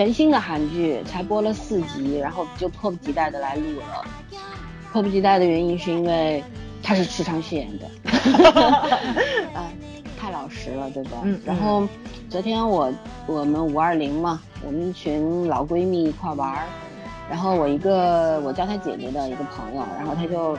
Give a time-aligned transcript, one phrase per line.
[0.00, 4.02] 全新的韩剧，才播了四集，然后就迫不及待的来录了。
[4.90, 6.42] 迫不及待的原因是因为
[6.82, 7.86] 他是池昌旭演的，
[9.52, 9.70] 啊，
[10.18, 11.18] 太老实了，对吧？
[11.22, 11.38] 嗯。
[11.44, 11.86] 然后
[12.30, 12.90] 昨天我
[13.26, 16.64] 我们五二零嘛，我们一群老闺蜜一块玩儿，
[17.28, 20.56] 然后我一个我叫她姐姐的一个朋友，然后她就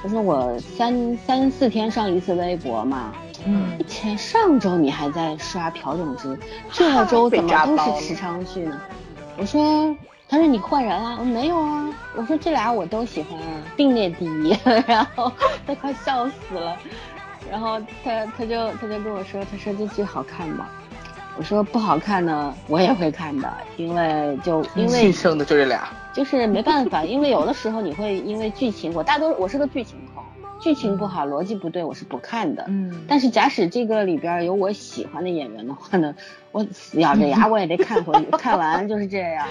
[0.00, 3.12] 他说我三三四天上一次微博嘛。
[3.44, 6.38] 嗯，前上周你还在刷朴炯植，
[6.72, 8.80] 这周怎么都是池昌旭呢？
[9.38, 9.94] 我说，
[10.28, 11.88] 他说你换人了，我没有啊。
[12.16, 14.56] 我说这俩我都喜欢啊，并列第一。
[14.86, 15.30] 然后
[15.66, 16.76] 他快笑死了，
[17.50, 20.66] 然后他他就他就跟我说，他说这剧好看吗？
[21.38, 30.15] 我说不好看呢，我也会看的，因为就因为剩的就这俩，就是没办法，因为有的时候你会因为剧情，我大多我是个剧情控。
[30.60, 32.64] 剧情不好，逻辑不对，我是不看的。
[32.68, 36.14] 嗯，但是假使这个里边有我喜欢的演员的话呢，
[36.52, 39.46] 我咬着牙 我也得看回去，看完就是这样。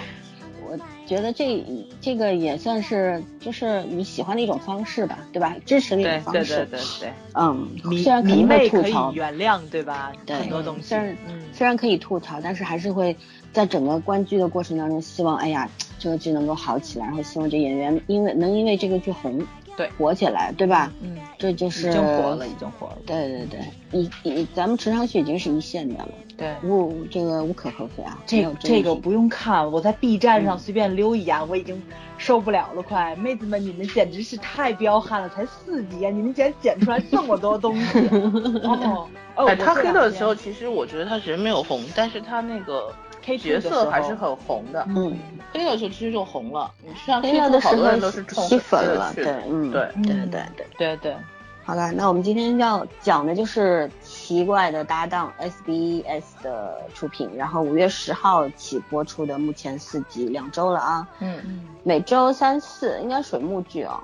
[0.67, 0.75] 我
[1.05, 1.63] 觉得这
[2.01, 5.55] 这个也算是就是你喜欢的一种方式吧，对吧？
[5.63, 6.55] 支持的一种方式。
[6.55, 7.13] 对对对对。
[7.35, 7.69] 嗯，
[8.03, 10.11] 虽然肯定会吐槽，原谅对吧？
[10.25, 10.81] 对，很多东西。
[10.81, 11.15] 虽然
[11.53, 13.15] 虽然可以吐槽，但是还是会
[13.53, 15.69] 在整个观剧的过程当中，希望哎呀
[15.99, 19.45] 这个剧能够好起来，然后希望这演员因为能因为这个剧红。
[19.77, 20.91] 对，火起来，对吧？
[21.01, 22.97] 嗯，这就是已经火了，已经火了。
[23.05, 28.17] 对对对，一一咱们池昌旭已经是一线的了，对，无这个无可厚非啊。
[28.25, 31.81] 这这个不用看，我在 B 站上随便溜一眼，我已经
[32.17, 32.81] 受不了了。
[32.81, 37.99] 快，妹子们，你们简直是太彪悍了，才四级啊，你们竟然剪出来这么多东西。
[38.63, 42.93] 哦，哎，他黑的时候，其实我觉得他人没有红，但是他那个。
[43.25, 45.17] K 角色还是很红的，嗯，
[45.51, 50.67] 黑的时候其实就红了，你像黑的好多人都是冲粉了，对，嗯，对，对对对。
[50.77, 51.15] 对对。
[51.63, 61.41] 好了，那我们今天要讲的就是奇怪的搭档 SBS 的出品，然后五月十号起播出的，目前四集，两周了啊，嗯。
[61.47, 63.99] 嗯，每周三四，应该水木剧哦，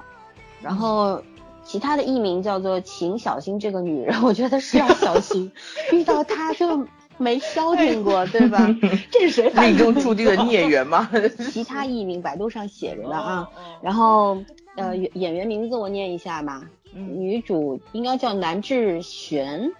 [0.63, 1.21] 然后
[1.63, 5.51] 其他的艺名叫做请小心这个女人，我觉得是要小心，
[5.93, 6.87] 遇到她就。
[7.21, 8.67] 没消停过，对吧？
[9.11, 9.51] 这是谁？
[9.53, 11.09] 命中注定的孽缘吗？
[11.51, 13.47] 其他艺名百度上写着的啊。
[13.81, 14.37] 然后
[14.75, 16.61] 呃，演员名字我念一下吧。
[16.93, 19.71] 女主应该叫南智璇，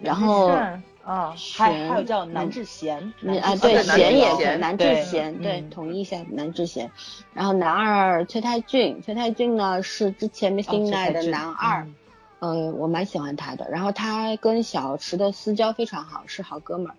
[0.00, 0.48] 然后
[1.04, 2.98] 啊，还还有叫南智贤。
[3.42, 6.90] 啊，对，贤也是南智贤，对，统一一下南智贤。
[7.34, 11.86] 然后男二崔泰俊，崔泰俊呢是之前 Missing Night 的男二。
[12.44, 16.94] 嗯，我蛮喜欢他的，然后他跟小池的私交非常好，是好哥们儿，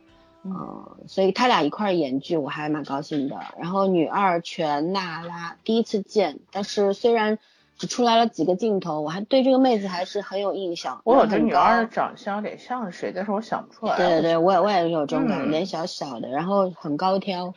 [0.45, 3.37] 嗯，所以他俩一块儿演剧我还蛮高兴的。
[3.59, 7.39] 然后女二全娜拉第一次见，但是虽然
[7.77, 11.01] 只出来了几个镜头，我还对这个妹子还是很有印象。
[11.03, 13.97] 我觉得女二的长相有点像谁，但是我想不出来。
[13.97, 17.53] 对对对，我也我也有这种感觉，脸小小的，然后很高挑。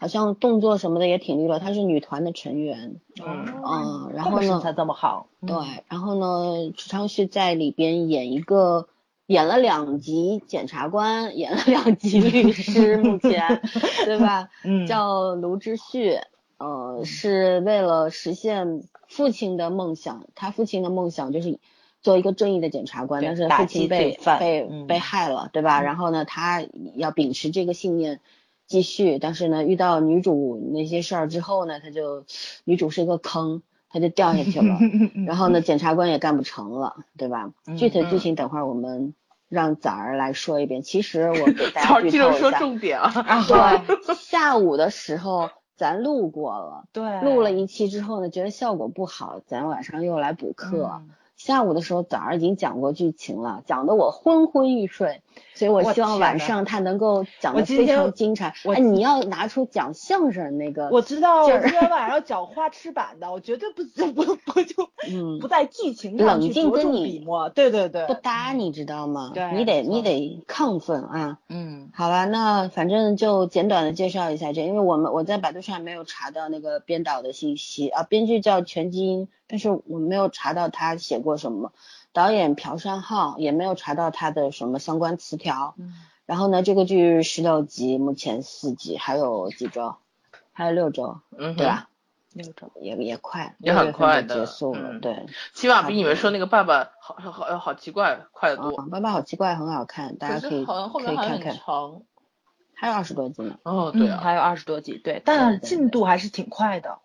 [0.00, 5.56] 好像动作什么的也挺利落，她是女团的成员，嗯，然后呢，身材这么好，对，
[5.88, 8.86] 然后呢，池昌旭在里边演一个，
[9.26, 13.60] 演了两集检察官，演了两集 律师，目前，
[14.04, 14.50] 对吧？
[14.62, 16.20] 嗯，叫卢志旭，
[16.58, 21.58] 呃，是为了实现父亲的梦想，他父亲的梦想就是
[22.02, 25.82] 做一个正义的检察官，但是父亲被被被害了，对吧？
[25.82, 28.20] 然后呢，他要秉持这个信念。
[28.68, 32.24] 继续，但是呢，遇到女主那些事儿之后呢，他就
[32.64, 34.78] 女主是一个坑，他就掉下去了。
[35.26, 37.50] 然后呢，检察官也干不成了，对吧？
[37.78, 39.14] 具体的剧情等会儿我们
[39.48, 40.82] 让崽儿来说一遍。
[40.82, 42.38] 其实我给大 家剧透一下。
[42.38, 43.10] 说重点啊。
[43.48, 51.00] 对，下午的时候咱录过了，对，录了一期之后呢，觉得效果不好，咱晚上又来补课。
[51.38, 55.22] 下午的时候，早上已经讲过剧情了，讲的我昏昏欲睡，
[55.54, 58.54] 所以我希望晚上他能够讲的非常精彩。
[58.64, 69.30] 哎，你要拿出讲相声那个，我知道，我今天晚上讲花痴版的，我绝对不不不就 嗯不在剧情上去着重笔墨，对对对，不搭，你知道吗？
[69.32, 71.38] 对，你得你得亢奋啊。
[71.48, 79.28] 嗯，好吧，那反正就简短的介绍一下这，因为我们我在百度上没有查到那个编导的信息啊，编剧叫全基因。
[79.50, 81.72] 但是我没有查到他写过什么，
[82.12, 85.74] 导演朴善浩也没有查到他的什么相关词条。
[85.78, 85.92] 嗯，
[86.26, 89.96] 然后呢，这个剧十六集，目前四集，还有几周？
[90.52, 91.88] 还有六周，嗯，对吧？
[92.32, 94.98] 六周也也快，也很快的结束了。
[95.00, 98.70] 对，起码比你们说那个爸爸好好好奇怪快得多。
[98.90, 101.56] 爸爸好奇怪，很好看，大家可以可以看看。
[102.74, 103.58] 还有二十多集呢。
[103.64, 106.98] 哦，对啊，还有二十多集，对，但进度还是挺快的。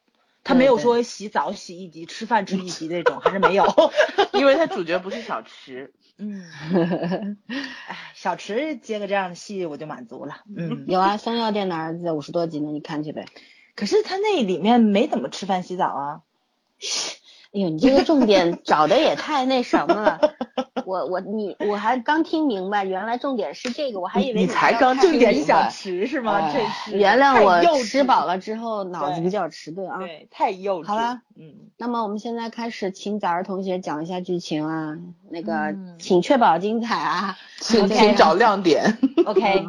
[0.43, 3.65] 他没有说洗澡洗一集，吃饭吃一集那种，还是没有，
[4.33, 5.93] 因为他主角不是小池。
[6.17, 6.45] 嗯，
[7.47, 10.41] 哎，小池接个这样的戏我就满足了。
[10.55, 13.25] 嗯， 有啊，三药店的儿子五十多集呢，你看去呗。
[13.75, 16.21] 可是他那里面没怎么吃饭洗澡啊。
[17.53, 20.19] 哎呦，你这个重点找的也太那什么了。
[20.85, 26.51] 我我你我还刚听明白，原来重点是这个，我还以为你才刚重点想吃是吗？
[26.51, 29.99] 这是原谅我吃饱了之后脑子比较迟钝啊。
[29.99, 30.87] 对，太幼稚。
[30.87, 34.97] 好了，嗯，那么我们现在开始，请早儿同学讲一下剧情啊，
[35.29, 38.97] 那个请确保精彩啊，请请找亮点。
[39.25, 39.67] OK，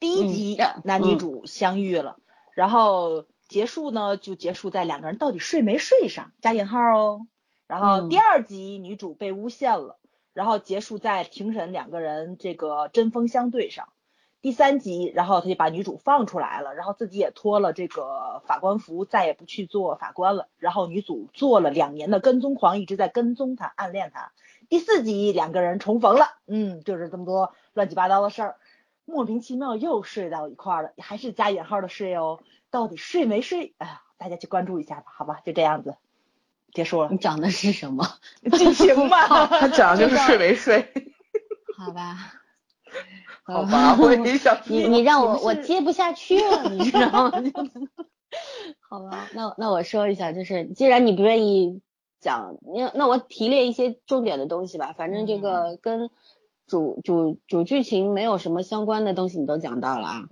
[0.00, 2.16] 第一集男女主相遇了，
[2.54, 7.26] 然后结束呢就结束在两个人到底睡没睡上加引号哦，
[7.66, 9.98] 然后第二集女主被诬陷了。
[10.32, 13.88] 然后结束在庭审两个人这个针锋相对上，
[14.40, 20.46] 第三集，然后他就把女主放出来了，然后自己也脱了这个法官服，再也不去做法官了。
[20.56, 24.30] 然后女主做了两年的跟踪狂，一直在跟踪他，暗恋他。
[24.68, 28.56] 第四集两个人重逢了，嗯，就是这么多乱七八糟的事儿，
[29.04, 32.38] 莫名其妙又睡到一块儿了，还是加引号的睡哦，
[32.70, 33.74] 到底睡没睡？
[33.78, 35.96] 哎呀，大家去关注一下吧，好吧，就这样子。
[36.72, 38.06] 结束了，你讲的是什么
[38.52, 39.46] 剧情吧？
[39.58, 40.92] 他讲的就是睡没睡？
[41.76, 42.34] 好吧，
[43.42, 47.32] 好吧，我也想你你让我我接不下去了，你知道吗？
[48.88, 51.80] 好吧，那那我说一下，就是既然你不愿意
[52.20, 54.94] 讲，那那我提炼一些重点的东西吧。
[54.96, 56.10] 反正这个跟
[56.70, 60.28] 主主主剧情没有什么相关的东西，你都讲到了啊。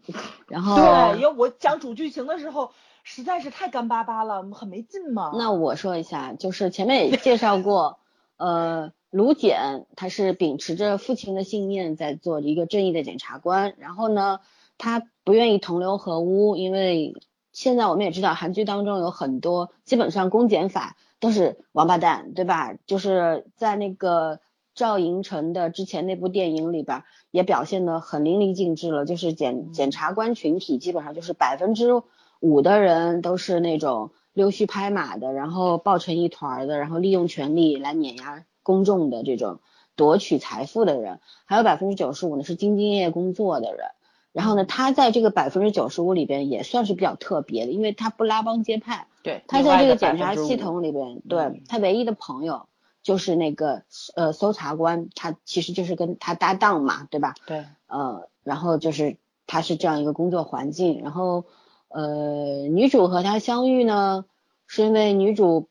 [0.46, 2.70] 然后对，因为我讲主剧情的时候。
[3.11, 5.32] 实在是太干巴巴了，很没劲嘛。
[5.35, 8.00] 那我说一下，就是前面也介绍过，
[8.37, 14.40] 呃，卢简他是秉持着父亲的信念在做一个正义的检察官，然后呢，
[14.76, 17.14] 他不愿意同流合污，因为
[17.50, 22.75] 现在我们也知道韩剧当中有很多基本上公检法都是王八蛋，对吧？
[22.85, 24.38] 就是在那个
[24.78, 32.02] 赵寅成的之前那部电影里边也表现的很淋漓尽致了，就是检检察官群体基本上就是百分之。
[32.40, 39.58] 五的人都是那种溜须拍马的，然后抱成一团的，然后利用权力来碾压公众的这种
[39.96, 43.88] 夺取财富的人，还有百分之九十五呢是兢兢业业工作的人。
[44.30, 49.08] 然后呢，他在这个百分之九十五里边也算是比较特别的，因为他不拉帮结派。
[49.25, 52.67] 对，他在这个检察系统里边，对他唯一的朋友
[53.08, 53.82] 就是那个
[54.14, 57.34] 呃搜查官，他其实就是跟他搭档嘛，对吧？
[57.46, 57.64] 对。
[57.87, 59.16] 呃，然后就是
[59.46, 61.44] 他是这样一个工作环境，然后。
[61.90, 64.26] 呃，女主和他相遇呢，
[64.66, 65.70] 是因为女主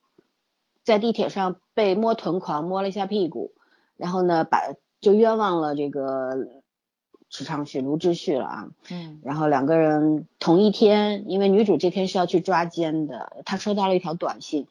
[0.84, 3.52] 在地铁上被摸臀狂摸了一下屁股，
[3.98, 6.32] 然后呢，把就冤枉了这个
[7.30, 8.68] 池昌旭、卢志旭了啊。
[8.90, 9.22] 嗯。
[9.24, 14.66] 然后两个人同一天，因为女主这天是要去抓奸的，她收到了一条短信，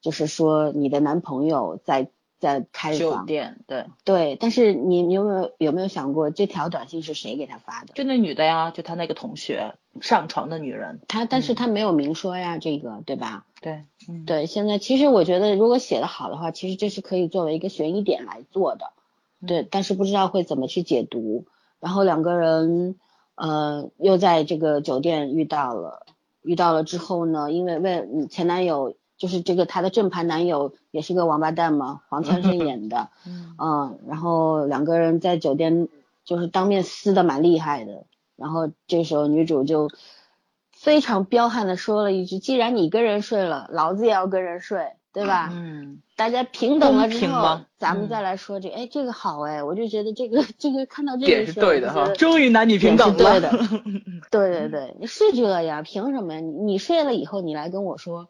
[0.00, 2.10] 就是说你的男朋友在。
[2.40, 7.92] 在开酒店，对对，但是你你有没有有没有想过这条短信是谁给他发的？
[7.92, 13.44] 就那女的呀，就他那个同学上床的女人，他但是他没有明说呀，这个对吧？
[13.60, 13.84] 对，
[14.24, 18.86] 对，现在其实我觉得如果写的好的话，其实这是可以作为一个悬疑点来做的，
[19.46, 21.44] 对，但是不知道会怎么去解读。
[21.78, 22.96] 然后两个人
[23.34, 26.06] 呃又在这个酒店遇到了，
[26.40, 28.94] 遇到了之后呢，因为为前男友。
[29.20, 33.10] 就是这个她的正牌男友也是个王八蛋嘛，黄灿 盛演的，
[33.58, 35.88] 嗯，然后两个人在酒店
[36.24, 39.90] 就是当面撕的蛮厉害的，然后这时候女主就
[40.72, 53.50] 非常彪悍的说了一句：“既然你跟人睡了，老子也要跟人睡，对吧？”嗯，大家平等了之后，咱们再来说这，哎，这个好哎，我就觉得这个这个看到这个是对的哈，终于男女平等了，对的，
[54.30, 56.40] 对对对，是这样，凭什么呀？
[56.40, 58.28] 你睡了以后你来跟我说。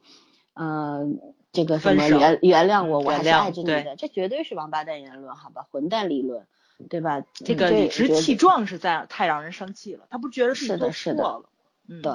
[0.63, 1.19] 嗯，
[1.53, 6.47] 这个什么原原谅我，我还是爱着你的，这绝对是王八蛋言论，好吧，混蛋理论，
[6.91, 7.23] 对吧？
[7.33, 11.41] 这个理直气壮是在太让人生气了，他不觉得是的，是的，
[11.89, 12.13] 嗯，对，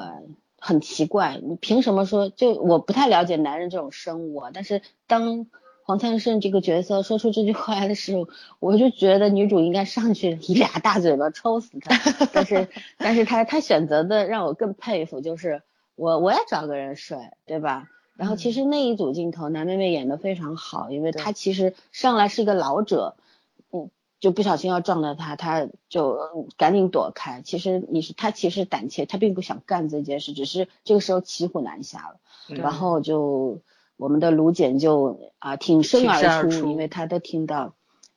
[0.60, 2.30] 很奇怪，你凭什么说？
[2.30, 5.48] 就我不太了解男人这种生物，啊，但是当
[5.82, 15.64] 黄灿盛这个角色说出这句话的时候，我就觉得女主应该上去一俩大嘴巴抽死他，但是，但是他他选择的让我更佩服，就是
[15.96, 17.90] 我我也找个人睡，对吧？
[18.16, 23.16] 然后其实那一组镜头，男妹妹演的非常好，因为她其实上来是一个老者，
[23.72, 27.42] 嗯，就不小心要撞到他，他就赶紧躲开。
[27.44, 32.20] 其实你是他其实胆怯，他并不想干这件事，只是这个时候骑虎难下了。
[32.48, 33.60] 然后就
[33.98, 37.74] 我们的卢简就啊挺身而出，因为他都听到，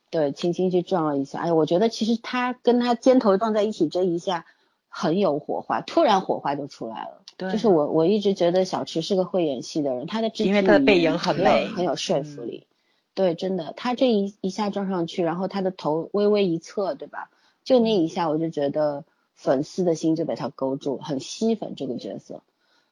[0.09, 1.39] 对，轻轻去撞了一下。
[1.39, 4.45] 哎，我觉得其实他跟他肩头撞在一起这一下
[4.87, 7.18] 很有火花，突然火花就出来了。
[7.51, 12.67] 就是我，我一直觉得小池是个会演戏的人，他的因为他的背影很美，很有说服力。
[13.13, 17.29] 对，真的，他这一一下撞上去，然后他的头微微一侧，对吧？
[17.63, 19.05] 就那一下，我就觉得
[19.35, 22.41] 粉丝的心就被他勾住，很吸粉这个角色。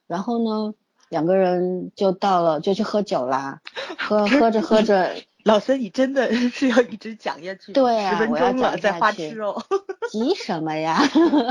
[0.06, 0.74] 然后呢，
[1.08, 3.60] 两个人就到了，就去喝酒啦，
[3.98, 5.14] 喝喝着喝着。
[5.44, 7.72] 老孙，你真的 是要一直讲下去？
[7.72, 9.62] 对啊，十分钟了，在花痴哦。
[10.10, 10.98] 急什么呀？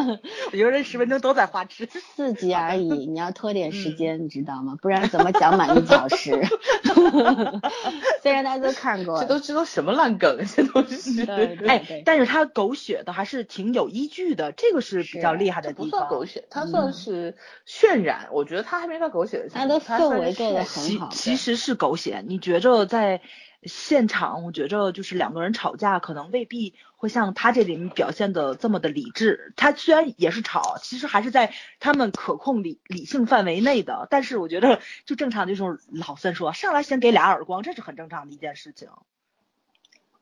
[0.52, 1.88] 有人十分钟都在花痴。
[2.16, 4.78] 四集而已，你要拖点时间，你知道吗？
[4.82, 6.32] 不然怎么讲满一小时？
[8.22, 10.46] 虽然大家都看过，这都知道什么烂梗？
[10.56, 11.24] 这都是。
[11.68, 15.90] 哎，但是他狗血的还是挺有依据的，这个是比较厉害的地方。
[15.90, 17.36] 不算狗血，他算是
[17.68, 18.28] 渲染。
[18.32, 19.50] 我觉得他还没到狗血的。
[19.50, 21.10] 他的氛围做的很好。
[21.12, 23.22] 其实是狗血，你觉着在。
[23.64, 29.54] 现场我觉着就是两个人吵架，可能未必会像他这里表现的这么的理智。
[29.56, 34.08] 他虽然也是吵，其实还是在他们可控理理性范围内的。
[34.10, 38.90] 但是我觉得就正常，就是老三说上来先给俩耳光，这是很正常的一件事情。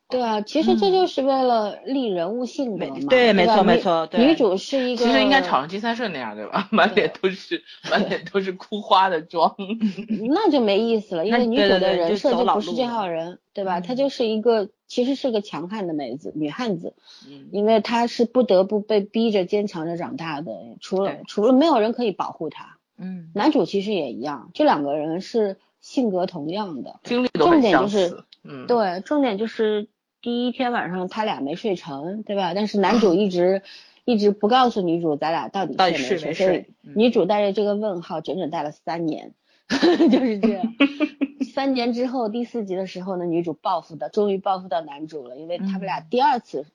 [0.08, 2.98] 对啊，其实这就是为了立人物性格嘛。
[3.10, 4.08] 对，没错没错。
[4.14, 6.68] 女主是一个，其实应该炒成金三顺那样，对吧？
[6.72, 9.56] 满脸都是 满脸都是哭花的妆，
[10.30, 11.26] 那就没意思了。
[11.26, 13.82] 因为女主的人设就不是这号人，对吧？
[13.82, 16.94] 她就是一个其实是个强悍的妹子，女汉子。
[17.28, 17.50] 嗯。
[17.52, 22.78] 因为她是不得不被逼着坚强着长大的，除了除了没有人可以保护她。
[23.00, 23.32] 嗯。
[23.34, 29.88] 男主其实也一样，这两个人是性格同样的，经历都重点就是，嗯，对，重点就是。
[30.26, 32.56] 第一天晚上他俩没睡成，对吧？
[32.56, 33.62] 但是男主一直
[34.06, 39.34] 一直不告诉女主咱俩到底睡没睡，所以女主带着这个问号整整带了三年，
[39.70, 40.66] 就是这样。
[41.54, 46.66] 三年之后第四集的时候呢，女主报复的终于报复到男主了，因为他们俩第二次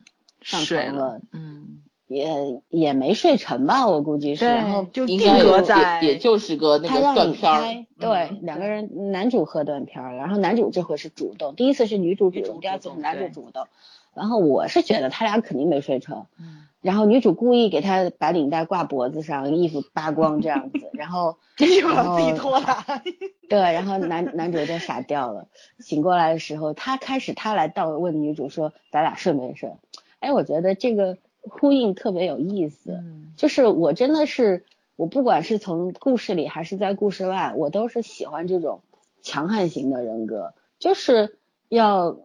[0.41, 1.83] 上床了，嗯。
[2.11, 7.87] 也也没睡成吧，我估计是，然后就定格在，也就是个那个断片儿。
[8.01, 13.69] 对，两个人，男主喝断片儿，然后男主这回是主动，第一次是女主主动，第二次是男主主动。
[14.13, 16.27] 然后我是觉得他俩肯定没睡成，
[16.81, 21.37] 然后女主故意给他把领带挂脖子上，衣服扒光这样子，然后
[21.95, 22.85] 然后自己脱了。
[23.49, 25.47] 对，然后男男主就傻掉了，
[25.79, 29.71] 醒过来的时候，他开始他来倒问女主说咱俩睡没睡？
[30.19, 31.17] 哎，我觉得这个。
[31.43, 33.03] 呼应特别有意思，
[33.37, 34.65] 就是我真的是，
[34.97, 38.83] 我不管是从故事里还是在故事外，我都是喜欢这种
[39.23, 42.19] 强悍型的人格，就是要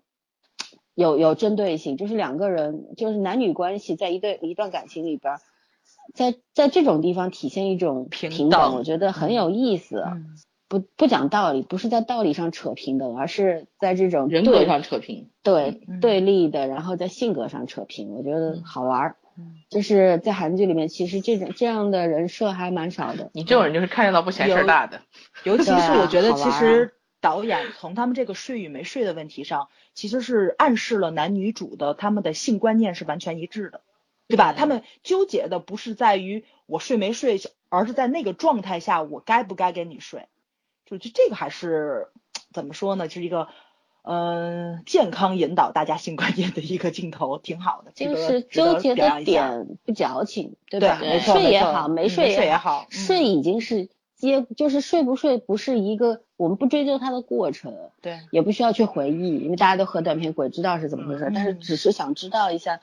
[0.93, 5.37] 有有针对性，就是两个人，就是男女关系在一对一段感情里边，
[6.13, 10.03] 在在这种地方体现一种平等，我觉得很有意思。
[10.79, 15.29] 不不讲道理，不是在道理上扯平等，而是在这种人格上扯平。
[15.41, 19.15] 对对立的，然后在性格上扯平，我觉得好玩儿。
[19.69, 23.29] 就是在韩剧里面，其实这种这样的人设还蛮少的。
[23.33, 25.01] 你这种人就是看见到不嫌事儿大的。
[25.43, 33.81] 尤其是我觉得，其实导演从他们这个睡与没睡的问题上，其实是暗示了男女主的他们的性观念是完全一致的，
[34.27, 34.53] 对吧？
[34.53, 37.39] 他们纠结的不是在于我睡没睡，
[37.69, 40.27] 而是在那个状态下我该不该跟你睡。
[40.85, 42.07] 就就这个还是
[42.53, 43.07] 怎么说呢？
[43.07, 43.47] 就是一个
[44.03, 47.91] 嗯健康引导大家性观念的一个镜头，挺好的。
[47.93, 50.99] 就是纠结的点不矫情，对吧？
[51.19, 62.79] 睡也好，没睡也好，睡已经是接，就是睡不睡不是一个我们不追究它的过程，对，也不需要去回忆，因为大家都喝断片，鬼知道是怎么回事，但是只是想知道一下。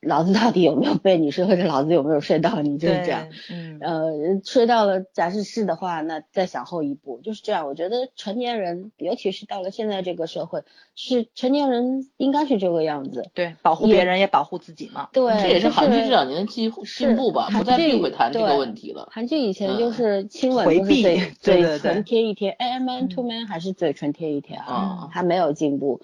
[0.00, 3.28] 老子到底有没有被你睡，或者老子有没有睡到你，就是这样。
[3.50, 7.66] 嗯，呃，睡到了，假设是的话，那再想后一步，就是这样。
[7.66, 10.62] 我觉得成年人，尤其是到了现在这个社会，
[10.94, 13.28] 是成年人应该是这个样子。
[13.34, 15.08] 对，保护别人也保护自己嘛。
[15.12, 19.08] 对，这也是韩剧这两年的进进步吧，不再避讳谈这个问题了。
[19.10, 26.00] 韩剧以前就是亲吻就是嘴嘴唇贴一贴，哎，man to man 还是嘴唇贴一贴啊，还没有进步。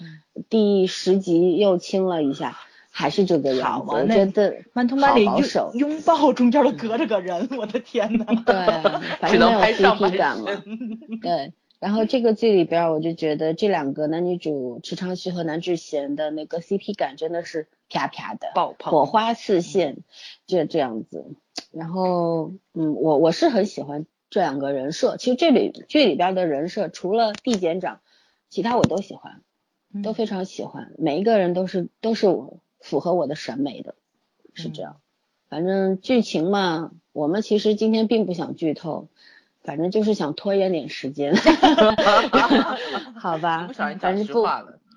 [0.48, 2.58] 第十集又亲了一下。
[2.96, 5.42] 还是这个样子，我觉得曼通曼里拥
[5.74, 8.24] 拥抱中间都隔着个人，我的天呐。
[8.46, 8.54] 对，
[9.18, 10.62] 反正没有 CP 感嘛。
[11.20, 19.96] 对，然后这个剧里边，我就觉得这两个男女主池昌旭和南智贤的那个 CP 感真的是啪啪的，爆棚，火花四溅，
[20.46, 21.34] 就这样子。
[21.72, 25.16] 然后，嗯，我我是很喜欢这两个人设。
[25.16, 27.98] 其实这里剧里边的人设，除了地检长，
[28.50, 29.42] 其他我都喜欢，
[30.04, 30.92] 都非常喜欢。
[30.96, 32.60] 每一个人都是都是我。
[32.84, 33.94] 符合我的审美的，
[34.52, 35.00] 是这样。
[35.48, 39.08] 反正剧情嘛，我们其实今天并不想剧透，
[39.62, 41.34] 反正就是想拖延点时间。
[43.16, 44.46] 好吧，反正不，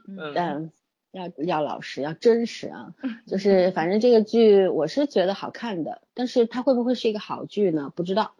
[0.07, 0.69] 嗯，
[1.11, 2.93] 要要老实，要真实啊。
[3.25, 7.91] 就是反正这个剧我是觉得好看的，但是它会不会是一个好剧呢？
[7.95, 8.33] 不知道。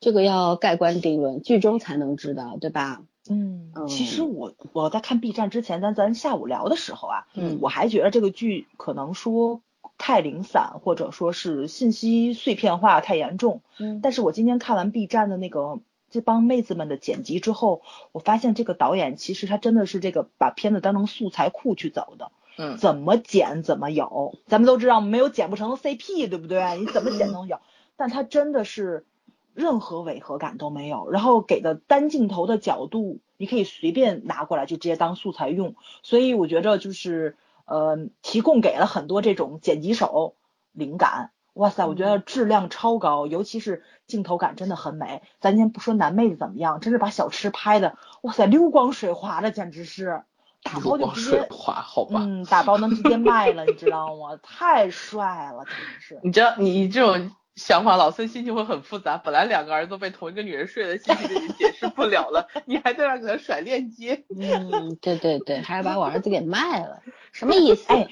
[0.00, 3.02] 这个要盖棺定论，剧中才能知道，对吧？
[3.30, 9.62] 嗯，其实我我在看 B 站之前，咱咱下午聊的时候啊，嗯，我还觉得这个剧可能说
[9.98, 13.62] 太零散，或者说是信息碎片化太严重。
[13.78, 15.78] 嗯，但是我今天看完 B 站的那个
[16.10, 22.32] 这帮妹子们的剪辑之后，我发现这个导演其实他真的是这个把片子当成素材库去走的。
[22.58, 26.76] 嗯，怎么剪怎么有，咱们都知道没有剪不成的 CP，对不对？
[26.80, 27.60] 你怎么剪都有，
[27.96, 29.06] 但他真的是。
[29.54, 40.36] 任何违和感都没有，然后给的单镜头的角度，你可以随便拿过来就直接当素材用，所以我觉着就是呃提供给了很多这种剪辑手
[40.72, 45.22] 灵感，哇塞，我觉得质量超高，尤其是镜头感真的很美。
[45.40, 50.22] 咱先不说男妹子怎么样，真是把小吃拍的，哇塞，溜光水滑的简直是，
[50.62, 54.38] 打包就直接滑，好吧，嗯，打包能直接卖了，你知道吗？
[54.42, 56.20] 太帅了，简直是。
[56.22, 57.32] 你知道你这种。
[57.60, 59.18] 想法，老孙心情会很复杂。
[59.18, 64.24] 本来两个儿子被同一个女人睡了，心情已经解释不了了，你还在那给他甩链接。
[64.34, 67.84] 嗯，对对对，还要把我儿子给卖了，什么意思？
[67.92, 68.08] 哎，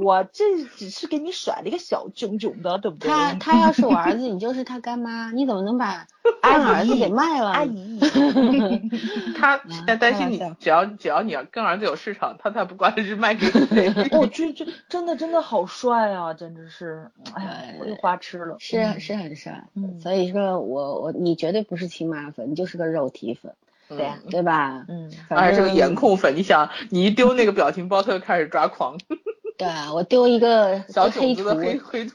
[0.00, 3.08] 我这只是给你甩了一个小囧囧的，对不对？
[3.10, 6.06] 他他要是我儿子，你就是他干妈，你怎么能把
[6.42, 7.50] 俺儿子给卖了？
[7.50, 7.98] 阿姨，
[9.38, 13.92] 他在担心你，只要只要你跟儿子有市场，他才不管是卖给谁。
[14.12, 18.56] 我去，这真的真的好帅啊，简直是，哎呀，我又花痴了。
[18.58, 18.84] 是。
[18.98, 23.52] 是很帅，嗯，所以说我我你绝对不是亲妈粉，你就是个肉体粉，
[23.88, 24.84] 对呀，对吧？
[24.88, 28.98] 嗯，而是个颜控粉，你想你一丢那个表情包，他就开始抓狂。
[29.56, 31.44] 对啊，我丢一个小黑图，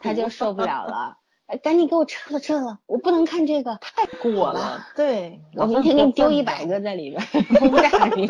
[0.02, 4.86] 他就受不了了，哎，赶紧给我撤了撤了，我不能看这个，太过了。
[4.96, 7.22] 对，我明天给你丢一百个在里边，
[7.60, 8.28] 轰炸你。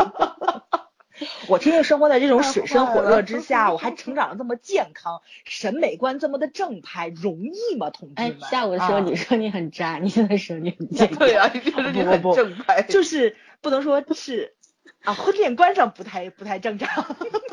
[1.47, 8.37] 我天天生活在这种水深火热之下，我还成长的这么健康，审美观这么的正派，容易吗，同志们？
[8.41, 11.17] 哎，下午的时候你说你很渣，你现在说你很健康。
[11.19, 14.55] 对啊，你觉得你很正派，就是不能说是
[15.03, 17.03] 啊，婚恋观上不太不太正常。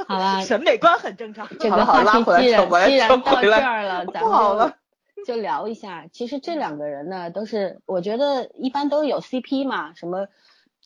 [0.06, 1.48] 好了，审美观很正常。
[1.58, 4.72] 这个话题既然既然到这儿了， 咱们
[5.16, 6.06] 就就聊一下。
[6.12, 10.28] 其实这两个人呢，都是我觉得一般都有 CP 嘛，什么。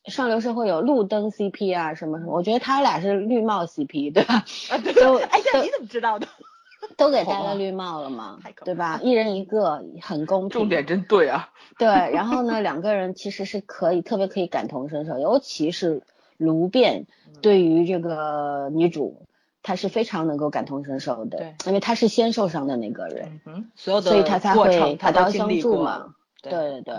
[0.07, 4.45] 上流社会有路灯 CP 啊，什么什么，我觉得他俩是绿帽 CP，对吧？
[4.71, 5.23] 啊，对对。
[5.25, 6.27] 哎呀，你怎么知道的？
[6.97, 9.01] 都给戴了绿帽了嘛，对吧？
[9.03, 10.51] 一人一个，很公平。
[10.51, 11.51] 重点真对啊。
[11.79, 16.03] 对，然后呢，两个人其实是可以特别可以感同身受，尤其是
[16.39, 17.07] 卢辩
[17.43, 19.27] 对于这个女主，
[19.63, 26.95] 他是非常能够感同身受的，对，因为他是先受伤的那个人，嗯，所有的，所以他才会拔刀相助嘛，对对对。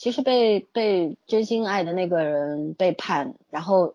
[0.00, 3.92] 其实被被真心爱的那个人背叛，然后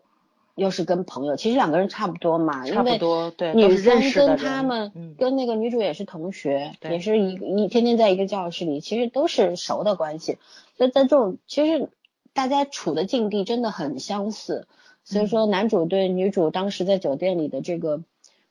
[0.54, 10.38] 又是跟朋友，其实两个人差不多嘛，差不多，对，女生跟他们跟那个女主也是同学，也是一一天天在一个教室里，其实都是熟的关系。
[10.76, 11.88] 所以在这种其实
[12.32, 14.68] 大家处的境地真的很相似，
[15.02, 18.00] 所以说男主对女主当时在酒店里的这个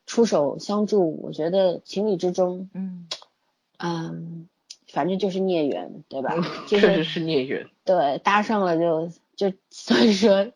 [0.04, 3.08] 出手相助，我觉得情理之中，嗯
[3.78, 4.46] 嗯。
[4.88, 6.34] 反正就是孽缘，对吧？
[6.68, 7.66] 确实是孽缘。
[7.84, 10.52] 对，搭上了就就所以说，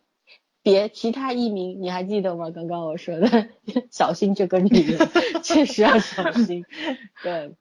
[0.63, 2.51] 别其他艺名你还记得吗？
[2.51, 3.49] 刚刚我说的，
[3.91, 5.09] 小心这个女人，
[5.43, 6.65] 确实要小心。
[7.23, 7.55] 对，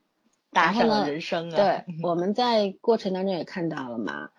[0.51, 1.55] 搭上了人生啊。
[1.55, 4.29] 对，我们在过程当中也看到了嘛，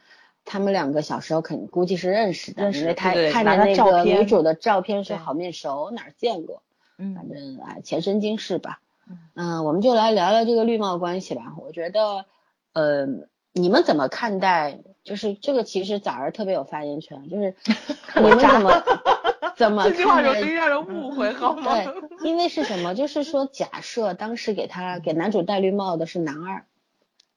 [0.44, 6.62] 他们两个小时候肯估计是认识的，因为他看的那个女主的照片说好面熟，哪儿见过？
[6.98, 8.80] 嗯，反正啊，前生今世吧。
[9.34, 11.54] 嗯，我们就来聊聊这个绿帽关系吧。
[11.58, 12.26] 我觉得，
[12.72, 13.06] 呃，
[13.52, 14.80] 你们怎么看待？
[15.02, 17.54] 就是这个其实早儿特别有发言权，就是
[18.16, 18.82] 你们怎么
[19.56, 19.84] 怎么？
[19.84, 21.74] 这句话容易让人误会，好吗？
[21.74, 21.88] 对，
[22.24, 22.94] 因为是什么？
[22.94, 26.66] 就是说，假设当时给他给男主戴绿帽的是男二，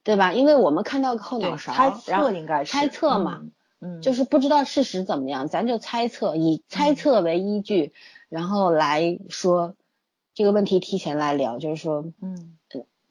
[0.03, 0.33] 对吧？
[0.33, 3.41] 因为我们看到后脑勺，猜测应该是猜测嘛，
[3.79, 7.93] 嗯，就是不知道事实怎么样，咱就猜测，以猜测为依据，
[8.29, 9.75] 然后来说。
[10.33, 12.57] 这个问题提前来聊，就是说，嗯，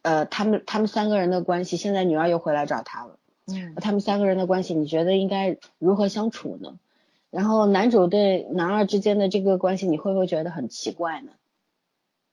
[0.02, 6.78] 呃，他们他们三个人的关系，现在女二又回来找他了，嗯，他们三个人的关系，你觉得应该如何相处呢？
[7.30, 11.32] 然后男主对男二之间的这个关系，你会不会觉得很奇怪呢？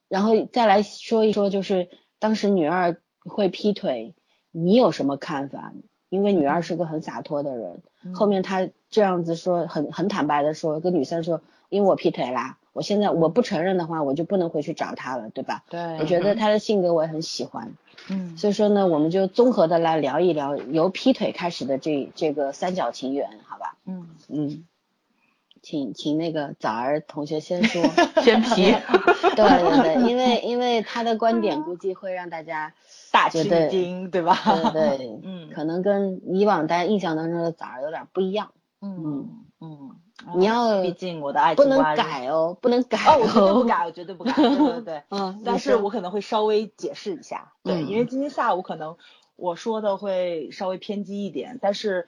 [0.08, 4.14] 然后再来说一说，就是当时女二会劈腿，
[4.52, 5.74] 你有什么看法？
[6.10, 7.82] 因为女二是个很洒脱的人，
[8.16, 12.58] 后面她这样子说，很很坦白的说，跟女三说，因为我劈腿啦。
[12.74, 15.64] 我现在我不承认的话，我就不能回去找他了，对吧？
[15.70, 17.74] 对，我觉得他的性格我也很喜欢，
[18.10, 23.76] 嗯，所以说呢，我们就综合的来聊一聊由劈腿开始的这这个三角情缘，好吧？
[23.86, 24.66] 嗯嗯，
[25.62, 27.84] 请请那个早儿同学先说，
[28.24, 28.72] 先劈，
[29.36, 32.74] 对对对，因为因为他的观点估计会让大家
[33.12, 34.38] 大吃一惊，对吧？
[34.72, 38.52] 对对， 嗯，可能跟以往大家印象当中的早儿有点不一样。
[38.82, 39.28] 嗯
[39.60, 39.92] 嗯，
[40.36, 45.04] 你要毕竟我的爱情不能改哦，不能改哦，我绝对不改，我绝对不改，对对对。
[45.12, 48.98] 嗯，但是我可能会稍微解释一下，对，因为今天下午可能
[49.36, 52.08] 我说的会稍微偏激一点，但是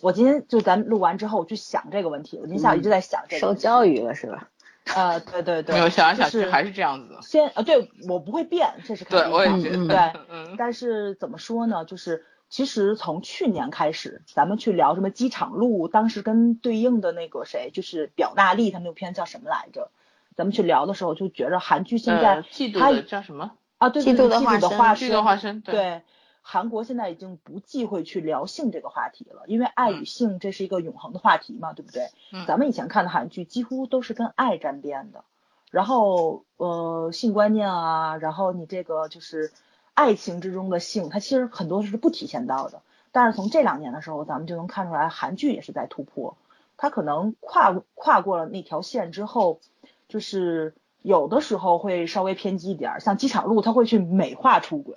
[0.00, 3.40] 我今天就咱录完之后我去想这个问题，我今天下午一直在想这个。
[3.40, 4.48] 受教育了是吧？
[4.96, 5.74] 呃，对对对。
[5.74, 7.16] 没有想来想去还是这样子。
[7.22, 9.30] 先呃，对我不会变，这是肯定。
[9.30, 9.86] 对，我也觉得。
[9.86, 10.56] 对，嗯。
[10.58, 11.84] 但是怎么说呢？
[11.84, 12.24] 就是。
[12.52, 19.90] 其实从去年开始，咱们去聊什么机场路，当时跟对应的那个谁，就是表纳利他那部片叫什么来着？
[20.36, 22.44] 咱们去聊的时候就觉着韩剧现在
[22.78, 23.88] 它叫什么啊？
[23.88, 25.62] 对对对，嫉妒的化身，嫉妒的化身。
[25.62, 26.02] 对，
[26.42, 32.10] 韩国现在已经不忌讳去聊性这个话题了，因为爱与性这是一个永恒的话题嘛，对不对？
[32.34, 32.44] 嗯。
[32.46, 35.24] 咱们以前看的韩剧几乎都是跟爱沾边的，
[35.70, 39.50] 然后呃性观念啊，然后你这个就是。
[39.94, 42.82] 爱情之中的性，它其实很多是不体现到的。
[43.12, 46.36] 但是从这两年的时候，咱们就能看出来，韩剧也是在突破。
[46.78, 49.60] 它可能跨跨过了那条线之后，
[50.08, 54.94] 就是有的时候会稍微偏激一点，像《机场路》，它会去美化出轨；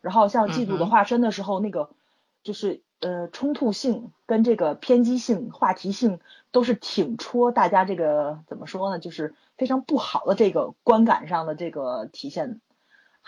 [0.00, 1.90] 然后像《嫉妒的化身》的时候，那个
[2.42, 6.20] 就是呃冲突性跟这个偏激性、话题性
[6.52, 9.00] 都是挺戳大家这个怎么说呢？
[9.00, 12.60] 就是非常不好的这个观感上的这个体现。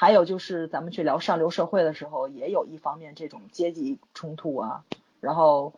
[0.00, 4.84] 还有就是咱们去聊上流社会的时候，也有一方面这种阶级冲突啊，
[5.18, 5.74] 然后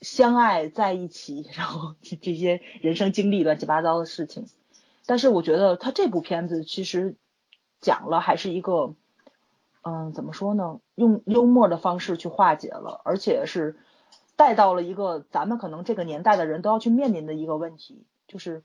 [0.00, 4.46] 相爱在一起，然后 这些人生经历乱七八糟的事情。
[5.04, 7.14] 但是我觉得他这部片子其实
[7.82, 8.94] 讲了还是一个，
[9.82, 10.80] 嗯，怎么说呢？
[10.94, 13.76] 用幽默的方式去化解了，而且是
[14.34, 18.64] 带到了一个咱们可能这个年代的人都要去面临的一个问题，就是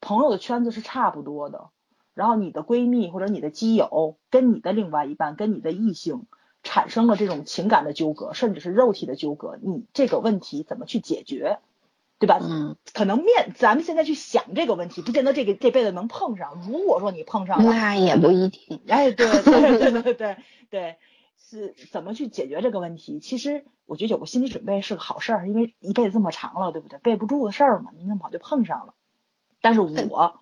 [0.00, 1.68] 朋友的圈子是差不多的。
[2.14, 6.26] 然后你的闺蜜或者你的基友跟你的另外一半跟你的异性
[6.62, 11.58] 产生了这种情感的纠葛，甚至是肉体的纠葛，你这个问题怎么去解决，
[12.18, 12.38] 对吧？
[12.40, 16.62] 嗯，可能面咱们现在去想这个问题，不见得这个这辈子能碰上。
[16.70, 18.80] 如果说你碰上了，那也不一定。
[18.86, 20.36] 哎，对对对对对
[20.70, 20.96] 对，
[21.36, 23.18] 是怎么去解决这个问题？
[23.18, 26.98] 其实我觉得有个心理准备是个好事儿，因为一辈子这么长了，对不对？
[27.00, 28.94] 背不住的事儿嘛，你那么好就碰上了。
[29.62, 30.38] 但是我。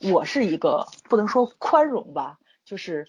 [0.00, 3.08] 我是一个不能说宽容吧，就是，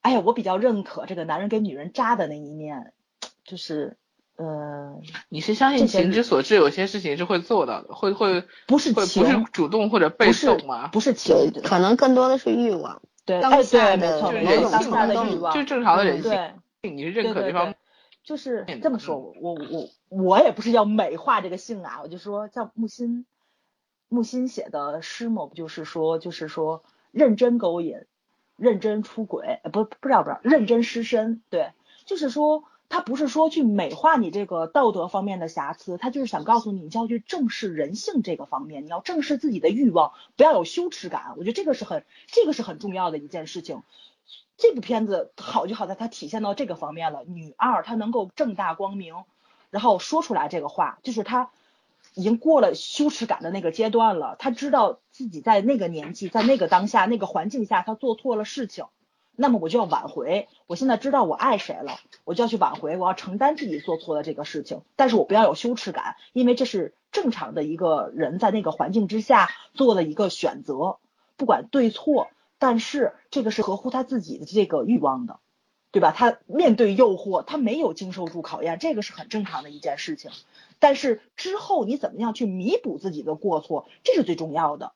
[0.00, 2.92] 哎呀，我比较认可这个男人给女人扎的那一面，
[3.44, 3.96] 就是，
[4.36, 10.88] 呃，你是相信情之所至，有些事情是会做到的，会会不是不是主动或者被动吗？
[10.88, 16.32] 不是情，可能更多的是欲望，对，当下的人性的欲望，就正常的人性，
[16.82, 17.74] 你是认可对方，
[18.24, 23.24] 就是这么说，我我我我也不是要美化这个性啊，我就说叫木心。
[24.10, 28.04] 木心写的诗嘛，不就是说，就是说认真勾引，
[28.56, 31.72] 认真出轨，不不知道不知道，认真失身，对，
[32.06, 43.82] 就是说他不是说去美化你这个道德方面的瑕疵，他就是想告诉你，你要去正视人性这个方面，你要正视自己的欲望，不要有羞耻感，我觉得这个是很这个是很重要的一件事情。
[44.56, 49.14] 这部片子好就好在它体现到这个方面了，女二她能够正大光明，
[49.70, 51.50] 然后说出来这个话，就是她。
[52.18, 58.86] 已经过了羞耻感的那个阶段了，他知道自己在那个年纪，在那个当下、那个环境下，他做错了事情，
[59.36, 60.48] 那么我就要挽回。
[60.66, 70.98] 我现在知道我爱谁了，我就要去挽回，我要承担自己做错的这个事情，但是我不要有羞耻感，因为这是正常的一个人在那个环境之下做的一个选择，
[71.36, 72.26] 不管对错，
[72.58, 75.38] 但是这个是合乎他自己的这个欲望的，
[75.92, 76.10] 对吧？
[76.10, 80.32] 他面对诱惑，他没有经受住考验，这个是很正常的一件事情。
[80.78, 84.92] 但是之后你怎么样去弥补自己的过错，这是最重要的。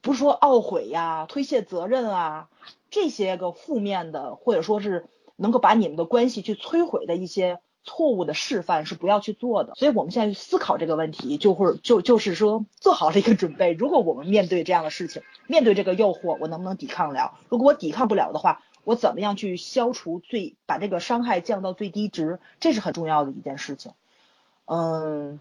[0.00, 2.48] 不是说懊悔呀、推卸责任啊
[2.90, 5.06] 这些个负面的，或者说是
[5.36, 9.74] 能够把你们的关系去摧毁的一些错误的示范是不要去做的。
[9.76, 13.72] 所以我们现在去思考这个问题，就会就就是说做好了一个准备。
[13.72, 17.38] 如果我们面对这样的事情，面对这个诱惑，我能不能抵抗了？
[17.48, 22.40] 如果我抵抗不了的话，我怎么样去消除最把这个伤害降到最低值？
[22.58, 23.92] 这是很重要的一件事情。
[24.74, 25.38] 嗯，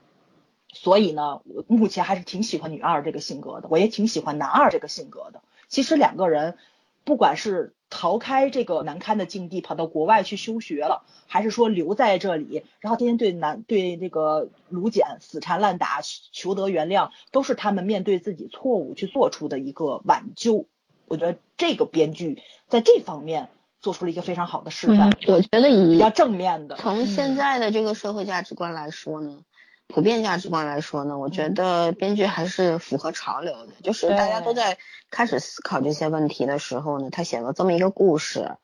[0.73, 5.41] 所以呢，我目前还是挺喜欢女二这个性格的，我也挺喜欢男二这个性格的。
[5.69, 6.57] 其实两个人，
[7.05, 16.01] 不管是逃开这个难堪的境地，跑到国外去休学了，还是说留在这里，然后天天对男对那个卢简死缠烂打，
[16.33, 20.65] 求得原谅，都是他们面对自己错误去做出的一个挽救。
[21.07, 23.47] 我觉得这个编剧在这方面。
[23.81, 25.11] 做出了一个非常好的示范。
[25.27, 29.39] 我觉得以比较正面的，从现在的这个社会价值观来说呢，
[29.87, 34.77] 普遍价值观来说呢，我觉得编剧还是符合潮流的，就是大家都在
[35.09, 38.55] 开始思考这些问题的时候呢，他写了这么一个故事，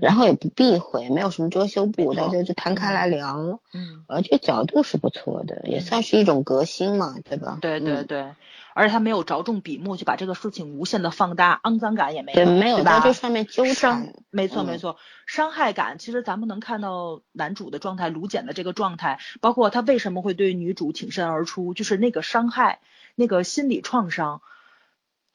[0.00, 7.58] 然后也不避讳，没有什么遮羞布，大家就摊开来聊，嗯，呃，这个角度是不错的，也算是一种革新嘛，对吧？
[7.60, 8.34] 对对对。
[8.74, 14.14] 而且他没有着重笔墨去把这个事情无限的放大，肮脏感也没有，没有在这上面纠缠。
[14.30, 22.80] 没错没错，伤害感其实咱们能看到男主的状态，卢简的这个状态，包括他为什么会对女主挺身而出，就是那个伤害，
[23.14, 24.40] 那个心理创伤，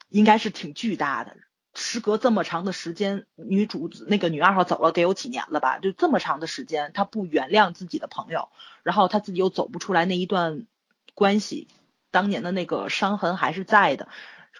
[0.08, 1.36] 应该是挺巨大的。
[1.74, 5.78] 时隔这么长的时间，女主那个女二号走了，得有几年了吧？
[5.78, 8.48] 就这么长的时间，她不原谅自己的朋友，
[8.82, 10.66] 然后她自己又走不出来那一段
[11.14, 11.68] 关系。
[12.10, 14.08] 当年的那个伤痕还是在的，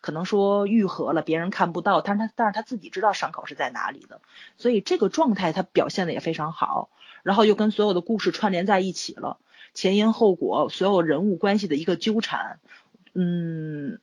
[0.00, 4.20] 可能说愈合了，别人看不到，但是他但是他自己知道伤口是在哪里的，
[4.56, 6.90] 所以这个状态他表现的也非常好，
[7.22, 9.38] 然后又跟所有的故事串联在一起了，
[9.74, 12.60] 前因后果，所有人物关系的一个纠缠，
[13.14, 13.98] 嗯，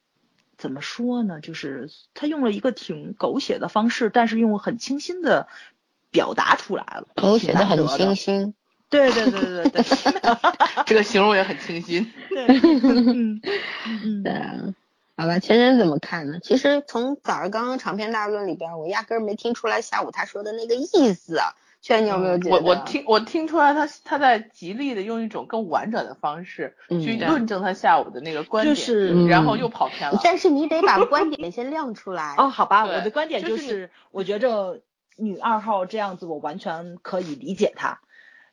[0.58, 1.40] 怎么说呢？
[1.40, 5.48] 就是他用了一个挺狗血的方式，但是用很清新的
[6.12, 8.54] 表达出来了，狗血的很清新。
[8.90, 9.84] 对对对对对，
[10.86, 12.12] 这个形容也很清新。
[12.30, 13.42] 对，嗯
[14.04, 14.56] 嗯，对啊，
[15.18, 16.40] 好吧，前人怎么看呢？
[16.42, 21.40] 其实从早上刚刚长篇大论里边，我压根儿没听出来下午他说的那个意思。
[21.82, 22.56] 圈你有没有觉得？
[22.56, 30.20] 我我听我听出来，他他在极力的用一种更婉转的方式去论证他下午的那个观点，就是然后又跑偏了。
[30.24, 32.34] 但是你得把观点先亮出来。
[32.40, 34.82] 哦，好吧，我的观点就是，我觉着
[35.16, 38.00] 女二号这样子，我完全可以理解她。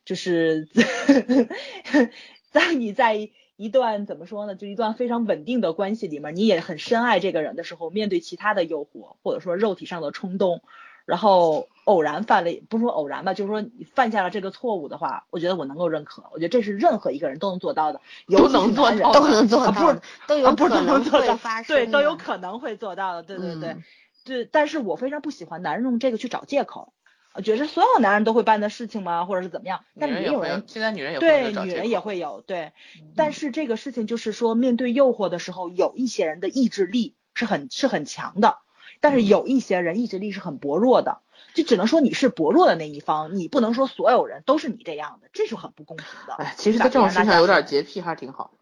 [0.05, 0.69] 就是
[2.51, 10.63] 在你在一段怎么说呢，就一段非常稳定的关系里面，你也很深爱这个人的时候，面对其他的诱惑或者说肉体上的冲动，
[11.07, 23.77] 然后偶然犯了，不是说偶然吧，就是说你犯下了这个错误的话，我觉得我能够认可，我觉得这是任何一个人都能做到的，都能做到，都能做到，不是都有可能会发生，对，都有可能会做到的，对对对
[24.25, 26.93] 对，但是我非常不喜欢男人用这个去找借口。
[27.41, 29.25] 觉得所有男人都会办的事情吗？
[29.25, 29.85] 或者是怎么样？
[29.99, 32.73] 但是也有人现在女人也对女人也会有对，
[33.17, 38.59] 但是这个事情就是说，面对诱惑的时候，有一些人的意志力是很是很强的，
[39.01, 41.21] 但是有一些人意志力是很薄弱的，
[41.55, 46.35] 就只能说你是薄弱的那一方，你不能说所有人都是你这样的，这是很不公平的。
[46.35, 48.53] 哎，其实他这种身上有点洁癖还是挺好。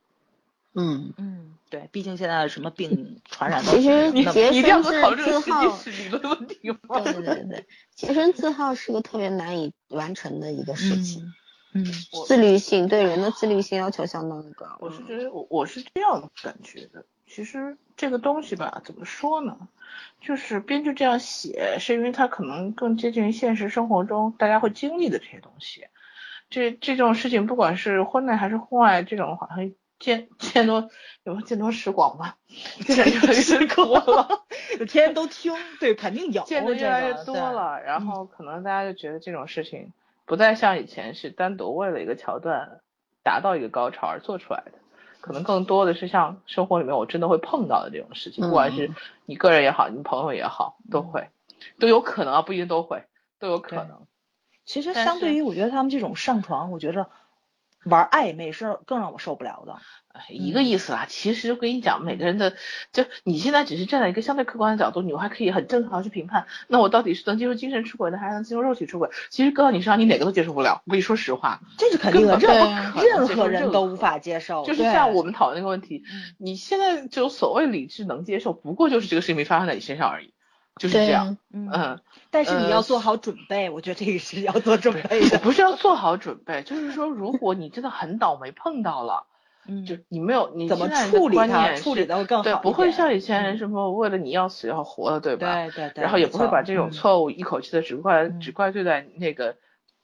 [0.73, 5.11] 嗯嗯，对，毕竟现在什么病 传染都，其实洁身自好。
[5.11, 11.33] 理论问题对对对对，洁身自好是个特别难以完成的一个事情。
[11.73, 11.85] 嗯，
[12.27, 14.67] 自律性对人的自律性要求相当的高。
[14.81, 19.57] 我是觉得我我是这样感觉的，其实这个东西吧，怎么说呢？
[20.21, 25.87] 就是编剧这样写，是因为他可能更接近于现实生活中大家会经历的这些东西。
[26.51, 29.73] 这这种事情，不管是婚内还是婚外，这种好像。
[30.01, 30.89] 见见多
[31.25, 32.39] 有见多识广吧，
[32.87, 34.47] 见多识广了，
[34.79, 36.43] 天天都听，对，肯定有。
[36.45, 39.93] 见的越来越多了，然后可能大家就觉得这种事情
[40.25, 42.81] 不再像以前是单独为了一个桥段
[43.23, 44.73] 达到一个高潮而做出来的，
[45.21, 48.91] 可能更多的是像生活里面我真的会碰到的这种事情，不管是
[49.27, 51.29] 你个人也好，你朋友也好，都会
[51.79, 53.05] 都有可能啊，不一定都会，
[53.39, 54.07] 都有可能。
[54.65, 57.11] 其实相对于我觉得他们这种上床，我觉得。
[57.85, 59.77] 玩暧昧是更让我受不了的，
[60.29, 61.07] 一个意思啊。
[61.09, 62.55] 其实我跟你讲，每个人的，
[62.93, 66.47] 就你现在只是站在一个相对客观的角度，你还可以很正常去评判。
[66.69, 69.09] 那我到底是能接受精神出轨的，还是能接受肉体出轨？
[69.31, 70.83] 其实搁到你身上，你哪个都接受不了。
[70.85, 72.53] 我跟你说实话，这是肯定的，任
[73.03, 74.65] 任何人都无法接受。
[74.65, 76.05] 就是像我们讨论那个问题，
[76.37, 80.35] 你现在就所谓理智能接受，不过就是这个事情没发生在你身上而已。
[80.77, 89.27] 就是这样，嗯，但是你要做好准备，我觉得这个是要做准备的，不是要 做好准备，就是说，如果你真的很倒霉碰到了，
[89.69, 95.55] 嗯，就你没有，你怎么处理它，处理的会更好对，不会像以前什么为了你要死要活的，对吧？
[95.67, 96.03] 对对对。
[96.03, 99.57] 然后也不会把这种错误一口气的只怪只怪罪在那个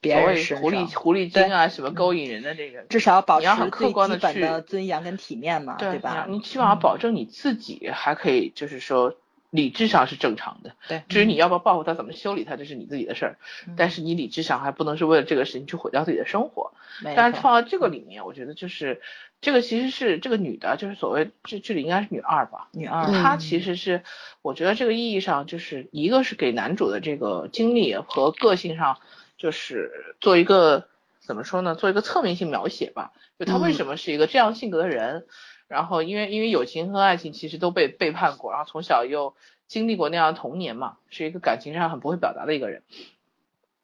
[0.03, 6.27] 所谓狐狸狐狸精啊什么勾引人的这个，至少保持客观的去尊严跟体面嘛，对吧？
[6.29, 9.15] 你起码保证你自己还可以，就是说。
[9.49, 11.03] 理智上是正常的，对。
[11.07, 13.37] 至于你要不要报复他，怎么修理他，这是你自己的事儿。
[13.77, 16.73] 但是你理智上还不能是为了这个事情去毁掉自己的生活。
[17.03, 19.01] 但是放到这个里面，我觉得就是
[19.39, 22.67] 这个其实是这个女的，就是所谓这这里应该是女二吧？
[22.71, 24.03] 女二，她其实是
[24.41, 28.99] 我觉得这个意义上就是一个是给男主的这个经历和个性上，
[29.37, 30.87] 就是做一个
[31.21, 31.75] 怎么说呢？
[31.75, 33.13] 做一个侧面性描写吧。
[33.39, 35.25] 就他为什么是一个这样性格的人？
[35.67, 39.35] 然后，因为因为友情和爱情其实都被背叛过，然后从小又
[39.67, 42.83] 经历过那样的童年嘛，是一个感情上很不会表达的一个人。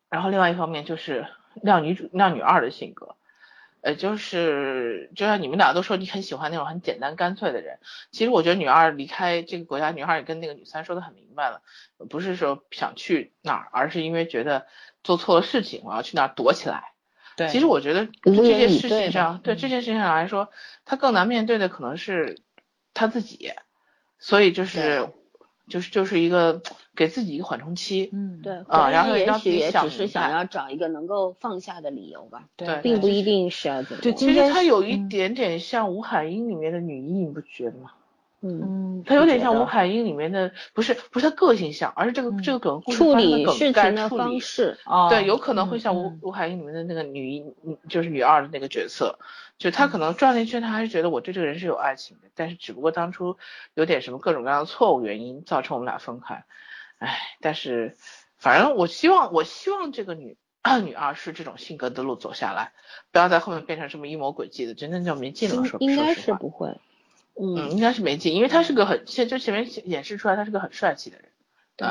[0.09, 1.27] 然后另外一方面就是
[1.61, 3.15] 靓女主、靓女二的性格，
[3.81, 7.79] 呃，就是就像你们俩都说你很喜欢那种很简单干脆的人，
[8.11, 11.61] 其实我觉得女二离开这个国家，女二也跟那个女三说的很明白了，
[12.09, 14.67] 不是说想去哪儿，而是因为觉得
[15.03, 16.92] 做错了事情，我要去那儿躲起来。
[17.35, 20.49] 对，其实我觉得这件事情上，对这件事情上来说，
[20.85, 22.41] 他更难面对的可能是
[22.93, 23.51] 他自己，
[24.19, 25.09] 所以就是。
[25.65, 26.61] 就是就是一个
[26.93, 34.01] 给自己一个缓冲期，嗯，对，啊，然后也许也只是想要找一个能够放下的理由吧，对，并不一定是要怎么。
[34.01, 37.91] 对，其实他有一点点像吴海英里面的女一，你不觉得吗？
[38.43, 44.77] 嗯，他有点像吴海英里面的，不是不是他个性像，而是这个这个梗处理事情的方式，
[45.09, 47.45] 对，有可能会像吴吴海英里面的那个女一，
[47.87, 49.17] 就是女二的那个角色。
[49.59, 53.37] 就他可能转了一圈，他还是觉得我对这个人是有爱情的，但是只不过当初
[53.75, 56.43] 有点什么各种各样的错误原因造成我们俩分开，
[56.97, 57.95] 唉，但是
[58.37, 60.35] 反正我希望我希望这个女
[60.83, 62.73] 女二是这种性格的路走下来，
[63.11, 65.63] 不要在后面变成什么阴谋诡计的，真的就没劲了。
[65.65, 66.77] 说应该是不会，
[67.39, 71.25] 嗯，应该是没进，因为他是个很现就前面演示出来他是个很帅气的人，
[71.75, 71.87] 对，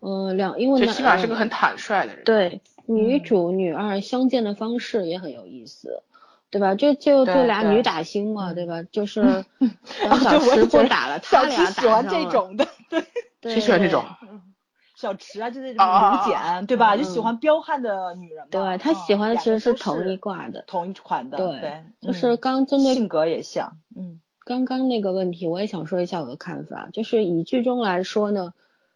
[0.00, 2.24] 嗯，两因为最起码是个很坦率的人。
[2.24, 6.02] 对，女主女二相见的方式也很有意思。
[6.50, 6.74] 对吧？
[6.74, 8.82] 就就就俩女打星嘛，对吧？
[8.84, 9.44] 就 是
[10.18, 12.66] 小池不打了，他俩喜欢这种的，
[13.38, 14.02] 对，谁 喜欢这种？
[14.96, 16.96] 小池啊，就那种刘简，对吧？
[16.96, 18.46] 就喜欢彪悍的女人。
[18.50, 21.36] 对他喜欢的其实是同一挂的，同一款的。
[21.36, 23.76] 对，就是刚针对性格也像。
[23.94, 28.54] 嗯，刚刚那个问题，我也想说一下我的看法，就是以剧中来说呢，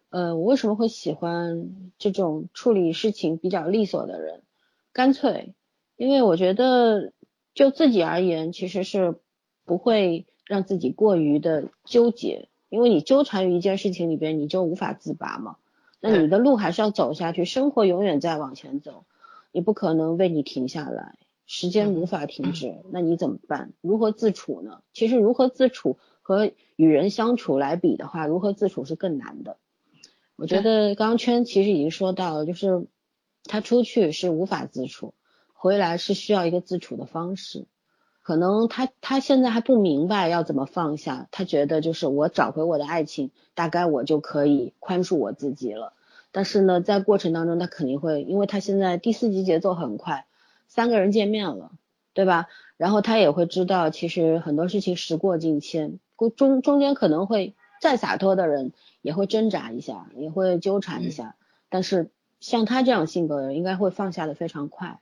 [0.09, 4.41] 呃，我为什么会喜欢这种处理事情比较利索的人，
[4.93, 5.53] 干脆，
[5.95, 7.13] 因为我觉得。
[7.55, 9.19] 就自己而言，其实是
[9.63, 15.57] 不会让自己过于的纠结，因为你纠缠于一件事情里边，你就无法自拔嘛。
[15.99, 19.05] 那你的路还是要走下去，生活永远在往前走，
[19.51, 21.13] 你不可能为你停下来，
[21.55, 23.73] 时间无法停止，那你怎么办？
[23.79, 24.81] 如何自处呢？
[24.91, 29.57] 其实如何自处和与人相处来比的话，如何自处是更难的。
[30.35, 32.87] 我觉得刚刚圈其实已经说到了，就是
[33.43, 35.13] 他出去是无法自处。
[35.53, 37.67] 回来是需要一个自处的方式，
[38.23, 45.93] 可能他他现在还不明白要怎么放下，他觉得就是我找回我的爱情，大概我就可以宽恕我自己了。
[46.31, 50.25] 但是呢，在过程当中，他肯定会，因为他现在第四集节奏很快，
[50.73, 51.69] 三个人见面了，
[52.15, 52.47] 对吧？
[52.77, 55.99] 然后他也会知道，其实很多事情时过境迁，
[56.35, 58.71] 中中间可能会再洒脱的人
[59.03, 61.35] 也会挣扎一下，也会纠缠一下，
[61.69, 62.09] 但是
[62.39, 64.99] 像他这样性格的人，应该会放下的非常快。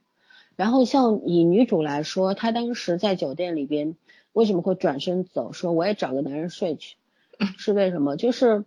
[0.58, 3.96] 然后像以女主来说，她当时在酒店里边
[4.34, 6.98] 为什么会转身走，说我也找个男人睡去，
[7.58, 8.18] 是为什么？
[8.18, 8.66] 就是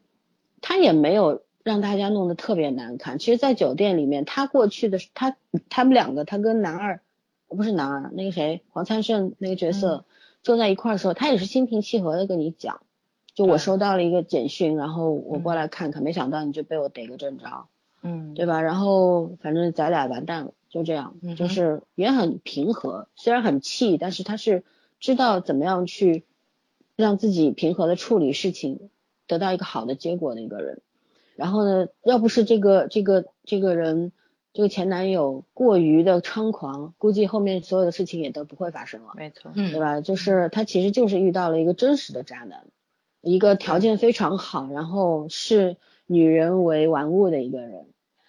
[0.63, 3.19] 她也没有让大家弄得特别难看。
[3.19, 5.37] 其实，在酒店里面，他过去的他
[5.69, 7.01] 他们两个，他跟男二
[7.49, 10.05] 不是男二，那个谁黄灿盛那个角色
[10.43, 12.83] 坐在一块儿的时候，他也是心平气和的跟你讲，
[13.35, 17.67] 就我收到了一个简讯，然后我过来看看，没想到你就被我逮个正着，
[18.03, 18.61] 嗯，对吧？
[18.63, 20.53] 然后反正咱俩完蛋了。
[20.69, 24.65] 就这样，就是也很平和，虽然很气，但是他是
[24.99, 26.25] 知道怎么样去
[26.97, 28.91] 让自己平和的处理事情，
[29.29, 30.81] 得到一个好的结果的一个人。
[31.37, 34.13] 然后呢，要不是这个这个这个人
[34.53, 39.13] 这个前男友过于的猖狂，估计后面所有的事情也都不会发生了。
[39.17, 40.01] 没错，对吧？
[40.01, 42.67] 就是他其实就是遇到了一个真实的渣男，
[43.21, 47.87] 一个条件非常好，然后视女人为玩物的一个人。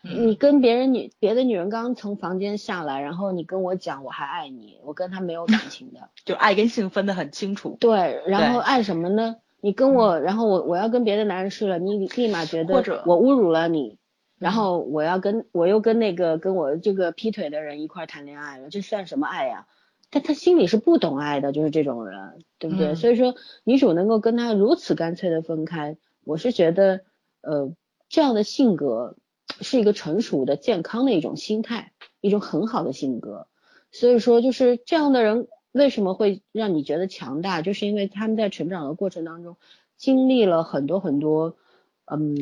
[0.07, 7.75] 你跟别人女别的女人刚从房间下来，然后你跟我讲我还爱你，我跟他没有感情的，就爱跟性分得很清楚。
[7.79, 9.37] 对，然后爱什么呢？
[9.65, 12.75] 你跟我，然后我我要跟别的男人睡了，你立马觉得
[13.07, 13.97] 我侮辱了你，
[14.37, 19.65] 然后我要跟我又跟那个跟我这个劈腿的人一块谈恋爱了，这算什么爱呀？
[20.11, 22.93] 但他心里是不懂爱的，就是这种人，对不对？
[22.93, 27.01] 所以说女主能够跟他如此干脆的分开，我是觉得
[27.41, 27.73] 呃
[28.07, 29.15] 这样的性格。
[29.61, 33.47] 是一个成熟的、健康的一种心态，一种很好的性格。
[33.91, 39.57] 所以说，就是这样的人为什么会让你觉得强大，就是因为他们在成长的过程当中
[39.97, 41.57] 经历了很多很多，
[42.05, 42.37] 嗯，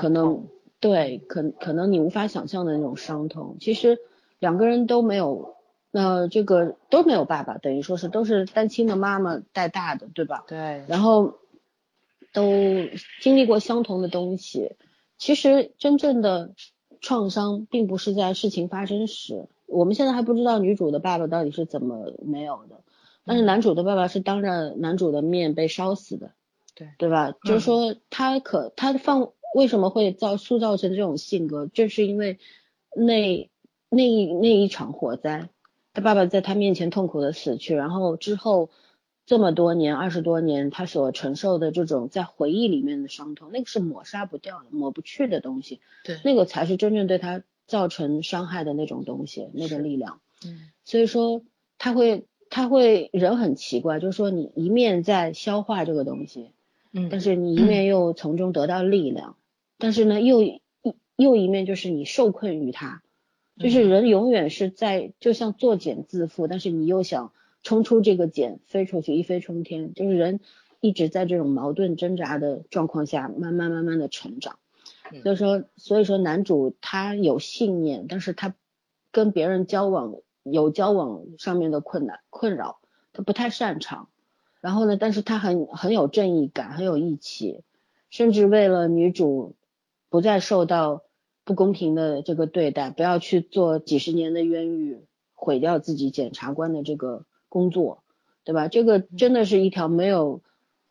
[0.00, 0.46] 可能
[0.80, 3.58] 对，可可能你无法想象的那种伤痛。
[3.60, 3.98] 其实
[4.38, 5.56] 两个人都没有，
[5.92, 10.44] 呃，这个都没有爸爸，等于说是都是单亲的妈妈带大的，对吧？
[10.48, 10.82] 对。
[10.88, 11.34] 然后
[12.32, 12.42] 都
[13.20, 14.76] 经历过相同的东西。
[15.18, 16.54] 其实真正的
[17.00, 22.80] 创伤并不是在事情发生时，我们现在还不知道女主的爸爸到底是怎么没有的，
[23.24, 26.32] 但是男主的爸爸是当着男主的面被烧死的，
[26.74, 27.32] 对对吧？
[27.44, 32.38] 就是说他可他放为什么会造塑造成这种性格，就是因为
[32.96, 33.50] 那
[33.90, 35.50] 那那一场火灾，
[35.92, 38.70] 他爸爸在他面前痛苦的死去，然后之后
[39.26, 45.80] 这么多年二十多年，他所承受的这种在回忆里面的伤痛，那个是抹杀不掉的、抹不去的东西。
[46.04, 50.20] 对，那个才是真正对他造成伤害的那种东西，那个力量。
[50.44, 51.42] 嗯，所以说
[51.78, 56.50] 他会他会人很奇怪，就是说你一面在消化这个东西，
[56.92, 59.36] 嗯，但是你一面又从中得到力量，
[59.78, 60.60] 但是呢又一
[61.14, 63.02] 又一面就是你受困于它。
[63.60, 67.32] 就是人永远是在，就像作茧自缚，但是你又想
[67.64, 69.94] 冲出这个茧，飞出去，一飞冲天。
[69.94, 70.38] 就是人
[70.78, 74.60] 一直在这种矛盾挣扎的状况下，慢慢慢慢的成长。
[75.22, 78.54] 所以说，所以说男主他有信念，但是他
[79.12, 82.80] 跟别人交往有交往上面的困难困扰，
[83.12, 84.08] 他不太擅长。
[84.60, 87.62] 然后呢，但是他很很有正义感，很有义气，
[88.10, 89.56] 甚至为了女主
[90.08, 91.02] 不再受到。
[91.44, 98.04] 不公平的这个对待，不要去做几十年的冤狱，毁掉自己检察官的这个工作，
[98.44, 98.68] 对吧？
[98.68, 100.42] 这个真的是一条没有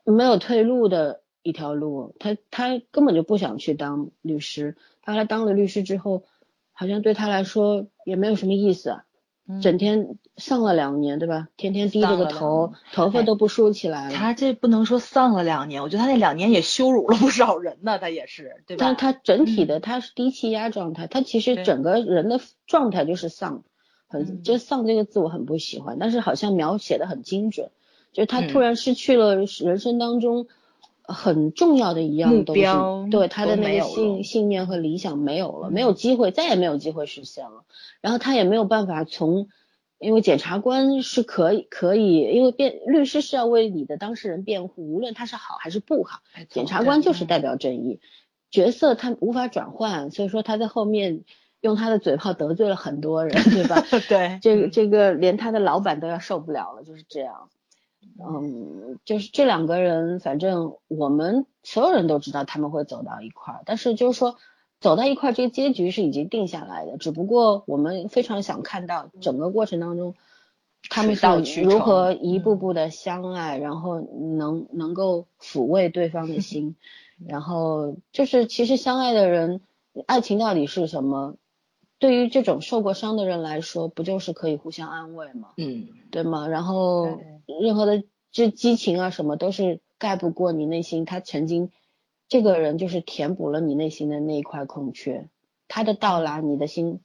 [0.03, 2.15] 没有退路的一条路。
[2.19, 6.23] 他他根本就不想去当律师，他来当了律师之后，
[6.73, 9.01] 好像对他来说也没有什么意思。
[9.61, 11.47] 整天丧了两年，对吧？
[11.55, 14.13] 天天低着个头，头发都不梳起来了。
[14.13, 17.97] 他这不能说丧了两年，我觉得他那两年也羞辱了不少人呢。
[17.97, 18.85] 他也是，对吧？
[18.85, 23.63] 但他整体的他是低气压状态，他其实整个人的状态就是丧，
[24.09, 27.71] 很就丧这个字我很不喜欢，但是好像描写的很精准，
[28.11, 30.47] 就是他突然失去了人生当中。
[31.08, 37.64] 很重要的一样东西，对他的那个信信念和理想没有了，没有机会，再也没有机会实现了。
[38.01, 39.47] 然后他也没有办法从，
[39.99, 48.01] 因为检察官是可以可以，因为辩律师是要为你的当事人辩护，无论他是好还是不好，检察官就是代表正义
[48.51, 51.24] 角色，他无法转换，所以说他在后面
[51.62, 53.82] 用他的嘴炮得罪了很多人，对吧？
[54.10, 57.49] 对，这个这个连他的老板都要受不了了，就是这样。
[58.20, 64.38] 嗯，就是这两个人，反正我们所有人都知道他们会走到一块儿，但是就是说
[64.80, 70.16] 走到一块儿，这个结局是已经定下来的，只不过我们非常想看到整个过程当中
[70.89, 71.28] 他们是
[71.64, 76.76] 如何一步步的相爱，然后能能够抚慰对方的心，
[77.28, 79.62] 然后就是其实相爱的人，
[80.05, 81.36] 爱情到底是什么？
[81.99, 85.49] 对于这种受过伤的人来说，不就是可以互相安慰吗？
[85.58, 86.47] 嗯，对吗？
[86.47, 91.72] 然后任何的这激情啊什么都是盖不过你内心，他曾经
[92.28, 95.30] 这个人就是填补了你内心的那一块空缺，
[95.68, 97.00] 他的到来，你的心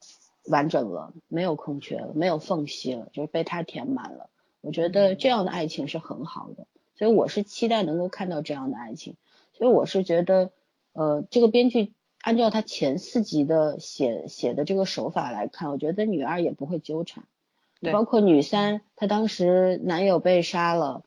[0.47, 4.29] 完整了，没有空缺了，没有缝隙了，就是被他填满了。
[4.61, 6.67] 我觉得这样的爱情是很好的，
[6.97, 9.17] 所以我是期待能够看到这样的爱情。
[9.53, 10.51] 所以我是觉得，
[10.93, 11.95] 呃，这个编剧。
[12.25, 17.25] 按照他前四集的写写的这个手法来看，我觉得女二也不会纠缠，
[17.91, 21.03] 包括女三，她当时男友被杀了，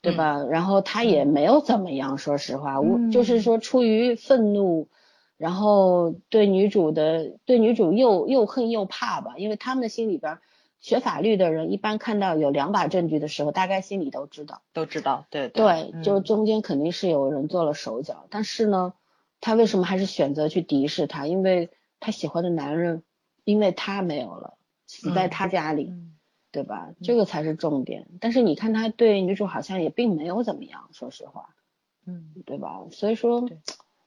[0.00, 0.44] 对吧？
[0.44, 4.88] 然后她也没有怎么样，说实话，我就是说出于愤怒，
[5.36, 10.38] 然后对女主的对女主又又恨又怕吧，因为他们的心里边，
[10.80, 18.94] 学法律的人一般看到有两把证据的时候，大概心里都知道，都知道，对对，就中间肯定是有人做了手脚，但是呢。
[19.40, 21.26] 他为什么还是选择去敌视他？
[21.26, 21.68] 因为
[22.00, 23.02] 他喜欢的男人，
[23.44, 24.54] 因为他没有了，
[24.86, 25.92] 死在他家里，
[26.54, 26.90] 对吧？
[27.02, 28.06] 这个才是重点。
[28.20, 31.48] 但是你看他对女主好像也并没有怎么样，说实话，
[32.06, 32.82] 嗯，对吧？
[32.92, 33.50] 所以说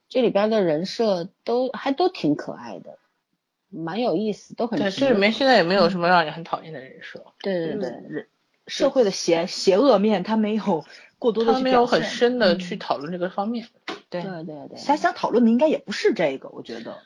[0.08, 2.98] 这里边的人设都还都挺可爱的，
[3.70, 4.80] 蛮有意思，都很。
[4.80, 7.26] 对，这里面现在也没有什么让你很讨厌的人设。
[7.42, 8.28] 对对对，人
[8.66, 10.86] 社会的邪邪恶面他没有
[11.20, 13.68] 过多的，他没有很深的去讨论这个方面。
[14.10, 16.98] 对对对，他想讨论的应该也不是这个，我觉得，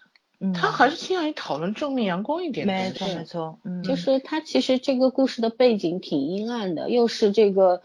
[0.53, 2.65] 他还是倾向于讨论正面阳光一点。
[2.67, 7.81] 没错没错，嗯，就是他其实这个故事的背景挺阴暗的，又是这个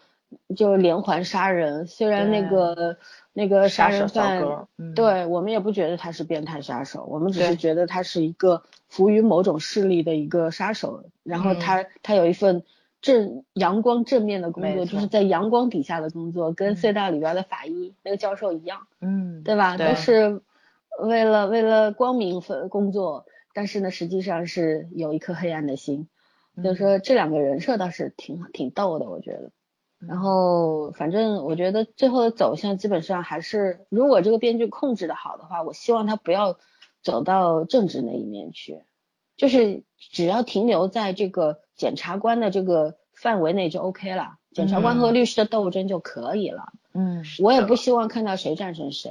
[0.56, 2.96] 就是连环杀人，虽然那个
[3.32, 12.62] 那个杀人犯，对我们也不觉得他是变态杀手，我们只是觉得他是一个服于某种势力的一个杀手，然后他他有一份。
[13.02, 19.76] 正阳光正面的工作，就是在阳光底下的工作，跟隧道里边的法医那个教授一样，嗯，对吧？
[19.76, 20.40] 都是
[20.98, 26.08] 为了为了光明分工作，但是呢，实际上是有一颗黑暗的心。
[26.62, 29.50] 所以说这两个人设倒是挺挺逗的，我觉得。
[29.98, 36.58] 然后反正我觉得最后的走向基本上还是，如果这个编剧控制的好的话，我希望他不要
[37.02, 38.82] 走到政治那一面去，
[39.36, 41.60] 就是只要停留在这个。
[41.76, 46.72] 检察官的这个范围内就 OK 了，检察官和律师的斗争就可以了。
[46.94, 49.10] 嗯，我也不希望看到谁战胜谁，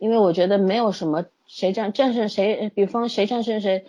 [0.00, 3.84] 因为我觉得没有什么谁战战胜谁，比方谁战胜谁，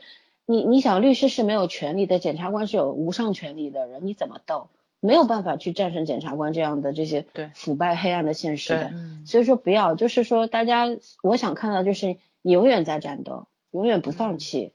[0.45, 4.70] 你你想，律师是没有权利的，检察官是有无上权利的人，你怎么斗？
[4.99, 8.93] 没有办法去战胜检察官这样的这些腐败黑暗的现实的。
[9.26, 10.86] 所以说不要，就是说大家，
[11.24, 14.74] 我想看到就是你永远在战斗，永远不放弃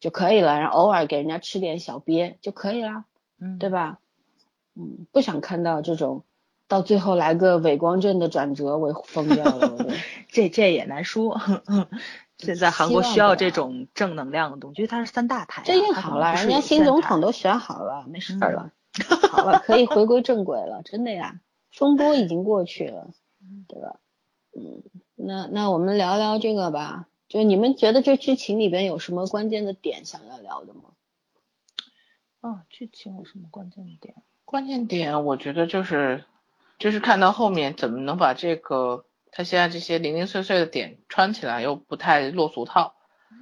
[0.00, 3.04] 就可以了，然后偶尔给人家吃点小鳖就可以了，
[3.38, 3.98] 嗯，对吧？
[4.74, 6.22] 嗯，不想看到这种
[6.68, 9.86] 到最后来个伪光正的转折，我疯掉了。
[10.28, 11.40] 这这也难说。
[12.38, 15.62] 现在韩国需要这种正能量的东西，因为它是三大台。
[15.62, 18.72] 最近好了，人家新总统都选好了，没事了，
[19.30, 21.40] 好了，可以回归正轨了，真的呀，
[21.70, 23.08] 风波已经过去了，
[23.68, 24.00] 对吧？
[24.54, 24.82] 嗯，
[25.14, 30.80] 那那我们聊聊这个吧，就你们觉得这剧情里边有什么关键的点想要聊的吗？
[32.42, 34.14] 啊，剧情有什么关键的点？
[34.44, 36.24] 关键点，我觉得就是
[36.78, 39.04] 就是看到后面怎么能把这个。
[39.32, 42.94] 他现在这些零零碎碎的点穿起来又不太落俗套，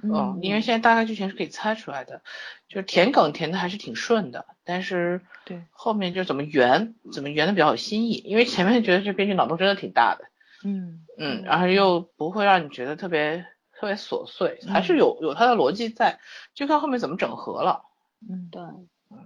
[0.03, 2.21] 嗯，因为现在大概剧情是可以猜出来的，
[2.67, 5.63] 就是填梗填的还是挺顺的，但是对。
[5.71, 10.25] 后面就怎么圆，怎么圆的比较有新意，因为前面觉得这编剧脑洞真的挺大的，
[10.65, 11.05] 嗯。
[11.17, 16.19] 嗯，然后又不会让你觉得特别特别琐碎，还是有有它的逻辑在，
[16.53, 17.85] 就看后面怎么整合了，
[18.29, 18.49] 嗯。
[18.51, 18.61] 对，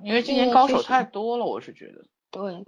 [0.03, 2.63] 因为今年高手太多了，我是觉得，对。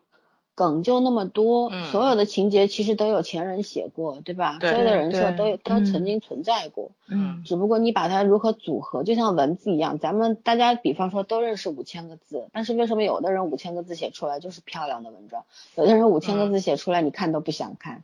[0.53, 4.59] 梗就那么多，所有的情节其实都有前人写过，对吧？
[4.59, 6.91] 所有的人设都有，都曾经存在过。
[7.07, 15.45] 嗯，只不过你把它如何组合，就像文字一样，咱们大家比方说都认识五千个字，但是为什么有的人五千个字写出来就是漂亮的文章，
[15.75, 18.03] 有的人五千个字写出来你看都不想看，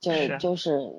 [0.00, 0.90] 就就是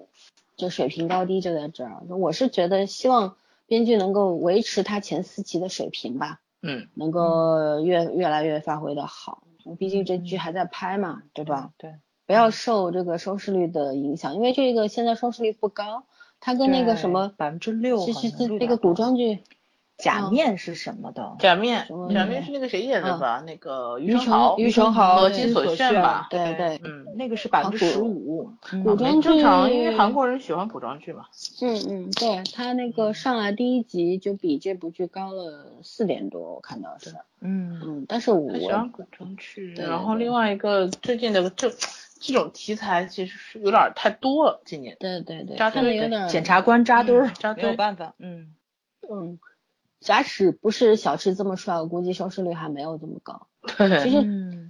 [0.55, 2.03] 就水平高低就在这儿。
[2.09, 3.35] 我是觉得希望
[3.65, 9.43] 编剧能够维持他前四期的水平吧，嗯，能够越越来越发挥的好。
[9.77, 11.71] 毕竟这剧还在拍嘛，对吧？
[11.77, 11.95] 对，
[12.25, 16.03] 不要受这个收视率的影响，因为这个现在收视率不高，
[16.39, 19.43] 它跟那个什么百分之六，其实这个古装剧。
[20.03, 21.37] 假面是什么的？
[21.39, 23.41] 假面，假面是那个谁演的吧？
[23.47, 26.27] 那个于承豪，于承豪和金所炫吧？
[26.29, 28.51] 对对，嗯，那个是百分之十五。
[28.83, 31.27] 古装剧正常，因为韩国人喜欢古装剧嘛。
[31.61, 37.15] 嗯嗯，对他那个上来第一集就比这部剧高了四点多，我看到是。
[37.39, 39.73] 嗯嗯，但是我喜欢古装剧。
[39.75, 41.71] 然后另外一个最近的这
[42.19, 44.97] 这种题材其实是有点太多了，今年。
[44.99, 46.27] 对对对，扎堆有点。
[46.27, 48.13] 检察官扎堆儿，扎堆没有办法。
[48.19, 48.53] 嗯
[49.09, 49.39] 嗯。
[50.03, 53.47] 假使不是小池这么帅，我估计收视率还没有这么高。
[53.77, 54.21] 对，其实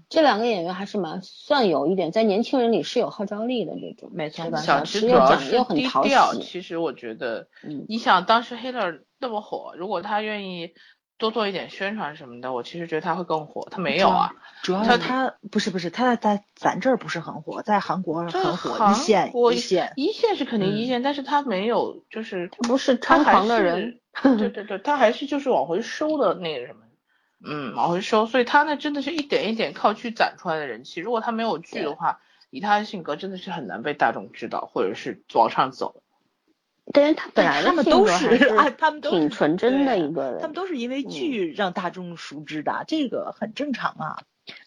[0.07, 4.11] 这两个演员还是蛮算有一点，在年轻人里是有号召力的那种。
[4.13, 6.35] 没错，小池主要是低调。
[6.35, 7.47] 其实我觉得，
[7.87, 10.73] 你想当时 Hitler 那么火，如果他愿意
[11.17, 13.67] 多做一点宣传什么的，我其实觉得他会更火。
[13.71, 23.99] 他没有啊，主要他不是不是他在咱这儿不是很火，在韩国很火，一线一线一线是肯定一线，但是他没有就是他不是猖狂的人。
[24.21, 26.81] 对 对对，他还是就是往回收的那个什么，
[27.43, 31.01] 嗯，往回收，所以他那真的是一点一点靠剧攒出来的人气。
[31.01, 36.03] 如果他没有剧的话，以他的性格，真的是很难被大众知道，或者是往上走。
[36.91, 40.41] 但是他本来他们都是啊，他们都挺纯真的一个人。
[40.41, 44.21] 他们都是因为剧让大众熟知的，这个很正常啊。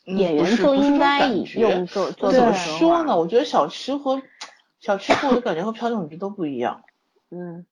[0.06, 3.16] 演员就应该用做做怎么说呢？
[3.18, 4.22] 我觉得小池和
[4.80, 6.82] 小池和我的感觉和朴炯植都不一样。
[7.30, 7.66] 嗯。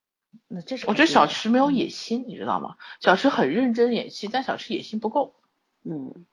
[0.48, 2.76] 那这是我觉得小池没有野心，你知道吗？
[3.00, 5.34] 小池很认真演戏，但小池野心不够。
[5.82, 6.26] 嗯，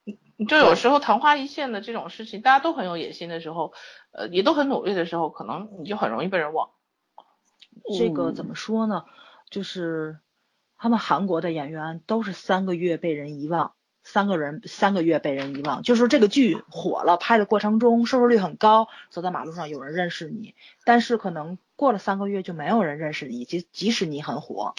[0.47, 3.73] 就有时候昙花一现的这种事情，大家都很有野心的时候，
[4.11, 6.69] 呃，也都很努力的时候，可能你就很容易被人忘。
[7.97, 9.05] 这个怎么说呢？
[9.49, 10.19] 就是
[10.77, 13.73] 他们韩国的演员都是三个月被人遗忘。
[14.03, 24.73] 三个人三个月被人遗忘，就是说这个剧火了，拍的过程中收视率很高，走在马路上有人认识你，但是可能过了三个月就没有人认识你，即即使你很火，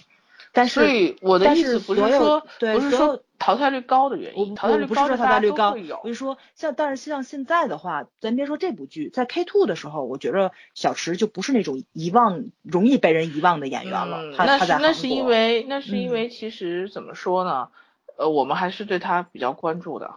[0.53, 17.69] 但是所以我的意思不是说不是说淘汰率高的原因，淘汰率不是说淘汰率高，我是说像但是像现在的话，咱别说这部剧，在 K two 的时候，我觉得小池就不是那种遗忘容易被人遗忘的演员了，他他在那是因为那是因为其实怎么说呢？
[18.17, 20.15] 呃，我们还是对他比较关注的，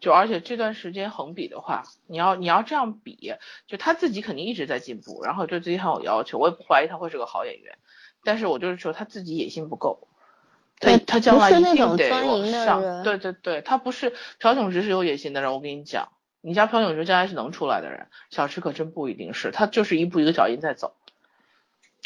[0.00, 3.34] 就而且这段时间横比的话，你要你要这样比，
[3.66, 7.78] 就他自己肯定一直在进步，然后对自己很有要求，我也不怀疑他会是个好演员，
[8.22, 10.08] 但是我就是说他自己野心不够，
[10.80, 16.08] 他他将来一定得往上，对对对，他不是朴炯植是有野心的人，我跟你讲，
[16.40, 20.94] 你家朴炯植将来是能出来的人，小池可真不一定是，他就是一步一个脚印在走。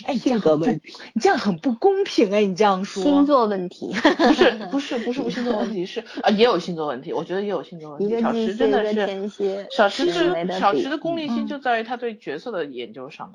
[0.05, 2.45] 哎，性格问题，你这样很不公平哎！
[2.45, 8.21] 你这样说，星座问题不是 不是不是不是星座问题，是啊也有星座问题，我觉得也有星座问题。
[8.21, 8.85] 小池真的
[9.29, 13.33] 是，小池是小池的功利心就在于他对角色的研究上，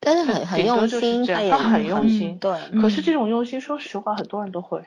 [0.00, 2.52] 但是很很用心，他很用心，对。
[2.80, 4.82] 可是这种用心，说实话，很多人都会。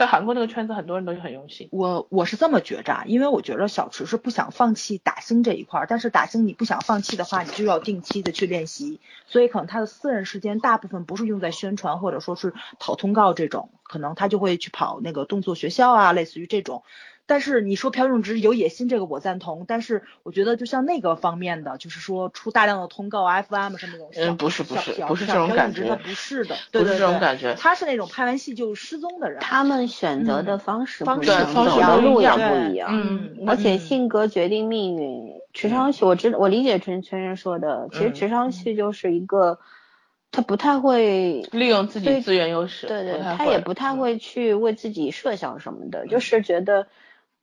[0.00, 1.68] 在韩国那个圈子，很多人都很用心。
[1.72, 16.82] 我我是这么觉着，因为我觉得小池是不想放弃打星这一块，但是打星你不想放弃的话，你就要定期的去练习，所以可能他的私人时间大部分不是用在宣传或者说是跑通告这种，可能他就会去跑那个动作学校啊，类似于这种。
[17.30, 19.64] 但是你说朴正植有野心，这个我赞同。
[19.68, 27.54] 但是我觉得就像那个方面的，就是说出大量的通告，FM 是那种嗯，不是不是不是这种感觉，他不是的，不是这种感觉。
[27.54, 29.38] 他是那种拍完戏就失踪的人。
[29.38, 32.88] 他们选择的方式不一样，走的路也不一样。
[32.90, 35.32] 嗯，而且性格决定命运。
[35.54, 37.88] 池昌旭，我知道，我理解陈圈圈说的。
[37.92, 39.60] 其实池昌旭就是一个，
[40.32, 46.88] 他不太会利用自己资源优势，对对，他也不太会去为自己设想什么的，就是觉得。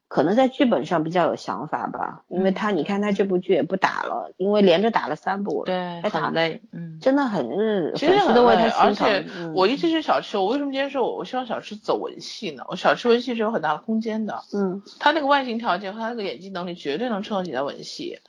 [0.07, 9.07] 可能在剧本上比较有想法吧，因为他你看他这部剧也不打了，因为连着打了三部，对，还很累，嗯，真的很日，其实都为他心疼。
[9.07, 12.63] 而且我一直是小吃，我为什么今天说我我希望小吃走文戏呢？
[12.69, 18.19] 我小吃文戏是有很大的空间的，嗯，他那个外形条件和他那个演技能力绝对能撑得起来文戏，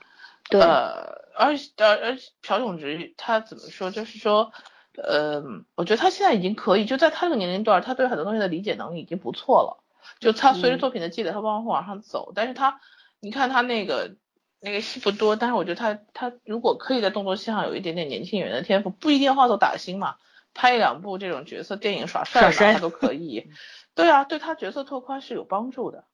[0.51, 3.93] 对，呃，而而而朴炯植他怎么说？
[3.93, 4.51] 就是说，
[4.97, 5.45] 呃，
[5.77, 9.85] 我觉得他现在已经可以，就在他这个年龄段，他对很多东西的理解能力已经不错了。
[10.21, 12.33] 就他随着作品的积累，他慢慢会往上走。
[12.35, 12.81] 但是他，
[13.21, 14.17] 你看他那个
[14.61, 20.17] 那个戏不多，但是我觉得他他如果可以在动作戏上有一点点年轻演员的天赋，不一定要走打星嘛，
[20.55, 23.51] 拍一两部这种角色电影耍帅他都可以。
[23.95, 26.05] 对啊，对他角色拓宽是有帮助的。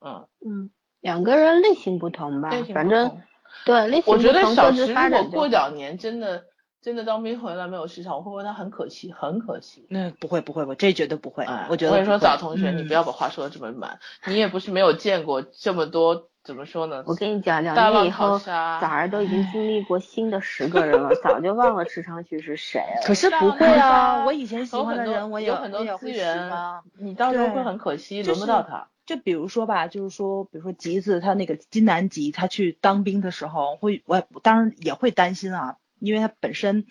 [0.00, 3.22] 嗯嗯，两个人类型不同吧，类型反正
[3.64, 6.44] 对类型我觉得小池如果过两年真的。
[6.82, 9.86] 真的当兵回来没有市场，我会问他很可惜，很可惜。
[9.88, 11.46] 那不会不会，我这绝对不会。
[11.68, 14.00] 我觉得我跟你说，早同学，你不要把话说的这么满。
[14.26, 17.04] 你也不是没有见过这么多，怎么说呢？
[17.06, 23.02] 我跟你讲讲，你以后早儿都已经经历过新的十个人了， 早就忘了池昌旭是谁了。
[23.06, 26.50] 可是不会啊，我以前喜欢的人，我有很多资源，
[26.98, 28.88] 你到时候会很可惜，轮不到他。
[29.06, 35.76] 就比如说吧，就是说，比如说吉子他那个金南吉，他去当兵的时候，会我当然也会担心啊。
[36.02, 36.86] 因为他本身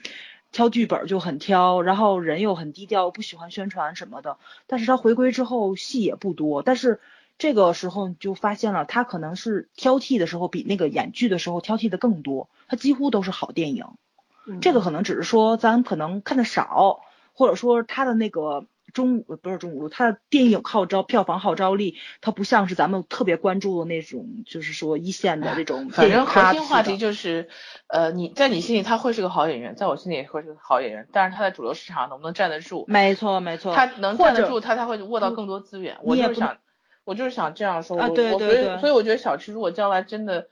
[0.51, 4.37] 挑剧本就很挑，然后人又很低调，不喜欢宣传什么的。
[4.67, 6.99] 但是他回归之后戏也不多，但是
[7.37, 13.85] 这个时候就发现了他可能是挑剔的时候比那个演剧的时候挑剔的更多，他几乎都是好电影。
[14.61, 17.01] 这个可能只是说咱可能看的少，
[17.33, 18.65] 或者说他的那个。
[18.93, 25.89] 中午不是中午，他的电影号召票房号召力，它不像是咱们特别关注的那种，就是说一线的这种。
[25.89, 27.49] 反正核心话题就是，
[27.87, 32.85] 呃，你在你心里他会是个好演员，在我心里也会是个好演员，但是他在主流市场能不能站得住？
[32.87, 35.97] 没错没错，他能站得住，他才会握到更多资源。
[36.03, 36.57] 我就是想，
[37.03, 37.99] 我就是想这样说。
[37.99, 38.77] 啊对对对。
[38.79, 40.47] 所以我觉得小池如果将来真的。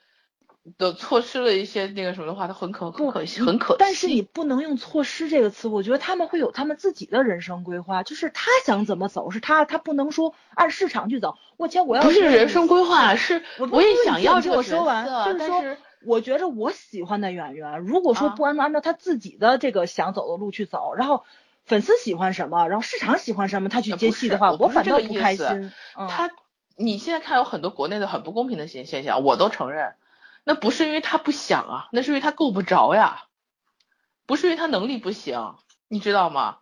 [0.78, 3.78] 的错失了一些那个什么的话，他很可不可惜，很可惜。
[3.80, 11.36] 但是你不能用错失这个词，我觉得他们会有他们自己的人生规划，就是他想怎么走是他，他不能说按市场去走。
[11.58, 15.64] 我天我要不是人生规划，是我也想要这个说完，就是说，
[16.06, 21.24] 我觉着我喜欢的演员，如果说不按按照他自己的这个想走的路去走，然后
[21.66, 25.72] 粉丝喜欢什么，然后市场喜欢什么，他去接戏的话，我反倒不开心。
[25.96, 26.30] 他，
[26.76, 29.94] 你现在看有很多国内的很不公平的现现象，我都承认。
[30.44, 33.24] 那不是因为他不想啊，那是因为他够不着呀，
[34.26, 35.56] 不是因为他能力不行，
[35.88, 36.58] 你知道吗？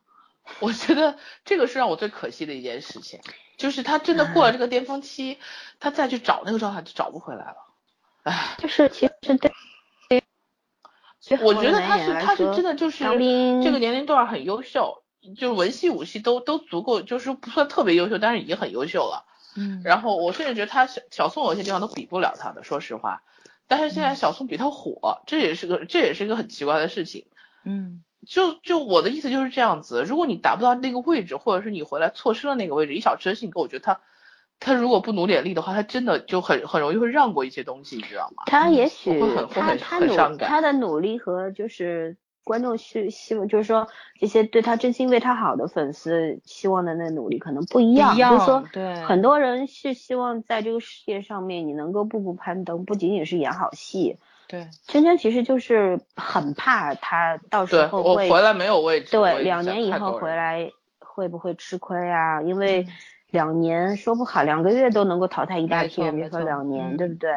[0.60, 3.20] 我觉得这个是让我最可惜的一件事情，
[3.58, 5.40] 就是他真的过了这个巅峰期，
[5.80, 7.58] 他再去找那个状态就找不回来了。
[8.24, 10.24] 唉，就是其实对，
[11.42, 13.04] 我觉得他是他是真的就是
[13.62, 15.04] 这个年龄段很优秀，
[15.38, 19.26] 就是文戏武戏都都足够，就是不算特别优秀，但是已经很优秀了。
[19.58, 23.22] 嗯，然后我甚至觉得他小小宋有些地方都比不了他的，说实话。
[23.68, 27.28] 但是现在小宋比他火，这也是个这也是一个很奇怪的事情。
[27.66, 34.02] 嗯，就就我的意思就是这样子，如果你达不到那个位置，或者是你回来错失了那个位置，以小池的性格，我觉得他
[34.60, 38.44] 他如果不努点力的话，他真的就很很容易会让过一些东西，你知道吗？
[38.46, 39.20] 他也许
[39.52, 42.18] 他他努他的努力和就是。
[42.48, 54.18] 观众是希望就是说这些对他真心为他好的粉丝希望的那努力可能不一样，就是说对很多人是希望在这个事业上面你能够步步攀登，不仅仅是演好戏。
[54.48, 62.42] 对，圈圈其实就是很怕他到时候会回来没有位置，对，两年以后回来会不会吃亏啊？
[62.42, 62.88] 因为
[63.30, 67.30] 两年说不好，两个月都能够淘汰一大批人，别说两年，对不对？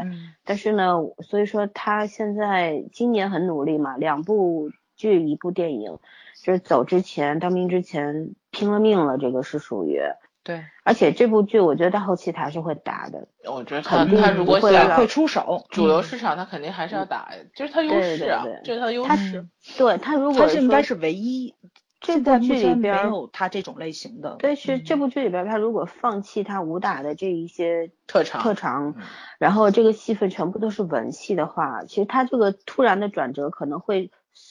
[0.44, 4.70] 但是呢，所以说他现在今年很努力嘛，两部。
[5.00, 5.98] 剧一部电影，
[6.42, 9.98] 就是走之前当兵之前拼了命了，这个是属于。
[10.42, 19.46] 对，而且这部剧我觉得到后期他是会打的，我觉得他他如果想会出手，主流市场他肯定还是要打，就是他优势啊，这是他的优势，
[19.78, 21.54] 对他如果他是应该是唯一
[22.00, 24.36] 这部剧里边没有他这种类型的。
[24.38, 28.94] 对，是这部剧里边，他如果放弃他武打的这一些特长，特长，
[29.38, 34.10] 然后这个戏份全部都是文戏的话，其实他这个突然的转折可能会，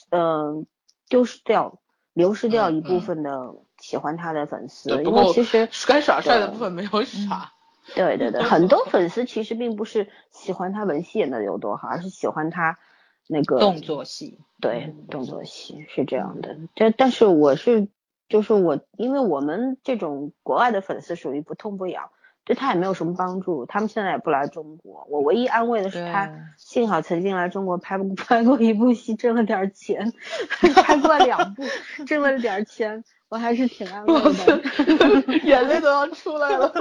[0.09, 0.65] 嗯，
[1.07, 1.79] 丢失掉、
[2.13, 7.51] 流失掉一部分的喜欢他的粉丝，因为其实该耍帅的部分没有耍。
[7.95, 12.77] 对对对， 很多粉丝其实并不是喜欢他文戏演的有多好，而是喜欢他
[13.27, 14.37] 那个动作戏。
[14.61, 16.57] 对，动作戏是这样的。
[16.75, 17.87] 但但是我是，
[18.27, 22.11] 就是我，因为我们这种国外的粉丝属于不痛不痒，
[22.49, 23.67] 对他也没有什么帮助。
[23.67, 30.11] 他们现在也不来中国，我唯一安慰的是他幸好曾经来中国拍 拍过一部戏，挣了点钱，
[30.83, 31.61] 拍过两部，
[32.07, 34.61] 挣了点钱，我还是挺安慰的。
[35.45, 36.73] 眼泪都要出来了。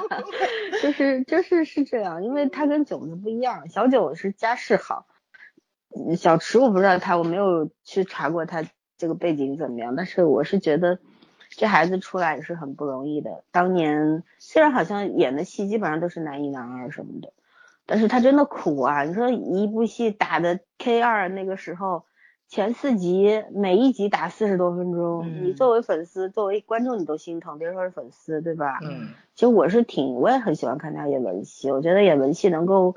[0.82, 5.04] 就是就是是这样，因为他跟囧子不一样，小九是家世好。
[6.16, 8.64] 小池我不知道他，我没有去查过他
[8.96, 11.00] 这个背景怎么样，但是我是觉得
[11.56, 13.42] 这孩子出来也是很不容易的。
[13.50, 17.32] 当年虽然好像演的戏基本上都是男一男二什么的，
[17.86, 19.04] 但是他真的苦啊！
[19.04, 22.04] 你说一部戏打的 K 二那个时候，
[22.48, 28.78] 前四集每一集打四十多分钟，你作为粉丝，作为观众你都心疼，别说是粉丝，对吧？
[28.82, 29.08] 嗯。
[29.34, 32.96] 其实我是挺，我也很喜欢看他演文戏，我觉得演文戏能够。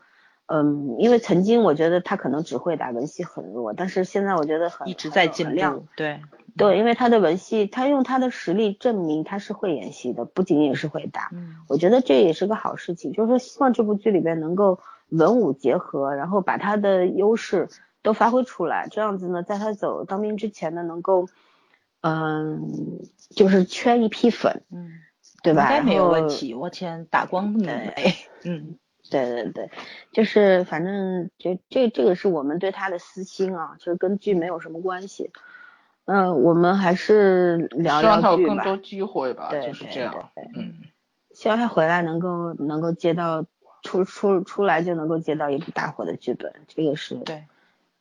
[0.51, 5.85] 嗯，因为曾经我觉得他可能只会打文戏很弱，但是现在我觉得很一直在进步。
[5.95, 6.21] 对
[6.59, 11.29] 对，因为他的文戏，他用他的实力证明他是会演戏的，不仅仅是会打。
[11.31, 14.79] 嗯，我觉得这也是个好事情，就是说希望这部剧里边能够
[15.09, 17.69] 文武结合，然后把他的优势
[18.03, 21.27] 都发挥出来，这样子呢，在他走当兵之前呢，能够
[22.01, 22.99] 嗯，
[23.29, 24.91] 就是圈一批粉，嗯，
[25.41, 25.63] 对吧？
[25.63, 26.53] 应该没有问题。
[26.53, 27.93] 我天，打光美，
[28.43, 28.77] 嗯。
[29.11, 29.71] 对对对，
[30.13, 35.31] 就是反正就这这个是我们对他的私心啊，就是跟剧没有什么关系。
[36.11, 40.31] 嗯，我们还是聊聊他有更多机会吧，就是这样。
[40.55, 40.73] 嗯，
[41.35, 43.45] 希望他回来能够能够接到
[43.83, 47.43] 出出出来就能够接到一部大火的剧本，这个是对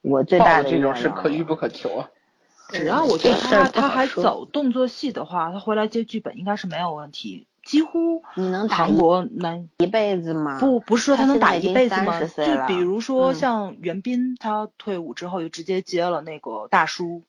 [0.00, 2.08] 我最大的这种是可遇不可求啊。
[2.72, 7.46] 只要我觉得他他还走动作戏的话，他回来接剧本应该是没有问题。
[7.64, 10.58] 几乎你能韩国能一辈子吗？
[10.58, 12.18] 不，不是说他能打一辈子吗？
[12.22, 17.22] 就比如说像袁彬，他退伍之后就直接接了那个大叔，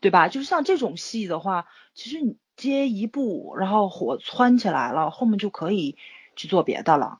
[0.00, 0.28] 对吧？
[0.28, 5.96] 就是像这种戏的话，其实你接一部，然后火蹿起来了，后面就可以
[6.36, 7.18] 去做别的了。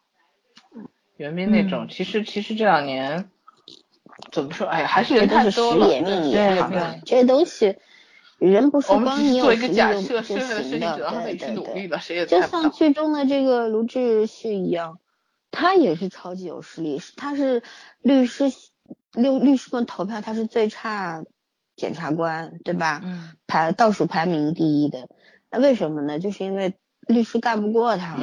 [1.16, 3.30] 袁彬那种，其实其实这两年
[4.30, 4.66] 怎么说？
[4.66, 5.86] 哎呀，还是人太多了。
[5.86, 7.76] 对，这些东西。
[8.38, 10.38] 人不是光你有实力就行
[10.78, 15.00] 的，对对对，就像剧中的这个卢志旭一样，
[15.50, 17.64] 他也是超级有实力，他是
[18.00, 18.44] 律师
[19.12, 21.24] 律律师们投票他是最差
[21.78, 23.00] 检察官，对吧？
[23.02, 23.30] 嗯。
[23.46, 25.08] 排倒数排名第一的，
[25.50, 26.18] 那为什么呢？
[26.18, 26.74] 就是因为
[27.06, 28.18] 律师干不过他，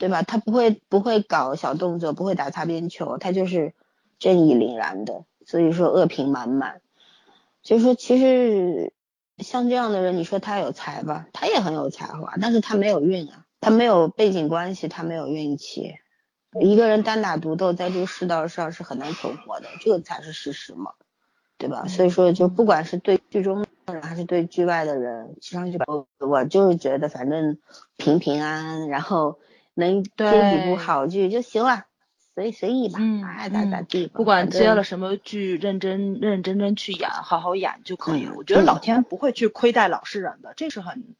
[0.00, 0.22] 对吧？
[0.22, 3.74] 他不会不会搞小动作，不会打擦边球，他就是
[4.18, 6.80] 正义凛然的，所以说恶评满满。
[7.62, 8.92] 所以说其实。
[9.38, 11.26] 像这样的人，你说他有才吧？
[11.32, 15.96] 他也很有才华，但是他没有运啊，他没有背景关系，他没有运气。
[16.60, 20.92] 一个人单打独斗在这个世道上是很难存活的，这个才是事实嘛，
[21.66, 21.86] 对吧？
[21.86, 25.78] 所以说，就不管是对剧中的人还是对剧外的人，实际上就
[26.18, 27.58] 我就是觉得，反正
[27.96, 29.38] 平平安安，然后
[29.74, 30.10] 能接
[30.58, 31.84] 几部好剧就行了。
[32.34, 32.98] 随随意吧，
[33.38, 34.08] 爱咋咋地。
[34.08, 38.32] 不管接了什么剧，认真认认真真去演，好好演就可以了。
[38.36, 41.14] 我觉得老天不会去亏待老实人的，这是很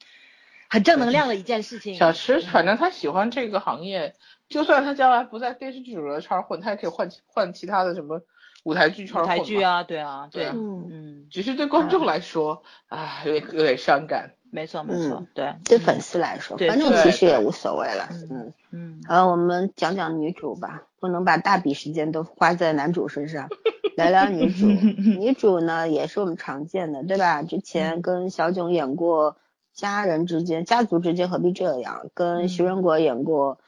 [0.69, 1.95] 很正能量的一件事情。
[1.95, 4.17] 小池，反正他喜欢这个行业，
[4.49, 8.21] 就算他将来不在电视剧主流圈混，他也可以换换其他的什么
[8.65, 11.27] 舞台剧圈舞台剧啊，对啊，对，嗯嗯。
[11.31, 14.33] 只是对观众来说，啊，有点有点伤感。
[14.51, 18.09] 没错没错，对，对粉丝来说，观众其实也无所谓了。
[18.31, 19.01] 嗯嗯。
[19.07, 20.83] 好，我们讲讲女主吧。
[21.01, 23.51] 不能把大笔时间都花在男主身上，
[23.95, 24.65] 聊聊女主。
[25.21, 27.43] 女主呢也是我们常见的，对吧？
[27.43, 29.33] 之前跟小囧演过
[29.75, 32.07] 《家人之间》，家族之间何必这样？
[32.15, 33.59] 跟徐仁国演过，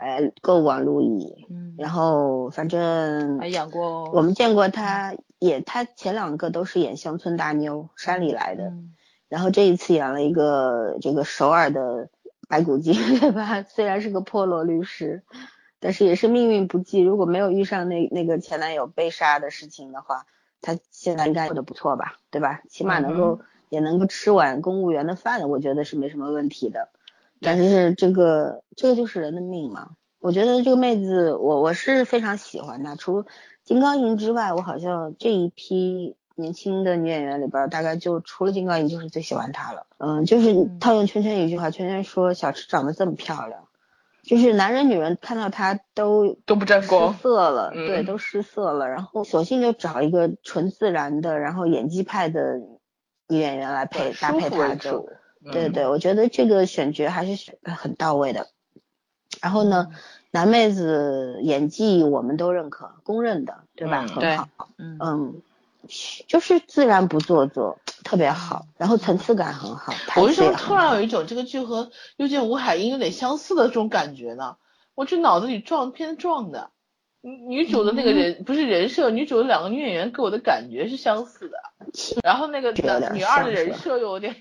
[0.00, 1.26] 呃，《过往路易》。
[1.50, 1.74] 嗯。
[1.78, 8.72] 然后反正还演过，我们见过他，也他前两个都是演乡村大妞，山里来的。
[9.28, 12.08] 然后这一次演了一个这个首尔的
[12.48, 13.62] 白骨精，对 吧？
[13.62, 15.22] 虽然是个破落律师。
[15.82, 20.26] 但是也是命运不济，如果没有遇上那那个前男友被杀的事情的话，
[20.60, 22.60] 他现在应该过得不错吧，对吧？
[22.68, 23.40] 起码能够
[23.70, 26.90] 也能够吃碗公务员的饭，我觉得是没什么问题的。
[27.40, 29.90] 但是这个这个就是人的命嘛。
[30.20, 32.94] 我觉得这个妹子，我我是非常喜欢她。
[32.94, 33.24] 除
[33.64, 39.86] 金刚银之外，我好像这一批年轻的女演员里边，大概就除了金刚银，就是最喜欢她了。
[39.96, 43.68] 嗯，就是套用圈圈一句话，圈圈说小池长得这么漂亮，
[44.22, 48.88] 就是男人女人看到她都都不沾光，失色了，对，都失色了。
[48.88, 52.58] 然后索性就找一个纯自然的，然后演技派的
[53.28, 55.08] 女演员来配搭配她，就
[55.44, 58.48] 对对，我觉得这个选角还是选很到位的。
[59.40, 59.88] 然后呢？
[60.32, 64.06] 男妹子演技我们都认可，公认的，对吧？
[64.06, 65.42] 很好，嗯，
[66.28, 69.92] 就是自然不做作，特别好，然后层次感很好。
[70.14, 71.86] 我为什么突然有一种这个剧和
[72.16, 74.56] 《又见吴海英》有点相似的这种感觉呢？
[74.94, 76.70] 我这脑子里撞偏撞的，
[77.20, 81.58] 女女主的那个人不是人设，女主的两个女演员给我的感觉是相似的，
[82.22, 84.36] 然后那个女二的人设有点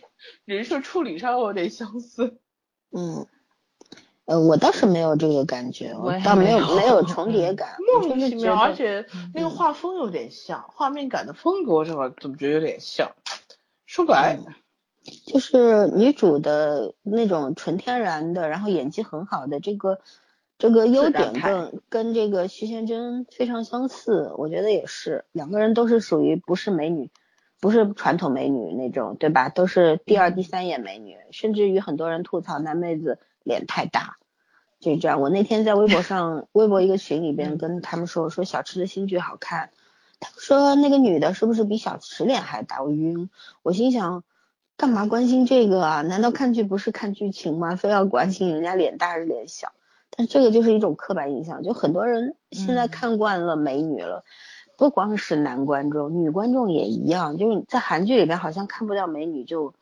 [0.45, 2.37] 人设处理上有点相似，
[2.91, 3.27] 嗯。
[4.25, 13.11] 呃，我倒是没有这个感觉，我倒没有没有重叠感，莫名其妙，而且那个画风有点像，画面感的风格，我怎么怎么觉得有点像？
[13.87, 14.37] 说白，
[15.25, 19.99] 就是女主的那种纯天然的，然后演技很好的这个
[20.59, 27.09] 这个优点，跟跟这个徐贤真非常相似，我觉得也是，两个人都是属于不是美女，
[27.59, 29.49] 不是传统美女那种，对吧？
[29.49, 33.17] 都是第二、第三眼美女，甚至于很多人吐槽男妹子。
[33.41, 34.17] 脸太大，
[34.79, 35.21] 就这样。
[35.21, 39.71] 我那天在微博上，微博一个群里边跟他们说，说小池的新剧好看，
[40.19, 42.83] 他们说那个女的是不是比小池脸还大？
[42.83, 43.29] 我晕。
[43.63, 44.23] 我心想，
[44.77, 46.01] 干嘛关心这个啊？
[46.03, 47.75] 难道看剧不是看剧情吗？
[47.75, 49.71] 非要关心人家脸大还是脸小？
[50.11, 54.23] 但这个就是一种刻板印象，就很多人现在看惯了美女了，
[54.77, 59.73] 不光是男观众，女观众也一样，就是在韩剧里边好像看不到美女就。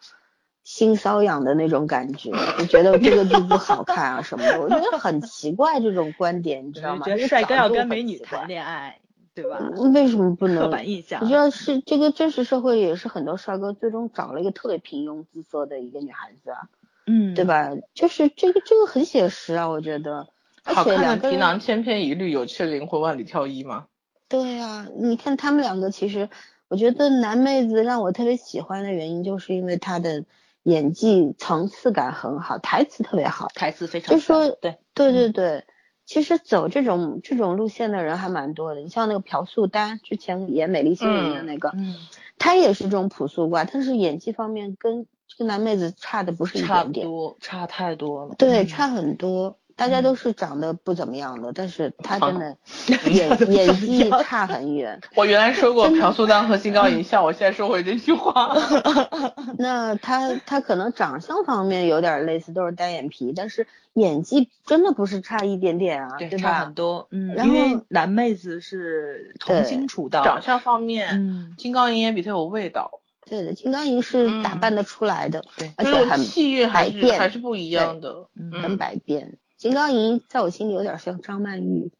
[0.63, 7.05] 心瘙痒的那种感觉，就觉得这个剧不好看啊什么的，我觉得很奇怪这种观点，你知道吗？
[7.05, 8.99] 觉得帅哥要跟美女谈恋爱，
[9.33, 9.57] 对吧？
[9.93, 10.65] 为什么不能？
[10.65, 11.23] 刻板印象。
[11.23, 16.67] 你知道是这个真实社会也是很多帅哥最终找了一个特别平庸姿色的一个女孩子啊，
[17.07, 17.71] 嗯，对吧？
[17.95, 20.27] 就是这个这个很写实啊，我觉得。
[20.63, 23.87] 好看的皮囊千篇一律，有趣的灵魂万里挑一吗？
[24.29, 26.29] 对呀，你看他们两个，其实
[26.67, 30.25] 我觉得男妹子让我特别喜欢的原因，就是因为他的。
[30.63, 34.13] 演技层次感很好，台词特别好，台词非常。
[34.13, 35.63] 就说对对对对，
[36.05, 38.81] 其实走这种这种路线的人还蛮多的。
[38.81, 41.95] 你像那个朴素丹，之前演《美丽心灵》的那个，嗯，
[42.37, 47.07] 他也是这种朴素挂，但是演技方面跟这个男妹子差的不是一点点，
[47.39, 48.35] 差太多了。
[48.37, 49.57] 对，差很多。
[49.75, 52.57] 大家都是长得不怎么样的，但是他真的
[53.11, 54.99] 演演技差很远。
[55.15, 58.57] 我原来说过朴素丹和金高银像，我现在说回这句话。
[59.59, 66.37] 那他他可能长相方面有点类似，都是单眼皮，但是演技真的不是差一点点啊，对吧？
[66.39, 67.37] 差很多，嗯。
[67.45, 72.99] 因为男妹子是童星出道，长相方面，金高银也比他有味道。
[73.29, 78.27] 对的，金刚银是打扮得出来的，对，而且很气韵还是还是不一样的，
[78.61, 79.37] 很百变。
[79.57, 81.91] 金刚银在我心里有点像张曼玉，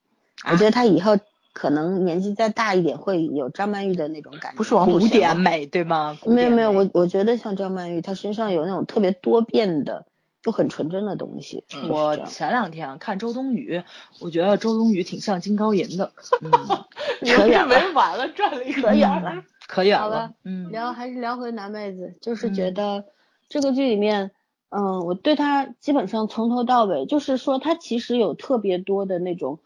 [0.49, 1.17] 我觉得她以后
[1.53, 6.17] 可能年纪再大一点会有张曼玉的那种感觉，不是王古典美对吗？
[6.25, 10.05] 没有没有，我我觉得像张曼玉，她身上有那种特别多变的，
[10.43, 11.63] 就很纯真的东西。
[11.89, 13.81] 我前两天看周冬雨，
[14.19, 16.11] 我觉得周冬雨挺像金高银的。
[17.25, 20.03] 扯远没 完了，转了一个远了，可远了。
[20.03, 23.05] 好了，嗯，聊还是聊回男妹子，就是觉得
[23.49, 24.31] 这个剧里面。
[24.69, 29.59] 嗯，我对他基本上从头到尾，就是说他其实有特别多的那种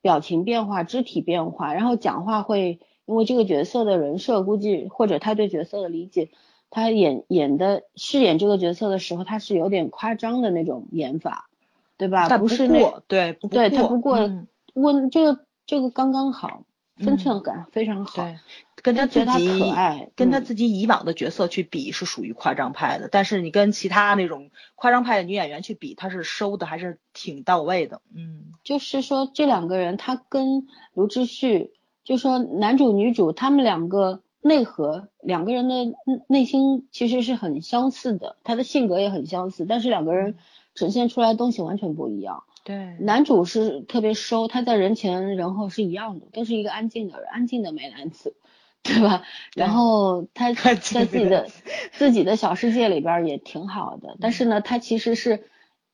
[0.00, 6.30] 表情变化、肢体变化，然后讲话会因为这个角色的人设，估计或者他对角色的理解，
[6.70, 11.48] 他演演的饰演这个角色的时候，他是有点夸张的那种演法，
[11.96, 12.28] 对吧？
[12.38, 14.30] 不是那对，对他不过
[14.74, 16.62] 问这个这个刚刚好。
[16.96, 18.38] 分寸感非常好，对，
[18.82, 31.72] 跟他自己可爱，跟他自己以往的角色去比是属于夸张派的，但是你跟其他那种夸张派的女演员去比，她是收的还是挺到位的，嗯，就是说这两个人，他跟卢志旭，
[32.04, 35.74] 就说男主女主他们两个内核，两个人的
[36.28, 40.36] 内心其实是很相似的，他的性格也很相似，但是两个人
[40.74, 42.44] 呈现出来的东西完全不一样。
[42.64, 48.34] 对，男主是特别收，他在人前人后是一样的，都是一个安静的人，安静的美男子，
[48.82, 49.22] 对吧？
[49.54, 51.48] 然后他 在自己的
[51.92, 55.44] 自己的小世界里边也挺好的，但是呢，他其实是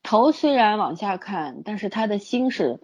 [0.05, 2.79] 头虽然往下看，但是他的心是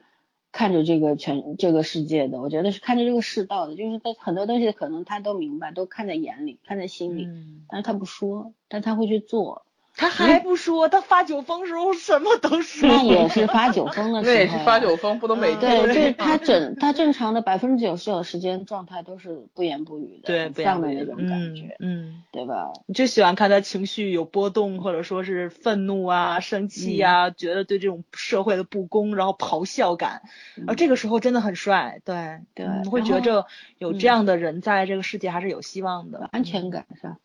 [0.51, 9.66] 看着这个全这个世界的，我觉得是看着这个世道的，就是他很多东西可能他都明白，都看在眼里，看在心里，嗯但是他不说，但他会去做。
[9.97, 12.89] 他还不说，他发酒疯时候什么都说。
[12.89, 14.35] 那也是发酒疯的时候。
[14.35, 15.87] 那也是发酒疯，不能每天。
[15.87, 22.73] 对，就是他正他正常的百分之九十九时间状态都是不言不语的，对，这样的那种感觉，嗯，对吧？
[22.87, 30.23] 你就喜欢看他情绪有波动，或者说是愤怒啊、生气啊，觉得对这种社会的不公，然后咆哮感，
[30.67, 33.47] 啊，这个时候真的很帅，对对，会觉着
[33.79, 37.17] 有这样的人在这个世界还是有希望的，安全感是吧？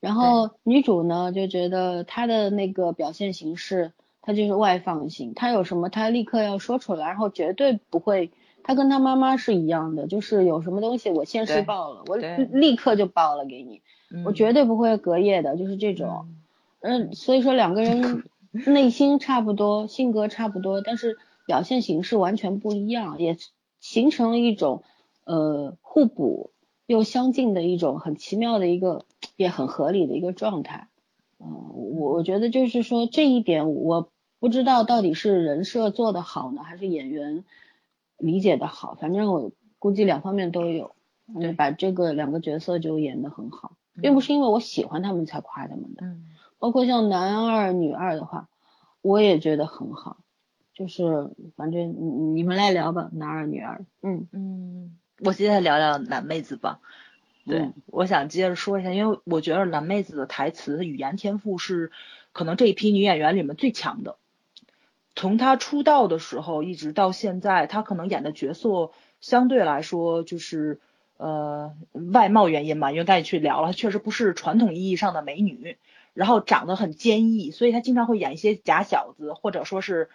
[0.00, 3.92] 然后女主呢就觉得她的那个表现形式，
[4.22, 8.30] 她就是外放型，她有什么她立刻要说出来，然后绝对不会，
[8.62, 13.82] 她跟她妈妈是一样的，就是有什么东西我现世报了，我立刻就报了给你，
[14.24, 16.28] 我绝对不会隔夜的，就是这种，
[16.80, 18.22] 嗯，所以说两个人
[18.66, 23.36] 内心差不多，性格差不多，但是表现形式完全不一样，也
[23.80, 24.82] 形成了一种
[25.24, 26.50] 呃互补。
[26.86, 29.04] 又相近的一种很奇妙的一个，
[29.36, 30.88] 也很合理的一个状态。
[31.38, 37.44] 嗯，我我觉得就是说这一点，我不知道到底是人设做的好呢，还是演员
[38.16, 38.94] 理解的好。
[38.94, 40.94] 反正我估计两方面都有。
[41.38, 46.06] 对，把这个两个角色就演得很好，并不是因为我喜欢他们才夸他们的。
[46.06, 46.24] 嗯。
[46.58, 48.48] 包括像男二女二的话，
[49.02, 50.16] 我也觉得很好。
[50.72, 53.84] 就是反正你你们来聊吧，男二女二。
[54.02, 54.96] 嗯嗯。
[55.20, 56.80] 我现在聊聊男妹子吧。
[57.48, 61.90] 对，我想接着说一下，因为我觉得蓝妹子的台词语言天赋是
[62.32, 64.16] 可能这一批女演员里面最强的。
[65.16, 68.90] 从她出道的时候一直到现在，她可能演的角色
[69.20, 70.78] 相对来说就是
[71.16, 71.74] 呃
[72.12, 75.78] 外貌原因嘛，因为刚才去聊了，她确实不是传统意义上的美女，
[76.12, 80.10] 然后长得很坚毅，所以她经常会演一些假小子，或者说是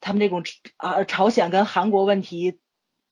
[0.00, 0.42] 他们那种
[0.78, 2.58] 啊朝鲜跟韩国问题。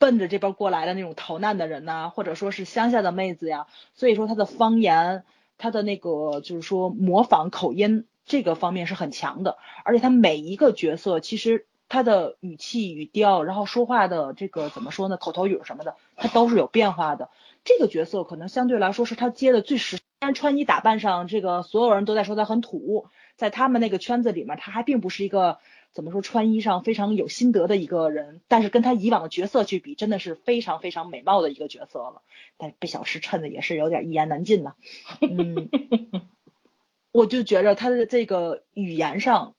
[0.00, 5.24] 奔着这边过来的那种逃难的人呐，或者说是乡下的妹子呀，所以说他的方言，
[5.58, 17.28] 他的那个就是说模仿口音这个方面是很强的，而且他每一个角色其实他的语气语调，然后说话的这个怎么说呢，口头语什么的，他都是有变化的。
[17.62, 25.58] 这个角色可能相对来说是他接的最实，但穿衣打扮上，这个所有人都在说他很土，在他们那个圈子里面，他还并不是一个。
[25.92, 32.22] 怎么说穿衣上非常有心得的一个人，但是跟他以往的角色去比，真的是非常非常美貌的一个角色了。
[32.56, 34.74] 但被小池衬的也是有点一言难尽呐。
[35.20, 35.68] 嗯，
[37.10, 39.54] 我就觉着他的这个语言上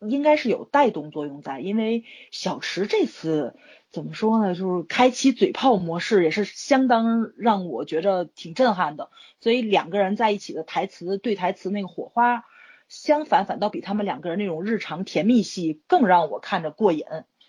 [0.00, 3.54] 应该是有带动作用在，因为小池这次
[3.90, 9.10] 怎么说呢，就是开启嘴炮模式也是相当让我觉着挺震撼的。
[9.40, 12.44] 所以两个人在一起的台词对台词那个火花。
[12.88, 17.04] 相反，反倒比他们两个人那种日常甜蜜戏更让我看着过瘾。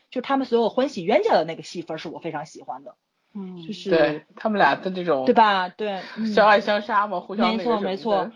[0.09, 2.95] 就他们所有欢喜冤家的那个戏份，是我非常喜欢的。
[3.33, 5.69] 嗯，就是对他们俩的这种，对吧？
[5.69, 6.01] 对，
[6.33, 8.31] 相爱相杀嘛，互相没错没错。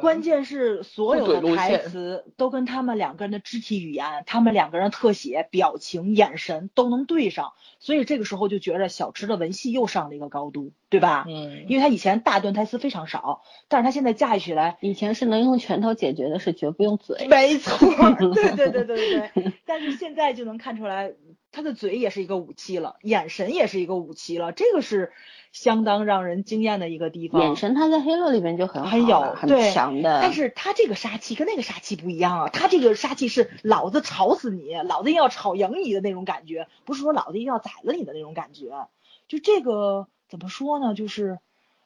[0.00, 11.24] 关键是所有的台词都跟他们两个人的肢体语言、他们两个人特写、表情、眼神都能对上，所以这个时候就觉着小池的文戏又上了一个高度，对吧？
[11.26, 17.26] 嗯，因为他以前大段台词非常少，但是他现在架起来，以前是能用拳头解决的，是绝不用嘴。
[17.28, 17.76] 没错，
[18.32, 19.52] 对对对对对对。
[19.66, 21.12] 但是现在就能看出来，
[21.50, 25.12] 他的嘴也是一个武器了，眼神也是一个武器了，这个是。
[25.52, 38.88] 相当让人惊艳的一个地方，眼神他在黑洛里面就很很有很强的，但是他这个杀气跟那个杀气不一样啊，他这个杀气是老子吵死你，老子要吵赢你的那种感觉，不是说老子一定要宰了你的那种感觉，
[39.28, 41.38] 就这个怎么说呢，就是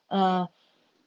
[0.07, 0.49] 呃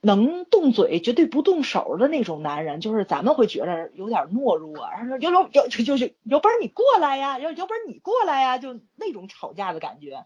[0.01, 10.25] 能动嘴绝对不动手的那种男人，就是咱们会觉得有点懦弱，然后有有有就是有本事你过来呀，有有本事你过来呀，就那种吵架的感觉。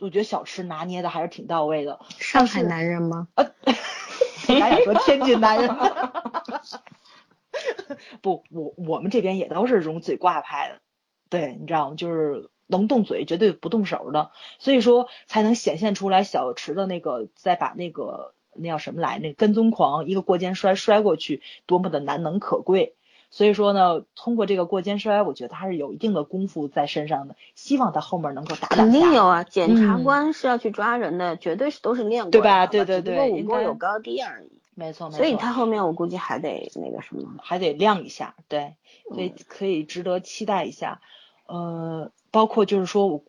[0.00, 1.98] 我觉得小吃拿捏的还是挺到位的。
[2.20, 3.26] 上海男人吗？
[3.34, 3.50] 呃，
[4.46, 5.74] 赶紧说天津男人。
[8.22, 10.78] 不，我我们这边也都是这种嘴挂派的，
[11.30, 11.96] 对，你知道吗？
[11.96, 22.94] 就是能动嘴，绝对不动手的，所以说才能显现出来小池的那个再把那个那叫什么来，那个跟踪狂一个过肩摔摔过去，多么的难能可贵。
[23.30, 32.68] 所以说呢，通过这个过肩摔，我觉得他是有一定的功夫在身上的，希望他后面能够打打肯定有啊，检察官是要去抓人的，绝对是都是练过，对吧？
[32.68, 34.52] 对对对，只不过武功有高低而已。
[34.76, 35.18] 没错没错。
[35.18, 38.76] 所以他后面我估计还得那个什么，还得亮一下，对，
[39.10, 41.00] 所以可以值得期待一下。
[41.46, 43.22] 呃，包括就是说我，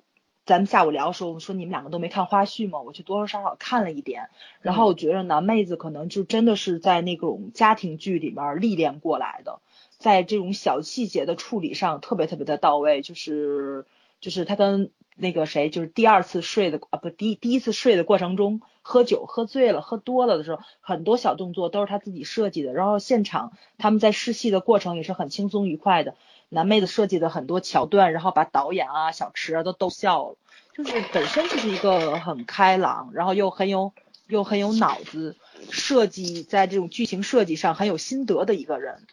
[0.45, 4.29] 咱们下午聊的时候我说你们两个都没看花絮嘛，我就多多少少看了一点，
[4.61, 9.59] 然后我觉得男妹子可能就真的是在那种家庭剧里面历练过来的。
[9.97, 13.85] 在这种小细节的处理上特别特别的到位，就是
[14.19, 22.73] 就是他跟那个谁，就是第二次睡的啊不第第一次睡的过程中喝酒喝醉了、喝多了的时候，很多小动作都是他自己设计的。
[22.73, 26.15] 然后现场他们在试戏的过程也是很轻松愉快的。
[26.55, 30.37] 男妹子设计的很多桥段，然后把导演啊、小池啊都逗笑了。
[30.73, 33.93] 就是本身就是一个很开朗，然后又很有
[34.27, 35.35] 又很有脑子，
[35.69, 39.03] 设计在这种剧情设计上很有心得的一个人。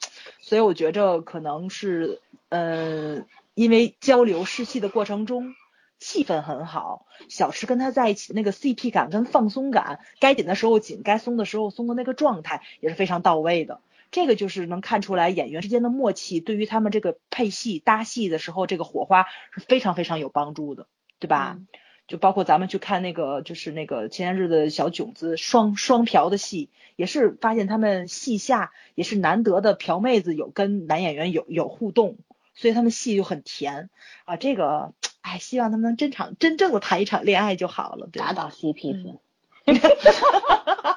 [0.41, 3.25] 所以我觉着可能是呃，
[3.55, 5.55] 因为交流试戏的过程中。
[6.05, 13.79] 气氛很好，小池跟他在一起那个 CP 感跟放松感，该紧的时候紧，该松的时候松的那个状态也是非常到位的。
[14.13, 20.87] 这个就是能看出来演员之间的默契，对于他们这个配戏搭戏的时候，这个火花是非常非常有帮助的，
[21.19, 21.59] 对吧？
[22.07, 32.19] 就包括咱们去看那个就是那个前些日子小囧子双双嫖的戏，也是发现他们戏下也是难得的嫖妹子有跟男演员有有互动，
[32.55, 33.91] 所以他们戏就很甜
[34.25, 34.93] 啊，这个。
[35.23, 39.21] 哎，希望他们能真场真正的谈一场恋爱就好了，打倒 CP 粉。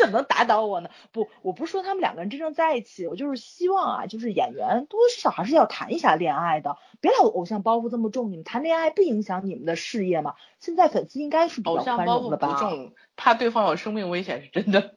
[0.00, 0.90] 怎么能打倒我呢？
[1.12, 8.32] 不，我不是说他们两个人真正在一起，我就是希望啊，就是演员多多少少还是要谈一下恋爱的，别老偶像包袱这么重。
[8.32, 10.34] 你们谈恋爱不影响你们的事业吗？
[10.58, 12.48] 现在粉丝应该是比较宽容的吧？
[12.48, 14.96] 偶像包袱不重，怕对方有生命危险是真的。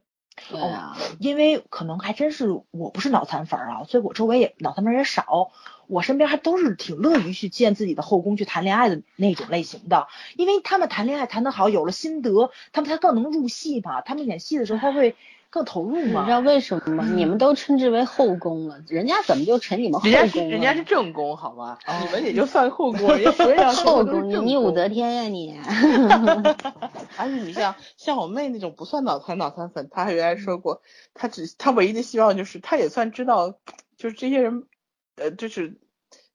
[0.49, 5.51] 对啊，因为可能还真是我不是脑残粉啊，所以我周围也脑残粉也少。
[5.87, 10.07] 我身边还都是挺乐于去见自己的后宫去谈恋爱的那种类型的，
[10.37, 14.01] 因为他们谈恋爱谈得好，有了心得，他们才更能入戏嘛。
[14.01, 15.15] 他们演戏的时候他会
[15.53, 16.21] 更投入嘛。
[16.21, 17.07] 你知道为什么吗？
[17.13, 20.19] 你们都称之为后宫了，人家怎么就成你们后宫了？
[20.19, 21.77] 人家是人家是正宫，好吗？
[22.03, 25.55] 你们也就算后宫，人家后宫，你武则天呀你。
[27.17, 30.81] 而 且你像像我妹那种不算脑残脑残粉，她原来说过，
[31.13, 33.51] 她只她唯一的希望就是她也算知道，
[33.95, 34.63] 就是这些人。
[35.15, 35.79] 呃，就是，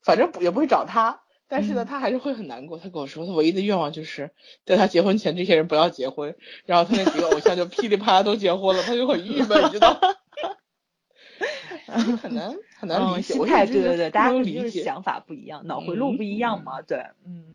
[0.05, 2.79] 反正也不会找他，但是呢，他还是会很难过。
[2.79, 4.31] 他跟我说，他唯一的愿望就是
[4.67, 6.37] 在他结婚前，这些人不要结婚，
[6.67, 9.99] 然后他那几个偶像就噼里啪啦都结婚了，他就很郁闷，你知道？
[12.21, 17.55] 很难很难理解，心态对对对，大家就是想法不一样，脑回路不一样嘛，对，嗯，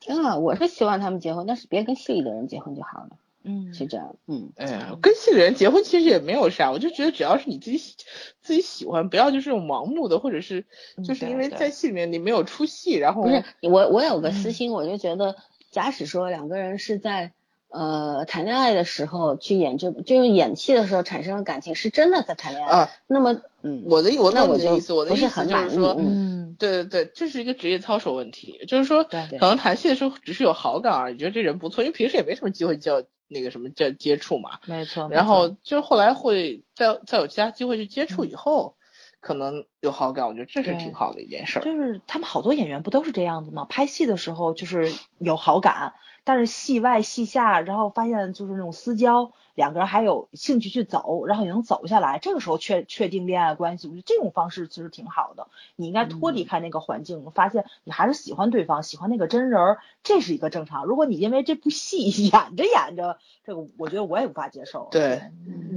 [0.00, 3.10] 挺好，我是希望他们结婚，但是别跟戏里的人结婚就好了。
[3.44, 4.16] 嗯，是这样。
[4.26, 7.94] 嗯，哎呀，跟戏里人结婚其实也没有啥，我就觉得只要是你自己喜
[8.40, 10.64] 自己喜欢，不要就是种盲目的，或者是
[11.06, 15.36] 就是因为在戏里面你没有出戏，然后不是我我有个私心，我就觉得
[15.70, 17.32] 假使说两个人是在
[17.74, 22.90] 呃谈恋爱的时候去演这就是演戏的时候产生了感情，是真的在谈恋爱啊。
[23.06, 33.02] 那么嗯，我的我那我的意思，我的意思就是说，嗯，对对对，这是一个职业操守问题，就是说可能谈戏的时候只是有好感而已，觉得这人不错，因为平时也没什么机会交。
[33.26, 38.76] 那个什么叫接触嘛，没错，然后就是后来会再再有其他机会去接触以后，
[39.24, 41.58] 可能有好感，我觉得这是挺好的一件事。
[41.60, 43.64] 就是他们好多演员不都是这样子吗？
[43.66, 45.94] 拍戏的时候就是有好感，
[46.24, 49.32] 但是戏外戏下，然后发现就是那种私交。
[49.54, 55.48] 两个人还有兴趣去走，然后也能走下来，这个时候确确定恋爱关系，我觉得这种方式其实挺好的。
[55.76, 60.84] 你应该脱离开那个环境，发现你还是喜欢对方，喜欢那个真人儿，这是一个正常。
[60.86, 64.88] 如果你因为这部戏 演着演着，这个我觉得我也无法接受。
[64.90, 65.22] 对，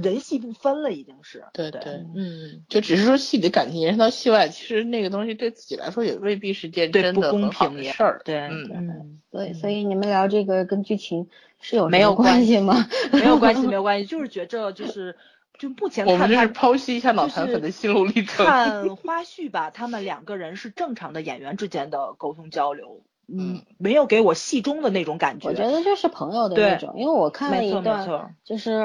[0.02, 1.44] 人戏不分了，已经是。
[1.52, 1.80] 对对，
[2.14, 8.22] 嗯，就只是说戏里的感情延伸到戏外，其实那个东西对自己来说也未必是件真的很好的事儿。
[8.24, 11.28] 对，嗯嗯，对，所以你们聊这个跟剧情。
[11.60, 12.86] 是有没有关系吗？
[13.12, 15.16] 没有关系，没有 关系，就是觉着就是
[15.58, 18.46] 就目前我们就是剖析一下脑残粉的心路历程。
[18.46, 25.48] 看 花絮吧，他们两个人是正常的演员之间的沟通交流，嗯，没有给我戏中的那种感觉。
[25.48, 28.80] 我觉得就是朋友的那种，因为我看了一段，就是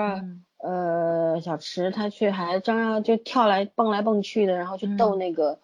[0.58, 5.60] 呃小池他去还张扬就跳来蹦来蹦去的，然后去逗那个。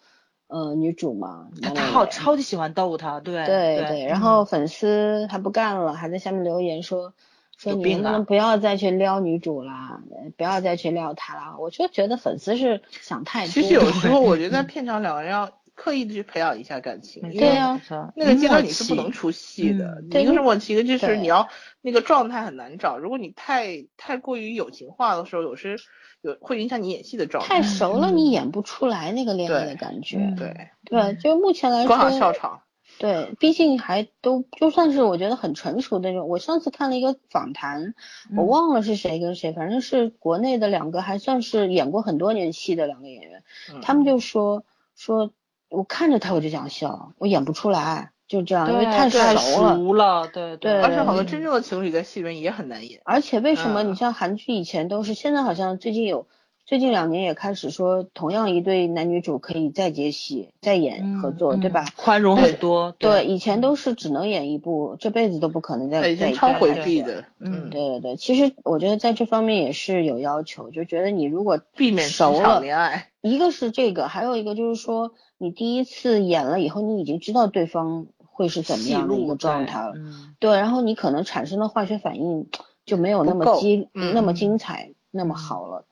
[0.50, 7.14] 呃，女主嘛，他好超级喜欢逗她，对对对，然后粉丝还不干了，还在下面留言说
[7.56, 10.00] 说你能不能不要再去撩女主啦，
[10.36, 11.56] 不要再去撩她了。
[11.60, 13.52] 我就觉得粉丝是想太多。
[13.52, 17.80] 其实有时候我觉得片场两个人要刻意的去培养一下感情，对呀，
[18.16, 20.02] 那个阶段你是不能出戏的。
[20.10, 21.48] 一个是默契，一个就是你要
[21.80, 22.98] 那个状态很难找。
[22.98, 25.78] 如果你太太过于友情化的时候，有时。
[26.20, 30.34] 有会影响你演戏的状态，太熟了你演不出来那个恋爱的感觉。
[30.36, 32.62] 对对，就目前来说，刚好笑场。
[32.98, 36.28] 对，毕竟还都就算是我觉得很成熟的那种。
[36.28, 37.94] 我上次看了一个访谈，
[38.36, 43.42] 我忘了是谁跟谁，反正是国内的两个还算是演过很多年戏的两个演员，
[43.80, 44.64] 他们就说
[44.96, 45.32] 说，
[45.70, 48.12] 我看着他我就想笑，我演不出来。
[48.30, 53.00] 就这样，因为太熟了，对对，而且好多真正的情侣在戏里面也很难演。
[53.04, 56.28] 而且为什么你像韩剧以前都是，现在好像最近有
[56.64, 61.84] 最近两年也开始说，同样一对男女主可以再接戏、再演合作，对吧？
[61.96, 62.94] 宽容很多。
[62.96, 67.24] 对，以前都是只能演一部，这辈子都不可能再再超回避的。
[67.40, 78.06] 嗯，对对对，其实我觉得在这方面也是有要求，就觉得你如果避免熟了恋爱，一个是这个，还有一个就是说，你第一次演了以后，你已经知道对方
[78.40, 79.94] 会是怎么样的一个状态了，
[80.38, 82.48] 对，然后你可能产生的化学反应。
[82.86, 85.84] 就没有那么激那么精彩那么好了，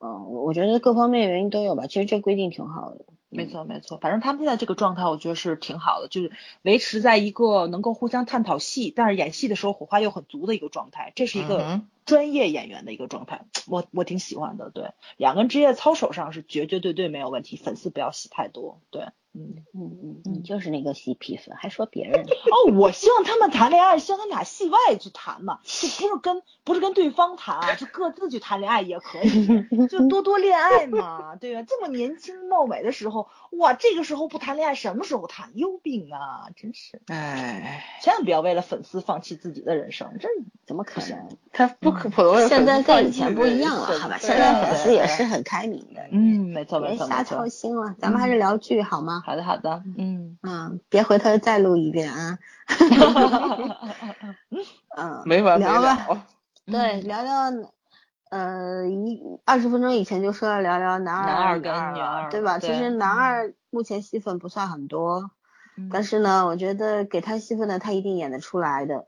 [0.00, 1.86] 嗯，我觉得各方面原因都有吧。
[1.86, 3.96] 其实这规定挺好的，没错没错。
[3.96, 6.30] 反正他们现在这个状态，我觉得是挺好的，就是
[6.60, 11.12] 维持在一个能够互相探讨戏，但是演戏的时候火花又很足的一个状态。
[11.14, 14.70] 这是一个专业演员的一个状态， 我我挺喜欢的。
[14.70, 18.80] 对，两个人职业操守上是绝绝对对没有问题，粉丝不要戏太多。
[18.90, 19.08] 对。
[19.34, 22.70] 嗯嗯嗯，你就是那个 CP 粉，还说别人哦？
[22.74, 31.62] 我希望他们谈恋爱，希望他们俩戏外去谈嘛，就不是跟不是跟对方谈啊，就各自去谈恋爱也可以， 就多多恋爱嘛，对吧？
[31.66, 35.52] 这么年轻貌美的时候，哇，这个时候不谈恋爱，什么时候谈？
[35.54, 37.00] 有病啊，真是！
[37.06, 40.28] 哎，千万不要为了粉丝放弃自己的人生，这
[40.66, 41.38] 怎么可能？
[41.54, 41.90] 他不
[42.48, 44.16] 现在跟以前不一样了，好吧？
[44.18, 46.02] 现在粉丝也是很开明的。
[46.10, 47.06] 嗯，没错没错。
[47.06, 49.22] 别瞎操心了，咱们还是聊剧好吗？
[49.26, 52.38] 好的，好的，嗯嗯，别回头再录一遍啊，
[54.96, 56.26] 嗯，没完聊吧，
[56.66, 57.68] 对，聊聊，
[58.30, 62.58] 呃，一二十分钟以前就说要聊聊男二跟女二，对吧？
[62.58, 65.30] 其实男二目前戏份不算很多，
[65.90, 69.06] 但是呢，我觉得给他戏份的他一定演得出来的。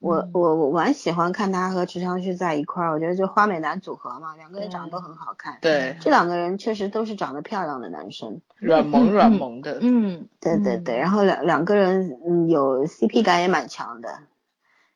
[0.00, 5.58] 我我我蛮喜欢看他和池昌旭在一块儿，我觉得就花美男组合嘛，两个人长得都很好看。
[5.60, 9.78] 对，这两个人确实都是长得漂亮的男生，软萌软萌的。
[9.82, 14.08] 嗯，对对对，然后两两个人嗯有 CP 感也蛮强的，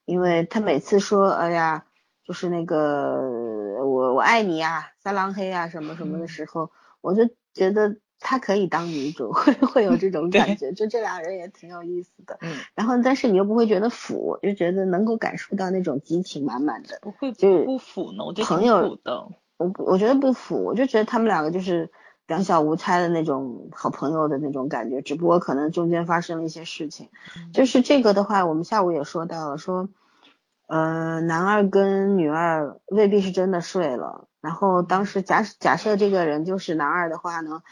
[0.06, 1.84] 因为他每次说哎呀，
[2.26, 3.20] 就是那个
[3.84, 6.70] 我我爱你呀，撒浪嘿啊什么什么的时候，
[7.00, 7.96] 我就觉得。
[8.24, 12.38] 她可以当女主， 会会有这种感觉，就这俩人也挺有意思的。
[12.40, 16.98] 嗯，然后但是你又不会觉得腐，就觉得能够感受到那种激情满满的。
[17.02, 18.24] 不会，就不腐呢？
[18.24, 19.28] 我觉得朋友的，
[19.58, 21.90] 我我觉得不腐，我就觉得他们两个就是
[22.26, 27.10] 两小无猜的那种好朋友的那种感觉，只不过可能中间发生了一些事情。
[27.52, 29.90] 就是这个的话，我们下午也说到了，说
[30.66, 34.28] 呃男二跟女二未必是真的睡了。
[34.44, 37.62] 然后当时假假设这个人就是男二的话呢，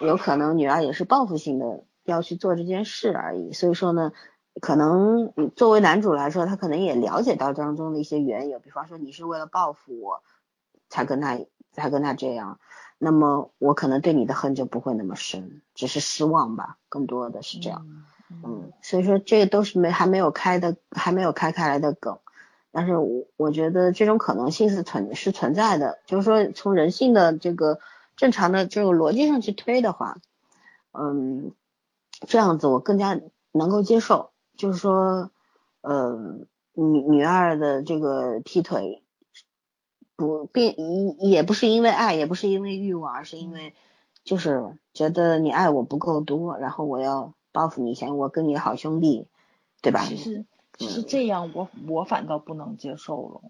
[0.00, 3.52] 有可能女二也是报复性的要去做这件事而已。
[3.52, 4.12] 所以说呢，
[4.60, 10.22] 可能作为男主来说，他可能也了解到当中的一些缘由，比方说你是为了报复我
[10.88, 11.36] 才跟他
[11.72, 12.60] 才跟他这样，
[12.96, 17.84] 那么我可能对你的恨就不会那么深，只是失望吧，更多的是这样。
[18.30, 22.20] 嗯，所以说这个都是没还没有开的还没有开开来的梗。
[22.72, 27.80] 但是我我觉得这种可能性是存是存在的，就是说从人性的这个
[28.16, 30.18] 正常的这个逻辑上去推的话，
[30.92, 31.52] 嗯，
[32.26, 33.20] 这样子我更加
[33.52, 35.30] 能够接受，就是说，
[35.80, 36.38] 呃，
[36.74, 39.02] 女女二的这个劈腿，
[40.16, 43.74] 不并也不是因为爱，也不是因为欲望，而是因为
[44.22, 49.26] 就是觉得你爱我不够多，然后我要报复你，想我跟你好兄弟，
[49.82, 50.04] 对吧？
[50.04, 50.16] 其
[50.86, 50.94] 实。
[50.96, 53.40] 是这样，我我反倒不能接受了。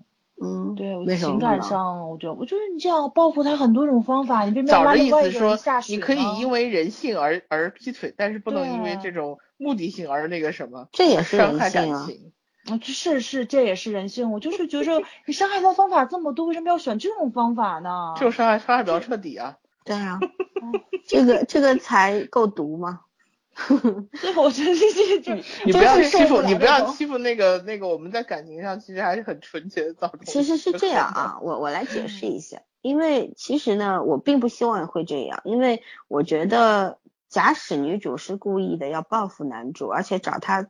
[0.42, 5.58] 嗯，对，我情感上，我觉得，我觉得你这样报复他很多种方法，你别找的意思说，
[5.88, 12.32] 你可以因为人性而而劈腿，但是不能因为这种目的性而那个什么，这也是伤害感情。
[12.66, 14.32] 啊，是是，这也是人性。
[14.32, 18.14] 我就是觉着 你伤害他方法这么多，为什么要选这种方法呢？
[18.16, 19.58] 这种伤害伤害比较彻底啊。
[19.84, 20.20] 对啊，
[21.06, 23.00] 这个这个才够毒吗？
[23.60, 30.20] 所以我觉得这这你不要欺负你不要欺负那个那个我们在感情上其实还是很纯洁的造成。
[30.24, 36.98] 其实是这样啊， 我我来解释一下，因为其实呢，我并不希望会这样，因为我觉得
[37.28, 40.68] 假使女主是故意的要报复男主，而且找他，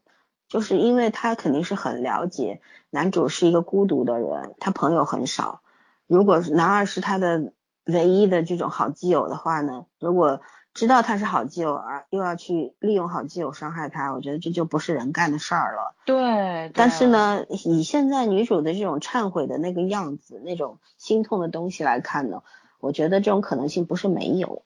[0.49, 5.61] 就是因为他肯定是很了解男主是一个孤独的人，他朋友很少。
[6.07, 7.53] 如果男二是他的
[7.85, 10.41] 唯一的这种好基友的话呢，如果。
[10.73, 15.97] 知道他是好基友，而又要去利用好基友伤害他，我觉得这就不是人干的事儿了。
[16.07, 16.71] 对。
[16.75, 22.43] 但是呢，以现在女主的这种忏悔的那个样子，那种心痛的东西来看呢，
[22.79, 24.63] 我觉得这种可能性不是没有，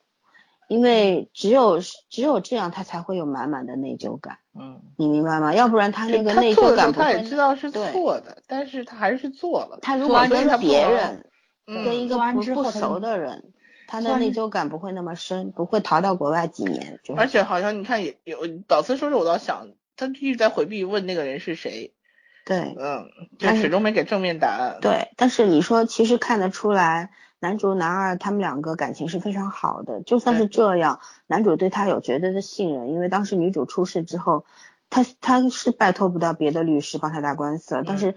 [0.67, 4.37] 因为只有只有这样，他才会有满满的内疚感。
[4.53, 4.81] 嗯。
[4.97, 5.55] 你明白吗？
[5.55, 9.79] 要不然他那个内疚感，他也知道是错的，但是他还是做了。
[9.81, 11.25] 他如果跟别人，
[11.65, 13.51] 跟一个不不熟的人。
[14.01, 16.99] 他的内疚感不会那么深，不会逃到国外几年。
[17.15, 21.93] 而且好像你看也有导师说是我倒想，他一直在回避问那个人是谁。
[22.45, 23.07] 对，嗯，
[23.39, 24.77] 就始终没给正面答案。
[24.79, 27.09] 对，但是你说其实看得出来，
[27.39, 34.45] 男主男二他们两个感情是非常好的，就算是这样，男主对他有绝对的信任，因为当时女主出事之后，
[34.91, 38.13] 他他是拜托不到别的律师帮他打官司了，但是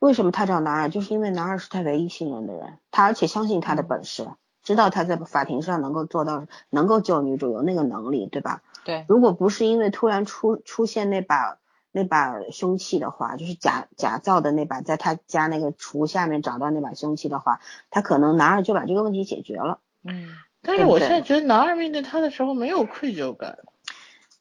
[0.00, 4.26] 为什么他找男二，就是因为男二是他唯一信任的人，他而且相信他的本事，
[4.62, 8.62] 知道他在法庭上能够做到，能够救女主，有那个能力，对吧？
[8.84, 11.58] 对，如果不是因为突然出出现那把。
[11.94, 17.60] 那把凶器的话，就是假假造的那把，在他家那个厨下面找到那把凶器的话，
[17.90, 19.78] 他可能男二就把这个问题解决了。
[20.02, 20.30] 嗯，
[20.62, 23.58] 但是我现在觉得男二面对他的时候没有愧疚感。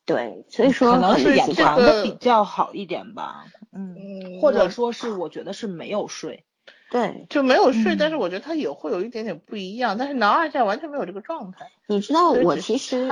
[0.05, 3.47] 对，所以说可能是演藏的比较好一点吧。
[3.73, 6.45] 嗯，或者说是我觉得是没有睡。
[6.89, 9.97] 对，就没有睡，但是我觉得他也会有一点点不一样。
[9.97, 11.71] 但是男二现在完全没有这个状态。
[11.87, 13.09] 你知道我其实。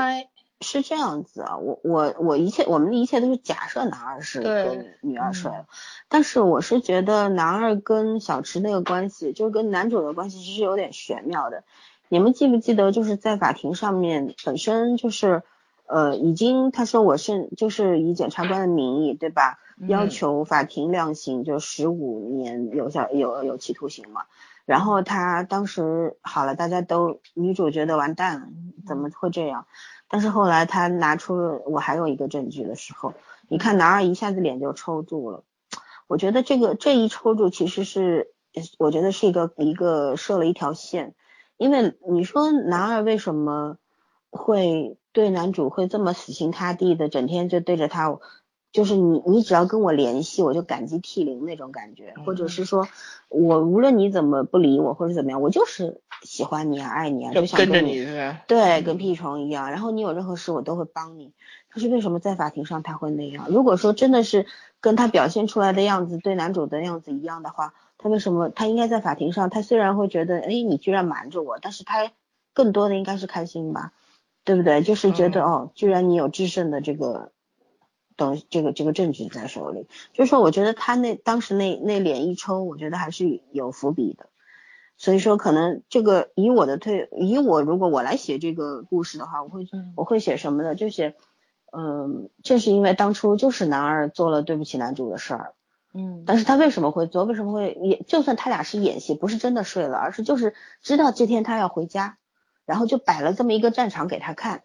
[0.62, 5.68] 是这样子啊，我我我一切我们的一切都是假设男二是跟女二睡了，
[6.10, 11.64] 但是我是觉得男二跟小池那个关系，就是跟男主的关系其实有点玄妙的。
[12.10, 15.44] 你们记不记得就是在法庭上面本身就是
[15.90, 19.58] 呃已经他说我是就是以检察官的名义对吧，
[19.88, 24.26] 要求法庭量刑就十五年有效有有期徒刑嘛，
[24.66, 28.48] 然后他当时好了，大家都女主觉得完蛋了，
[28.88, 29.66] 怎么会这样？
[30.08, 33.14] 但是后来他拿出了我还有一个证据的时候，
[33.48, 35.44] 你看男二一下子脸就抽住了。
[36.08, 38.32] 我觉得这个这一抽住其实是，
[38.78, 41.14] 我觉得是一个一个设了一条线，
[41.58, 43.78] 因为你说男二为什么
[44.30, 48.20] 会对男主会这么死心塌地的，整天就对着他。
[48.72, 52.88] 就是你，你只要跟我联系，我就感激涕零那种感觉，或者是说，
[53.28, 59.72] 我无论你怎么不理我或者怎么样，我就是喜欢你啊，爱你啊，就想跟着你是对，跟屁虫一样。
[59.72, 61.34] 然后你有任何事我都会帮你。
[61.68, 63.48] 可是为什么在法庭上他会那样？
[63.50, 64.46] 如果说真的是
[64.82, 69.50] 跟他表现出来的样子对男主的样子一样的话，他为什么他应该在法庭上？
[69.50, 72.12] 他虽然会觉得，哎，你居然瞒着我，但是他
[72.54, 73.94] 更多的应该是开心吧，
[74.44, 74.82] 对不对？
[74.82, 77.32] 就是觉得哦，居然你有制胜的这个。
[78.16, 84.28] 等这个这个证据在手里，就是说，我觉得他那当时那那脸一抽，我觉得还是有伏笔的。
[84.98, 90.76] 所以说，可能这个以我的推，以我如果我来写这个故事的话，我会我会写什么呢？
[90.76, 91.16] 就写，
[91.72, 95.54] 嗯，正是因为当初就是男二做了对不起男主的事儿，
[95.94, 97.24] 嗯，但是他为什么会做？
[97.24, 98.04] 为什么会也？
[98.06, 102.18] 就算他俩是演戏，不是真的睡了，而是就是知道这天他要回家，
[102.70, 104.64] 然后就摆了这么一个战场给他看。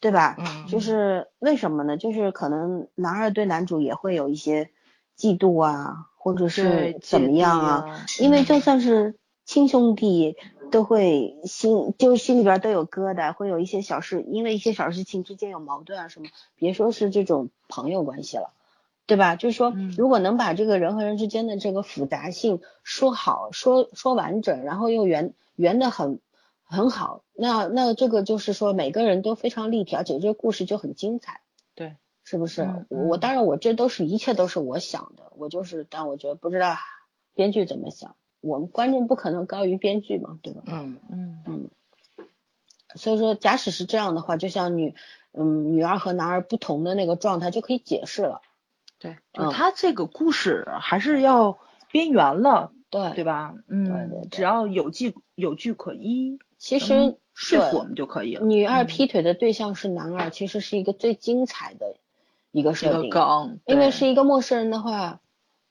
[0.00, 0.36] 对吧？
[0.38, 1.96] 嗯，就是为什么呢？
[1.96, 4.68] 就是可能男二对男主也会有一些
[5.16, 8.04] 嫉妒啊，或者是怎么样啊？
[8.20, 9.14] 因为就算是
[9.46, 10.36] 亲兄弟，
[10.70, 16.26] 都会心就是心里边都有疙瘩，会有一些小事，因为一些小事情之间有矛盾啊什么。
[16.56, 18.50] 别说是这种朋友关系了，
[19.06, 19.36] 对吧？
[19.36, 26.20] 就是说，如果能把这个人和人之间的这个复杂性说好，说说完整，然后又圆圆的很。
[26.64, 31.42] 很好，那那这个就是说每个人都非常立体，而且这个故事就很精彩，
[31.74, 32.86] 对，是不是？
[32.88, 36.76] 我当然我这都是一切都是我想的，我就是，但我觉得不知道
[37.34, 40.62] 编剧怎么想，我们观众不可能高于编剧嘛，对吧？
[40.66, 41.70] 嗯嗯嗯。
[42.96, 44.94] 所以说，假使是这样的话，就像女
[45.32, 48.40] 嗯女儿和男二不同的那个状态就可以解释了，
[48.98, 51.58] 对，就他这个故事还是要
[51.90, 53.54] 边缘了，对对吧？
[53.68, 56.38] 嗯，只要有据有据可依。
[56.64, 58.46] 其实说服我们就可以了。
[58.46, 61.96] 女二劈腿的对象是男二，其实是一个最精彩的
[62.52, 63.10] 一个设定。
[63.66, 65.20] 因为是一个陌生人的话，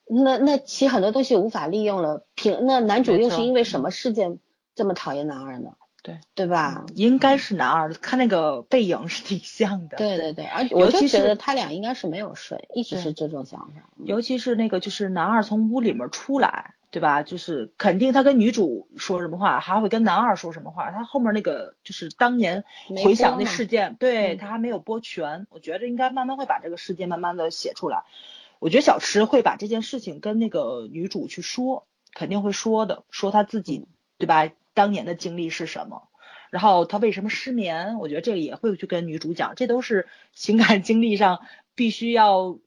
[0.08, 2.24] 那那其很多东西无法利用了。
[2.36, 4.38] 凭那男主又是因为什么事件
[4.76, 5.72] 这么讨厌男二呢？
[6.04, 6.86] 对对吧？
[6.94, 9.98] 应该是男二，看那个背影是挺像的。
[9.98, 13.90] 对对对，而且我就觉得他俩应该是没有睡，一直是这种想法。
[13.98, 16.76] 尤其是那个就是男二从屋里面出来。
[16.94, 17.24] 对吧？
[17.24, 20.92] 就是肯定他跟女主说什么话，还会跟男二说什么话。
[20.92, 22.66] 他后面那个就是当年
[23.04, 25.48] 回想那事件，对他还没有播全。
[25.50, 28.04] 我觉得应该慢慢会把这个事件慢慢的写出来。
[28.60, 33.88] 我觉得小池会把这件事情跟那个女主去说，肯定会说的，说他自己
[34.20, 34.52] 对吧？
[34.76, 36.10] 当年的经历是什么？
[36.52, 37.98] 然后他为什么失眠？
[37.98, 41.40] 我觉得这个也会去跟女主讲，这都是情感经历上
[41.74, 42.60] 必须要。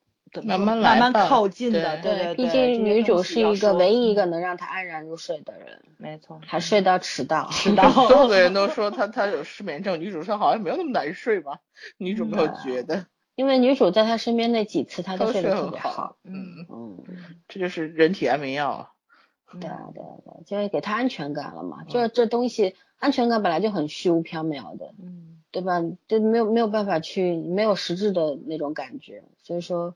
[0.42, 2.34] 慢慢来，慢慢靠近的，对对对。
[2.34, 7.48] 毕竟女主是一个唯一一个能让他安然入睡的人，没错，还睡到迟到。
[7.50, 11.60] 迟到， 所有的人都说他他有失眠症，女主说好像没有那么难睡吧？
[11.98, 16.16] 女主没有觉得，因为女主在他身边那几次，他都睡得特别好。
[16.24, 17.04] 嗯嗯，
[17.48, 18.90] 这就是人体安眠药。
[19.60, 21.84] 对啊对啊对，就是给他安全感了嘛。
[21.84, 25.82] 就是这东西，安全感本来就很虚无缥缈的，嗯，对吧？
[26.08, 29.94] 就没有没有办法去，没有实质的那种感觉，所以说。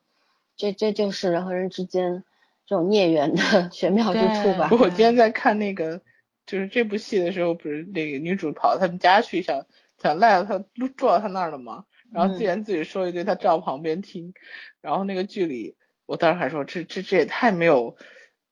[0.61, 2.23] 这这就是人和人之间
[2.67, 4.69] 这种孽缘的 玄妙之处吧。
[4.73, 6.03] 我今天在看那个
[6.45, 9.65] 就是这部戏的时候，不是那个女主跑到他们家去，想
[9.97, 10.65] 想赖到他
[10.97, 11.87] 住到他那儿了吗？
[12.13, 14.35] 然后自言自语说一堆，他站旁边听。
[14.83, 17.97] 然后那个剧里，我当时还说，这这这也太没有。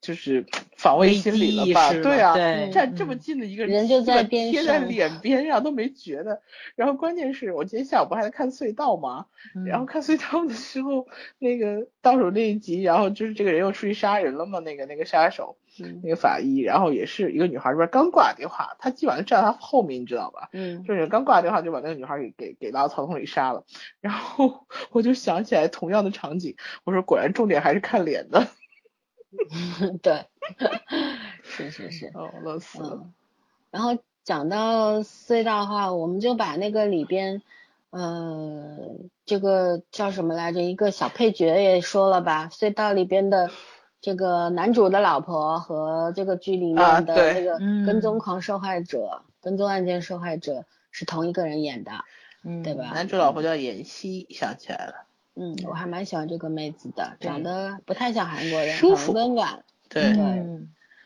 [0.00, 0.46] 就是
[0.76, 1.92] 防卫心理了吧？
[1.92, 2.34] 对啊，
[2.72, 6.40] 站这么近的一个人就在贴在脸 边上都没觉得。
[6.76, 9.26] 然后关键是我今天下午不还在看隧道吗？
[9.66, 11.08] 然后看隧道的时候，
[11.38, 14.60] 那个倒数那一集，然后就是这个人又出去杀人了嘛？
[14.60, 15.56] 那个那个杀手，
[16.02, 20.48] 那个法医，然后也是一个女孩这边刚挂电话，他基本上站在他后面，你知道吧？
[20.52, 23.64] 嗯，就是刚挂电话就把那个女孩给给给拉到草丛里杀了。
[24.00, 26.54] 然后我就想起来同样的场景，
[26.84, 28.46] 我说果然重点还是看脸的。
[30.02, 30.26] 对，
[31.42, 33.06] 是是是， 哦，乐死了。
[33.70, 37.42] 然后讲到隧道的话，我们就把那个里边，
[37.90, 38.96] 呃，
[39.26, 40.62] 这个叫什么来着？
[40.62, 42.48] 一个小配角也说了吧。
[42.50, 43.50] 隧道里边的
[44.00, 51.92] 这个男主的老婆和这个剧里面的那个跟踪狂受害者、跟踪案件受害者是同一个人演的，
[52.44, 52.90] 嗯，对吧？
[52.94, 55.07] 男主老婆叫妍希，想起来了。
[55.38, 60.12] 嗯，我还蛮喜欢这个妹子的，长得不太像韩国人，很温婉，对。
[60.14, 60.22] 对，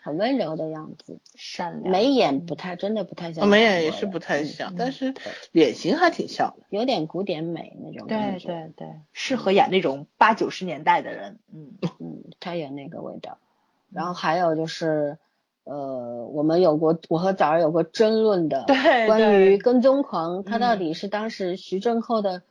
[0.04, 5.14] 很温柔的样子，善良，眉眼不太，真的不太像，眉眼也是不太像，但是
[5.52, 13.38] 脸型还挺像的，有点古典美那种感觉，对对对，适合演那种八九十年代的人，嗯 嗯，他演那个味道。
[13.92, 15.18] 然后还有就是，
[15.64, 19.56] 呃，我们有过，我和枣儿有过争论的，对，关于。
[19.58, 22.42] 跟踪狂，他到底是当时徐正厚的。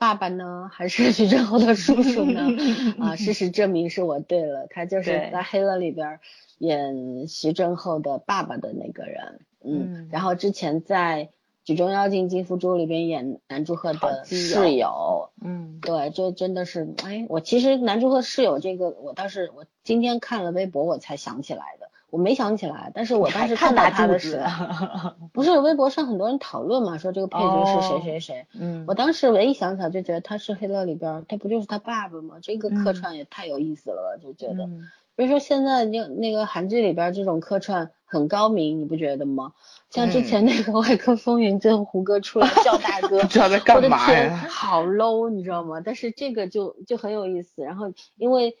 [0.00, 2.40] 爸爸呢，还是徐志厚的叔叔呢？
[2.98, 6.20] 啊，事实证明是我对了，他就是在《黑了》里边
[6.56, 9.40] 演徐正厚的爸爸的那个人。
[9.62, 11.26] 嗯，然后之前在
[11.66, 15.32] 《举重妖精金福珠》里边演南柱赫的室友。
[15.42, 21.90] 嗯，对，这真的是，哎，我其实南柱赫室友这个，我倒是我今天看了微博我才想起来的。
[22.10, 28.46] 我没想起来，但是我当时看到他的时候， 不是微博上很多人讨论嘛，说这个配角是谁谁谁。
[28.52, 32.36] 嗯，我当时唯一想起来就觉得他是黑乐里边，他不就是他爸爸吗？
[32.42, 34.68] 这个客串也太有意思了，就觉得。
[35.16, 39.52] 比如说现在就那个韩剧里边这种客串很高明，你不觉得吗？
[39.90, 44.36] 像之前那个《外科风云》，最后胡歌出来叫大哥， 不知道在干嘛呀？
[44.48, 45.80] 好 low，你知道吗？
[45.84, 48.56] 但是这个就就很有意思，然后因为。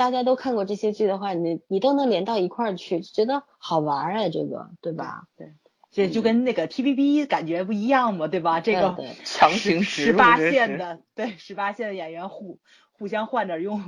[0.00, 5.26] 大家都看过这些剧的话，你你都能连到一块儿去，觉得好玩儿哎，这个对吧？
[5.36, 5.52] 对，
[5.90, 8.60] 这就跟那个 TVB 感觉不一样嘛，对吧？
[8.62, 8.96] 这个
[9.26, 12.58] 强行十八线的，对十八线的演员互
[12.92, 13.78] 互相换着用。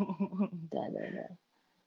[0.70, 1.28] 对对对，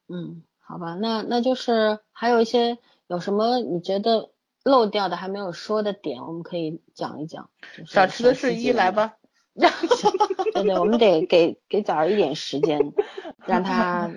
[0.08, 4.32] 嗯，好吧，那那就是还有一些有什么你觉得
[4.64, 7.52] 漏掉的还没有说的点，我们可以讲一讲。
[7.86, 9.18] 小吃的睡衣来吧。
[9.60, 12.94] 对对，我们得给给早儿一点时间。
[13.46, 14.10] 让他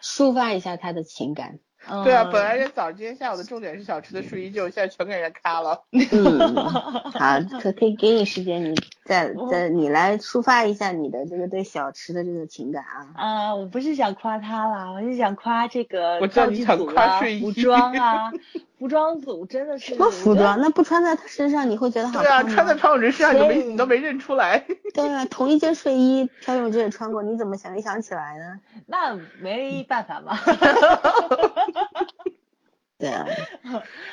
[0.00, 1.58] 抒发一下他的情感。
[2.04, 5.84] 对啊，本来这早今天下午的重点是小吃的睡衣，就现在全给人家咔了。
[5.90, 8.74] 嗯，好，可可以给你时间，你
[9.04, 13.06] 再再你来抒发一下你的这个对小吃的这个情感啊。
[13.14, 18.32] 啊，我不是想夸他啦，我是想夸这个道具组啊，服装啊。
[18.78, 20.60] 服装组真的是什么服装？
[20.60, 22.42] 那不穿在他身上你会觉得好看吗？
[22.42, 24.64] 对啊，穿在朴永植身上你没你都没认出来。
[24.92, 28.60] 对啊，同一件睡衣，朴永植也穿过，你怎么想没想起来呢？
[28.86, 30.38] 那没办法嘛。
[32.98, 33.26] 对啊，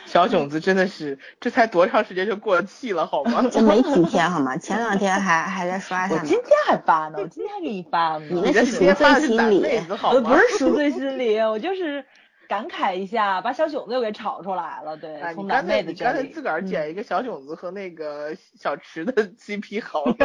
[0.05, 3.45] 小囧子真的是，这才多长时间就过气了好吗？
[3.51, 4.57] 这没几天好吗？
[4.57, 8.25] 前两天还还在刷他我今天还发呢，我今天还给你发呢。
[8.29, 12.05] 你那是赎罪心理，我不是赎罪心理，我就是。
[12.47, 14.97] 感慨一下，把小囧子又给炒出来了。
[14.97, 16.11] 对，从男妹的这里。
[16.11, 20.15] 你刚才自个儿剪一个小囧子和那个小池的 CP 好了，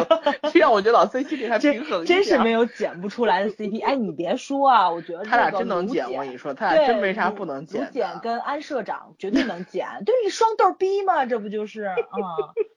[0.52, 2.22] 这样我觉得老 C 心里还平衡一点。
[2.22, 3.84] 真是没有剪不出来的 CP。
[3.84, 6.10] 哎，你别说啊，我觉得他俩真能剪。
[6.12, 7.84] 我跟你说，他俩真没啥不能剪。
[7.84, 11.96] 卢简跟安社长 绝对能剪，对你双逗逼嘛，这不就是啊？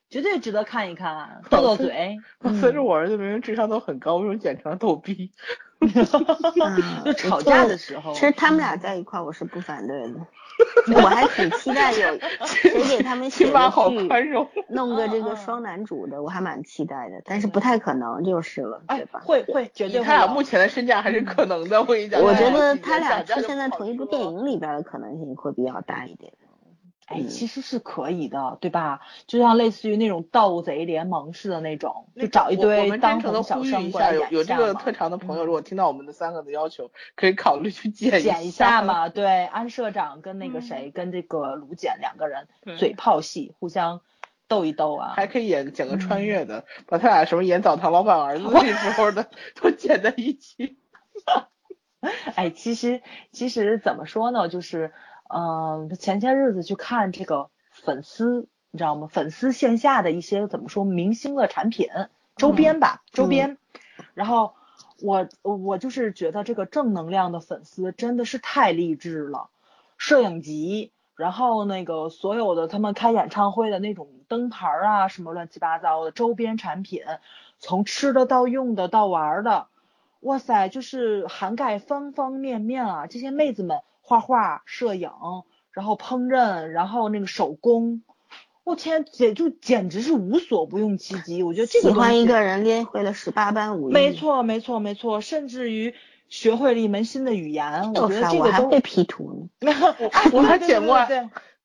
[0.10, 2.18] 绝对值得看一看， 斗斗嘴。
[2.60, 5.32] 所以我儿子明明智商都很高，为什么剪成了逗逼？
[7.04, 10.14] 就吵架的时候，其实他们俩在一块，我是不反对的。
[10.96, 13.60] 我还挺期待有 谁给他们写个
[13.90, 14.10] 剧，
[14.70, 17.20] 弄个这个双男主的，我还蛮期待的。
[17.26, 19.22] 但是不太可能就是了，对吧？
[19.26, 20.04] 会会，绝对。
[20.04, 22.22] 他俩目前的身价还是可能的，我跟你讲。
[22.22, 26.32] 我觉得他俩出现在同一部电影里边的可能性会比较大一点。
[27.14, 29.02] 哎，其实是可以的，对吧？
[29.28, 39.10] 就像类似于那种盗贼联盟似的那种，就找一堆当红小生过来有有这个特长的朋友，如果听到我们的三个的要求，可以考虑去剪剪一下嘛。
[39.10, 42.48] 对，安社长跟那个谁，跟这个卢简两个人
[42.78, 44.02] 嘴炮戏，互相
[44.48, 45.14] 斗一斗啊。
[45.16, 49.28] 还可以演剪个穿越的，把他俩什么演澡堂老板儿子 那时候的
[49.62, 50.78] 都剪在一起。
[52.36, 53.02] 哎，其实
[53.32, 54.94] 其实怎么说呢，就是。
[55.34, 59.08] 嗯，前些日子去看这个粉丝，你知道吗？
[59.08, 61.90] 粉丝线下的一些怎么说明星的产品
[62.36, 63.58] 周边吧，周边。
[64.14, 64.54] 然后
[65.02, 69.50] 我我就是觉得这个正能量的粉丝真的是太励志了，
[69.98, 77.04] 摄影集，然后那个所有的他们开演唱会的那种灯牌啊，什么乱七八糟的周边产品，
[77.60, 79.68] 从吃的到用的到玩的，
[80.20, 83.08] 哇塞，就是涵盖方方面面啊！
[83.08, 83.82] 这些妹子们
[84.12, 85.10] 画画、摄影，
[85.72, 88.04] 然后烹饪，然后那个手工。
[88.66, 91.44] 我天，简就简直是无所不用其极。
[91.44, 95.96] 我觉得这个喜欢一个人练会了十八般武艺，没错没错没错，甚至于
[96.28, 97.94] 学会了一门新的语言。
[97.94, 99.72] 我觉得这个都会 P 图呢。
[100.34, 100.98] 我还剪过，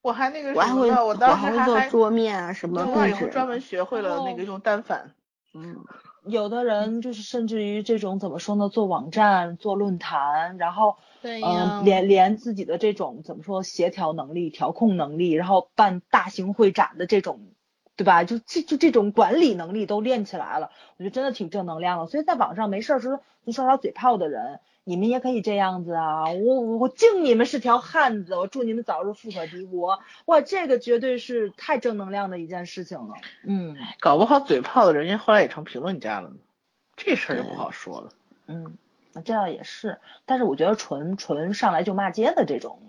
[0.03, 5.11] 我还那个我还会我当时还做桌面啊什么，我以后专门学会了那个用单反。
[5.53, 5.85] 嗯，
[6.25, 10.97] 有的人就是甚至于这种怎么说呢，做网站、做论坛，然后。
[11.43, 17.49] 嗯，连连自己的这种怎么说协调能力、调控能力，然后办大型会展的这种，
[17.97, 18.25] 对吧？
[18.25, 22.07] 就这就这种管理能力都练起来了，我觉得真的挺正能量的。
[22.07, 26.31] 所以在网上没事儿时候就耍耍嘴炮的人，你们也可以这样子啊！
[26.31, 30.01] 我我敬你们是条汉子，我祝你们早日富可敌国！
[30.27, 33.15] 哇，这个绝对是太正能量的一件事情了。
[33.45, 36.37] 嗯，搞不好嘴炮的人家后来也成评论家了呢，
[36.97, 38.11] 这事儿就不好说了。
[38.47, 38.77] 嗯。
[39.25, 42.81] 这样也是，但是我觉得纯纯上来就骂街的这种，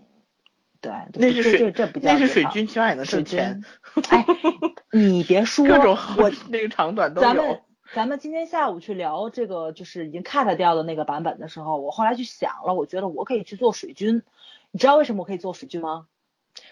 [0.81, 3.63] 对，那是水，这不叫那是水军，起码也能挣钱。
[4.09, 4.25] 哎，
[4.91, 7.27] 你别说，各种我 那个长短都有。
[7.27, 7.61] 咱们
[7.93, 14.23] 咱们今天下午去聊这个，就是已经 cut 掉的那个版本的时候，我后来去想了，我觉得我可以去做水军。
[14.71, 16.07] 你知道为什么我可以做水军吗？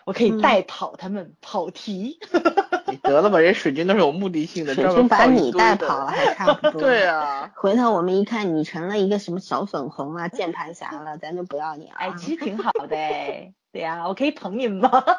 [0.04, 2.20] 我可以代跑他们跑题。
[2.32, 2.40] 你
[2.98, 6.82] 得了吧，人水军都是有目的性的，水军把你带跑了还 差不多。
[6.82, 11.96] 对啊，回头我们一看你成了一个什么小粉红啊、键盘侠了，咱就不要你了。
[11.96, 12.88] 哎，其实挺好的，
[13.72, 15.04] 对呀，我可以捧你们吗？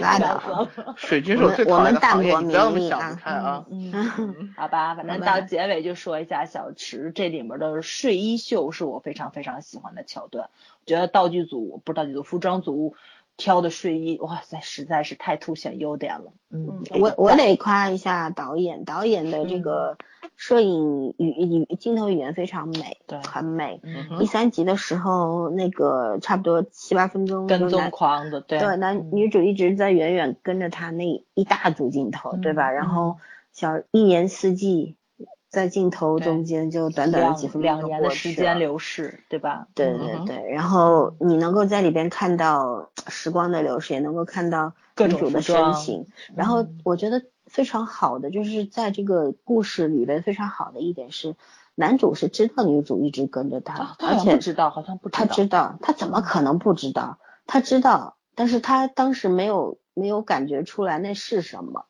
[0.00, 3.64] 拉倒，水军是我最讨厌的行业，不要那么想着看啊。
[3.70, 10.50] 嗯，好吧，反正到结尾就说一下小池这里面的睡衣秀是我非常非常喜欢的桥段，
[10.80, 12.96] 我觉得道具组不是道具组，服装组。
[13.36, 16.32] 挑的睡衣，哇塞，实在是太凸显优点了。
[16.50, 19.98] 嗯，我我得夸一下导演，导演的这个
[20.36, 23.80] 摄影语语镜头语言非常美，对，很美。
[24.18, 32.70] 第三集的时候，那个差不多七八分钟跟踪狂的，对，对，男女主一直在远远跟着他那一大组镜头，对吧？
[32.70, 33.16] 然后
[33.52, 34.96] 小一年四季。
[35.56, 39.66] 在镜头中间就短短的几分钟两年的时间流逝，对吧？
[39.74, 46.06] 对对对，然后你能够在里边看到时光的流逝，也能够看到女主的深情。
[46.34, 51.36] 然后我觉得非常好的就是在这个故事里边非常好的一点是，
[51.74, 57.18] 男主是知道女主一直跟着他，而且知道好像不知道，他知道，他怎么可能不知道？
[57.46, 61.86] 他知道，但是他当时没有没有感觉出来那是什么。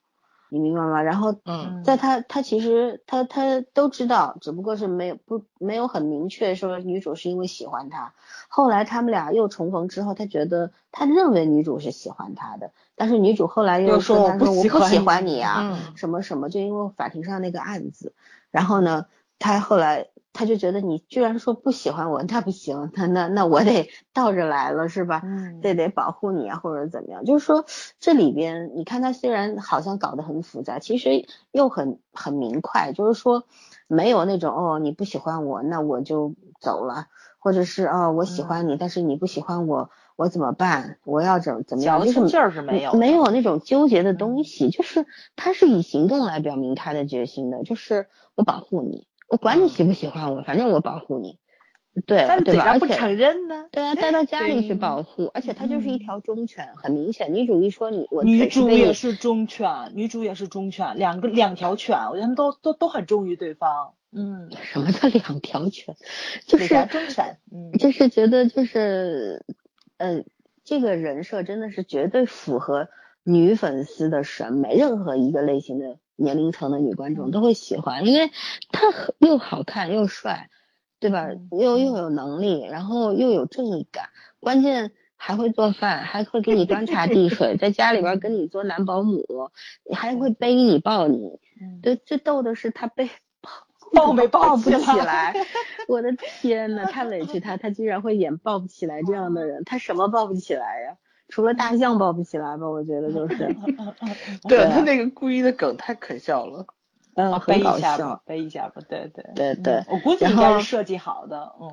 [0.49, 1.03] 你明白吗？
[1.03, 8.13] 然后，嗯，在他他其实他他都知道，只不过是没有不没有很明确说女主是因为喜欢他。
[8.49, 15.63] 后来他们俩又重逢之后，他觉得他认为女主是喜欢他的，但是女主后来又说他说我不喜欢你啊，
[15.97, 18.13] 什么什么，就因为法庭上那个案子。
[18.51, 19.07] 然后呢，
[19.39, 20.09] 他后来。
[20.39, 25.23] 他就觉得你居然说不喜欢我，那不行，那那那我得倒着来了，是吧？
[25.25, 27.25] 嗯，这得保护你啊，或者怎么样？
[27.25, 27.65] 就是说
[28.01, 33.45] 这里边，你看他虽然好像搞得很复杂，其实又很很明快，就是说
[33.89, 37.07] 没有那种哦你不喜欢我，那我就走了，
[37.39, 40.99] 或者是哦我喜欢你，但是你不喜欢我，我怎么办？
[41.05, 42.05] 我要怎怎么样？
[42.05, 49.07] 就是劲儿是没有，没有那种纠结的东西，就是他是以行动来表明他的决心的，就是我保护你。
[49.29, 51.39] 我管你喜不喜欢我，反正我保护你，
[52.07, 52.65] 对对吧？
[52.65, 53.67] 而且不承认呢？
[53.73, 57.35] 对啊，带到家里去保护，而且它就是一条忠犬，很明显。
[57.35, 63.95] 女主一说你，我女主也是忠犬，女主也是忠犬，两个两条犬，我觉得他们都都都很忠于对方。
[64.13, 65.97] 嗯， 什么叫两条犬？
[66.47, 69.45] 就是忠犬，嗯，就是觉得就是，
[69.97, 70.25] 嗯，
[70.65, 72.89] 这个人设真的是绝对符合
[73.25, 75.99] 女粉丝的审美，任何一个类型的。
[76.17, 78.31] 年龄层的女观众都会喜欢，因为
[78.71, 78.81] 他
[79.19, 80.51] 又好看又帅，
[80.99, 81.29] 对吧？
[81.51, 84.09] 又又有能力，然后又有正义感，
[84.41, 89.51] 关键还会做饭，还会给你端茶递水，在家里边 跟你做男保姆，
[89.95, 91.39] 还会背你抱你。
[91.83, 93.11] 对，最逗的是他背
[93.95, 95.35] 抱没 抱不起来，
[95.89, 100.97] 我的天呐，太委屈他，他居然会演抱不起来这样的人，他什么抱不起来呀？
[101.29, 103.55] 除了大象抱不起来吧，我觉得就是。
[104.49, 106.67] 对他那个故意的梗太可笑了。
[107.15, 109.83] 嗯，背一下吧，背一下吧，对对对对。
[109.89, 111.69] 我估计应该是设计好的，嗯。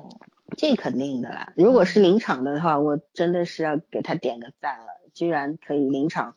[0.56, 1.52] 这肯定的啦。
[1.56, 6.36] 如果是临场的话，我真的是要给他点个赞了，居然可以临场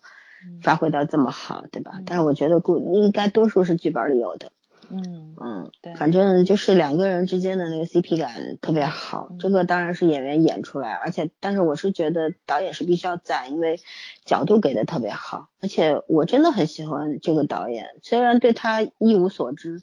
[0.61, 1.99] 发挥到这么好，对吧？
[2.06, 4.52] 但是我觉得故应该多数是剧本里有的。
[4.89, 13.80] 嗯嗯，对，反正就是两个人之间的那个 CP 感特别好，这个当然是演员演出来，而且但是我是觉得导演是必须要赞，因为
[14.23, 19.81] 角度给的特别好，而且我真的很喜欢这个导演，虽然对他一无所知，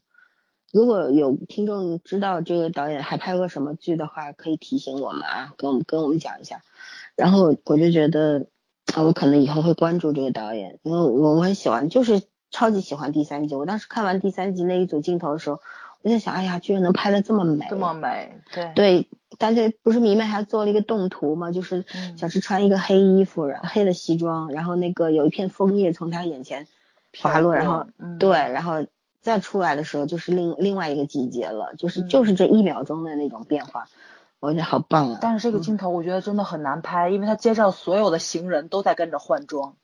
[0.72, 6.62] 如果有听众知道这个导演还拍过什么剧的话，可以提醒我们啊，跟我们跟我们讲一下，
[7.14, 8.46] 然后我就觉得
[8.94, 12.22] 啊，我可能以后会关注这个导演，因为我我很喜欢，就是。
[12.54, 15.58] 超级喜欢第三集，我当时看完第三集那一组镜头的时候，
[16.02, 19.08] 我在想，哎呀，居然能拍的这么美，这么美，对对，
[19.38, 21.50] 大家不是迷妹还做了一个动图嘛？
[21.50, 21.84] 就是
[22.16, 26.68] 小池穿一个黑衣服，然后黑的西装，然后那个有一片枫叶从他眼前
[27.20, 27.86] 滑落，然后
[28.20, 28.86] 对，然后
[29.20, 33.88] 再出来的时候就是另另外一个季节了，就是就是这一秒钟的那种变化，
[34.38, 35.18] 我觉得好棒啊！
[35.20, 39.74] 但是这个镜头我觉得真的很难拍，因为他街上所有的行人都在跟着换装。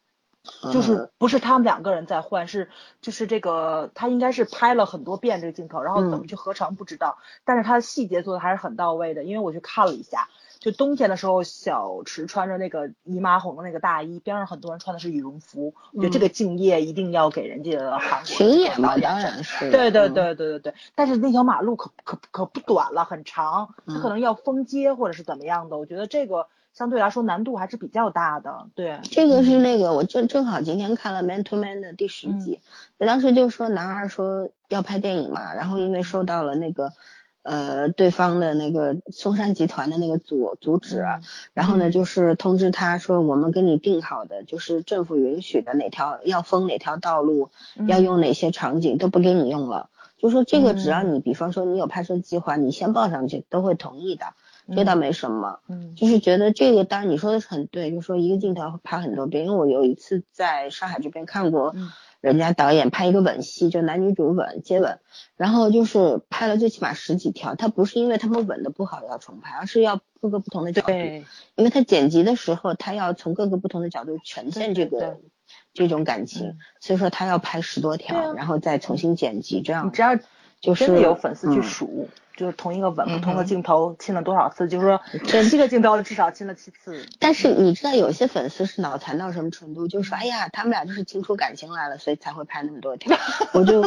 [0.73, 2.71] 就是不是他们两个人在换，是
[3.03, 26.49] 就是这个他应该是拍了很多遍这个镜头，然后怎么去合成不知道，但是他的细节做的还是很到位的，因为我去看了一下，就冬天的时候小池穿着那个姨妈红的那个大衣，边上很多人穿的是羽绒服，我觉得这个敬业一定要给人家韩国群演嘛，当然是，对对对对对对，但是那条马路可可可不短了，很长，他可能要封街或者是怎么样的，我觉得这个。
[26.73, 29.01] 相对来说难度还是比较大的，对。
[29.03, 32.61] 这个是那个，我正正好今天看了《Man to Man》的第十集，
[32.99, 36.93] 我当时就说男二说要拍电影嘛，然后因为受到了那个
[37.43, 41.05] 呃对方的那个松山集团的那个阻阻止，
[41.53, 47.51] 然后呢就是通知他说我们跟你定好的就是政府允许的哪条要封哪条道路，
[47.89, 54.27] 要用哪些场景都不给你用了，就说这个只要你比方说你有拍摄计划，你先报上去都会同意的。
[54.75, 61.75] 这倒没什么，嗯，就是觉得这个，当然你说的是很对，就是说一个镜头拍很多遍，因为我有一次在上海这边看过，
[62.21, 65.01] 人家导演拍一个吻戏，就男女主吻接吻，
[65.37, 75.19] 然后就是拍了最起码十几条，他不是因为他们吻的不好要重拍，而是要各个不同的角度，因为他剪辑的时候他要从各个不同的角度呈现这个
[75.73, 80.17] 这种感情，所以说他要拍十多条，然后再重新剪辑，这样你只要
[80.61, 82.09] 就是真的有粉丝去数。
[82.41, 84.67] 就是同一个吻，不同的镜头亲了多少次？
[84.67, 87.05] 就是说，七个镜头至少亲了七次。
[87.19, 89.87] 但是你知道，有些粉丝是脑残到什么程度？
[89.89, 93.15] 就说，哎呀，他们俩就是亲出感情来了，所以才会拍那么多条。
[93.53, 93.83] 我就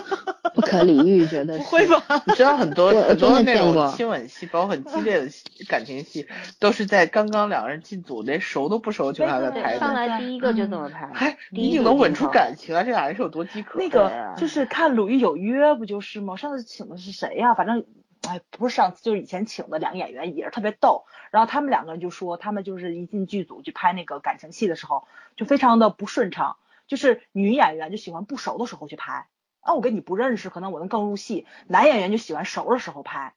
[0.53, 2.03] 不可理喻，觉得 不会吧？
[2.27, 5.31] 你知道很多很多那种亲吻戏，包括很激烈的
[5.67, 6.27] 感情戏，
[6.59, 9.79] 都是在刚刚两个人进组，连熟都不熟就开始拍。
[9.79, 13.79] 上来第一个就这么拍，还一定能吻出感情来，这俩人是有多饥渴？
[13.79, 16.35] 那个就是看《鲁豫有约》不就是吗？
[16.35, 17.55] 上次请的是谁呀？
[17.55, 17.83] 反正。
[18.27, 21.05] 哎，不是上次，就是以前请的两个演员也是特别逗。
[21.31, 26.57] 然后他们两个人就说，他们就是一进剧组去拍那个感情戏的时候，就非常的不顺畅。
[26.87, 29.27] 就是女演员就喜欢不熟的时候去拍，
[29.61, 31.47] 啊，我跟你不认识，可能我能更入戏。
[31.67, 33.33] 男演员就喜欢熟的时候拍，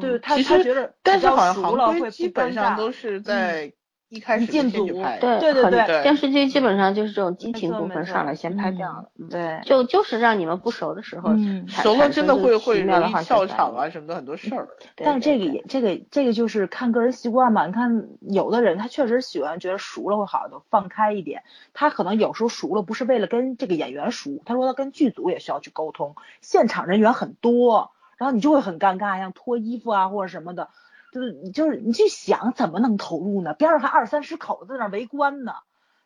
[0.00, 3.72] 对他他觉得但是好像熟了会基本上都是在。
[4.08, 11.30] 一开始进组，对对对对，电视剧基本上就是这种激情部分上来先拍掉了，对，就就是让你们不熟的时候，
[11.66, 14.68] 熟了真的会会容易笑场啊什么的很多事儿。
[14.96, 21.42] 但是这个也这个这个就是看个人习惯嘛，你看有的人他确实喜欢觉得熟了会好的放开一点，
[21.74, 30.68] 他可能有时候熟了不是为了跟这个演员熟，他说他跟剧组也需要去沟通，现场人员很多，然后你就会很尴尬，像脱衣服啊或者什么的。
[31.12, 33.54] 就是你就是你去想怎么能投入呢？
[33.54, 35.52] 边上还二三十口子在那围观呢。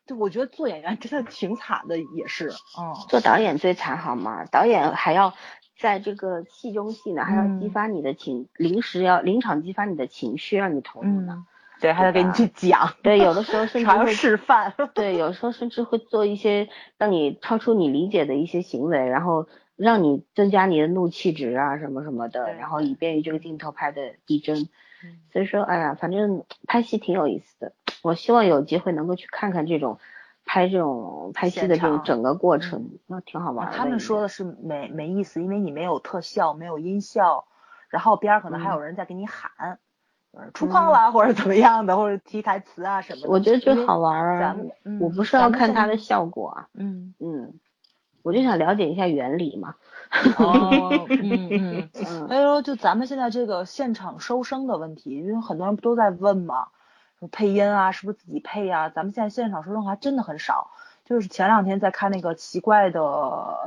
[0.06, 2.50] 就我觉得做演员真的挺惨的，也是。
[2.78, 2.94] 嗯。
[3.08, 4.44] 做导演最惨好吗？
[4.46, 5.34] 导演还要
[5.78, 11.44] 在这个戏中戏呢，还要激发你的情，临时要临场激发你的情绪，让你投入呢。
[11.80, 12.94] 对，还得给你去讲。
[13.02, 14.74] 对，有的时候 甚至会示范。
[14.94, 16.68] 对，有时候甚至会做一些
[16.98, 19.46] 让你超出你理解的一些行为，然后。
[19.80, 24.68] 让你增加你的怒气值啊，什么什么的，然后以便于这个镜头拍的逼真。
[25.32, 27.72] 所以说，哎呀，反正拍戏挺有意思的。
[28.02, 29.98] 我希望有机会能够去看看这种
[30.44, 33.70] 拍这种拍戏的这种整个过程，那挺好玩。
[33.72, 37.44] 他们说的是没没意思，因为你没有特效，没有音效，
[37.88, 39.78] 然后边儿可能还有人在给你喊，
[40.54, 43.28] 出框了或者怎么样的，或者提台词啊什么的。
[43.28, 44.56] 我觉得就好玩啊。
[45.00, 46.68] 我不是要看它的效果啊。
[46.74, 47.54] 嗯嗯。
[48.22, 49.76] 我就想了解一下原理嘛。
[50.38, 52.28] 哦，嗯嗯嗯。
[52.28, 56.68] 还有就咱们现在这个现场收声的问题，因为很多人不都在问嘛，
[57.18, 58.88] 说配音啊，是不是自己配啊？
[58.88, 60.70] 咱们现在现场收声还真的很少。
[61.04, 63.00] 就是前两天在看那个奇怪的，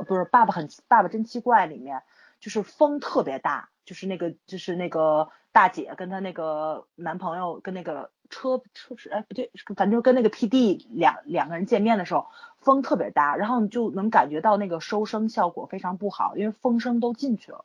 [0.06, 2.02] 不是《爸爸很爸爸真奇怪》里面，
[2.40, 12.26] 就是风特别大，就是那个就是那个大姐跟她那个男朋友跟那个车车是哎不对，反正跟那个 P D 两两个人见面的时候，
[12.58, 17.64] 风特别大，然后你就能感觉到那个收声效果非常不好，因为风声都进去了。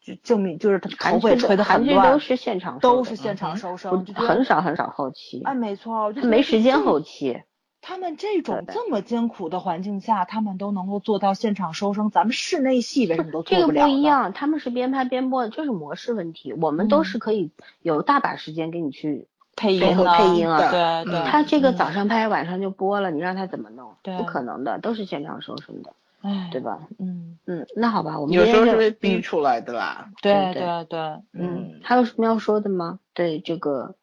[0.00, 5.42] 就证明就是他头会吹的很乱，都是现场，都是现场收声，很少很少后期。
[5.44, 7.40] 哎，没错，他没时间后期。
[7.80, 13.74] 他们这种这么艰苦的环境下，他们都能够做到现场收声，咱们室内戏为什么都做不了？
[13.74, 16.52] 这个不一样，他们是边拍边播的，就是模式问题。
[16.52, 20.58] 我们都是可以有大把时间给你去配音和配音啊。
[20.70, 21.22] 对对。
[21.24, 23.94] 他这个早上拍，晚上就播了，你让他怎么弄？
[24.02, 25.92] 不可能的，都是现场收声的。
[26.22, 26.78] 哎，对吧？
[27.00, 30.08] 嗯嗯，那好吧，我们有时候是被逼出来的啦。
[30.22, 31.00] 对对对，
[31.32, 33.00] 嗯，还有什么要说的吗？
[33.12, 33.96] 对这个，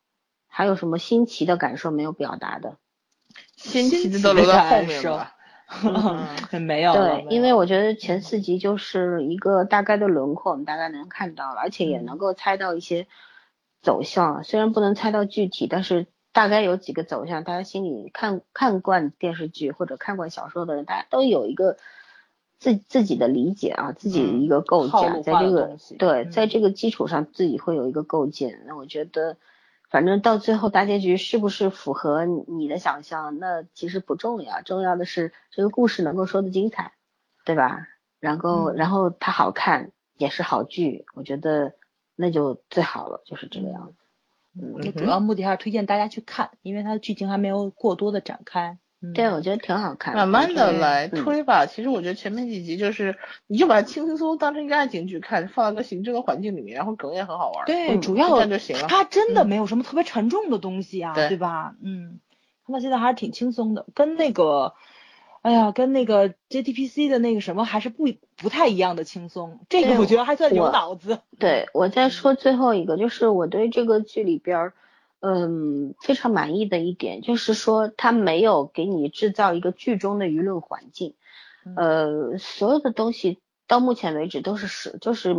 [0.47, 2.75] 还有什么新奇的感受没有表达的？
[3.55, 5.31] 新奇的都留在后面 了。
[6.59, 6.93] 没有。
[6.93, 13.07] 对，因为我觉得前四集就是一个大概的轮廓，我们大概能看到了，而且也能够猜到一些
[13.81, 16.07] 走向，虽然不能猜到具体，但是。
[16.31, 21.77] 大概有几个走向，大家心里看看惯电视剧或者看惯小说的人，大家都有一个
[22.59, 28.61] 自自己的理解啊，自己的一个构架，在这个对，在这个基础上自己会有一个构建。
[28.67, 29.37] 那我觉得，
[29.89, 36.93] 反正到最后大结局是不是符合你的想象，那其实不重要，重要的是这个故事能够说的精彩，
[37.43, 37.87] 对吧？
[38.19, 41.73] 然后然后它好看也是好剧，我觉得
[42.21, 43.93] 那就最好了，就是这个样子。
[44.59, 48.77] 嗯，主要目的还是推荐大家去看，因为它的剧情还没有过多的展开。
[49.15, 50.13] 对，我觉得挺好看。
[50.13, 51.65] 慢慢的来推吧。
[51.65, 53.17] 其实我觉得前面几集就是，
[53.47, 57.65] 你就把它轻轻松松当成一个爱情剧看，放在个刑侦的环境里面，然后梗也很好玩。
[57.65, 58.89] 对，主要就行了。
[58.89, 61.75] 它真的没有什么特别沉重的东西啊，对吧？
[61.81, 62.19] 嗯，
[62.65, 64.73] 看到现在还是挺轻松的，跟那个。
[65.41, 71.19] 哎呀，跟那个 JTPC 的那个什么还是不不太一样的轻松，这个我觉得还算有脑子。
[71.39, 74.73] 对，我再说最后一个，就是我对这个剧里边，
[75.21, 81.15] 嗯，非常满意的一点，就是说他没有给你制造一个剧中的舆论环境，
[81.75, 85.33] 呃，所有的东西到目前为止都是是就是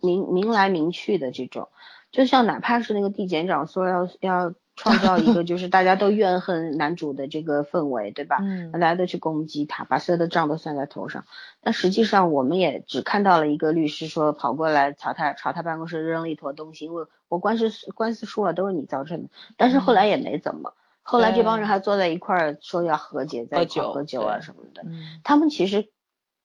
[0.00, 1.68] 明明来明去的这种，
[2.12, 4.54] 就像哪怕是那个地检长说要要。
[4.80, 8.38] 创造一个 就是大家都怨恨男主的这个氛围，对吧？
[8.40, 11.26] 嗯，大家都去攻击他，把所有的账都算在头上。
[11.60, 19.28] 但实际上，我们也只看到了一个律师说跑过来朝他朝他办公室扔了一坨东西，因为我官司官司输了都是你造成的。
[19.58, 24.82] 但是后来也没怎么，后来这帮人还坐在一块儿说要和解，在喝酒啊什么的。
[25.22, 25.90] 他们其实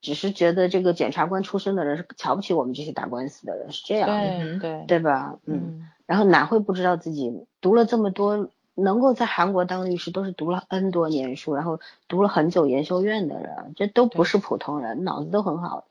[0.01, 5.37] 只是觉得这个检察官出身的人是瞧不起我们这些打官司的人，是这样，对对对吧？
[5.45, 5.87] 嗯。
[6.05, 7.31] 然后哪会不知道自己
[7.65, 15.85] 读了这么多，能够在韩国当律师，都是读了 N 多年书，然后读了很久研修院的人，这都不是普通人，脑子都很好。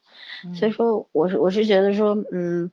[0.55, 2.71] 所以说，我是我是觉得说，嗯，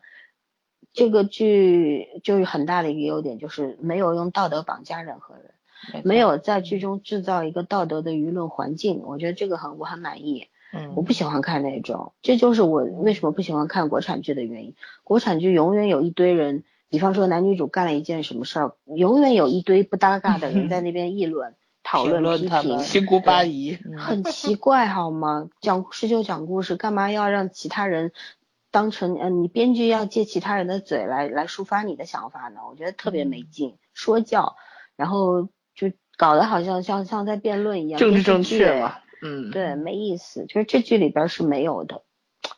[0.93, 10.45] 这个剧就有很大的一个优点，就是没有用道德绑架任何人，没有在剧中制造一个道德的舆论环境，我觉得这个很我很满意。
[10.73, 14.75] 嗯，我不喜欢看那种，这就是我为什么不喜欢看国产剧的原因。
[15.03, 16.63] 国产剧永远有一堆人。
[16.91, 25.49] 比方说男女主干了一件什么事儿，永远有一堆不搭嘎的人在那边议论、 讨论、批评，七姑八姨，很奇怪好吗？
[25.61, 28.11] 讲故事就讲故事，干嘛要让其他人
[28.71, 29.41] 当成嗯？
[29.41, 32.59] 你编剧要借其他人的嘴来来抒发你的想法呢？
[32.69, 34.57] 我觉得特别没劲，说教，
[34.97, 35.43] 然后
[35.73, 42.03] 就搞得好像像像在辩论一样，政治正确嘛，嗯，对，没意思，就是这剧里边是没有的，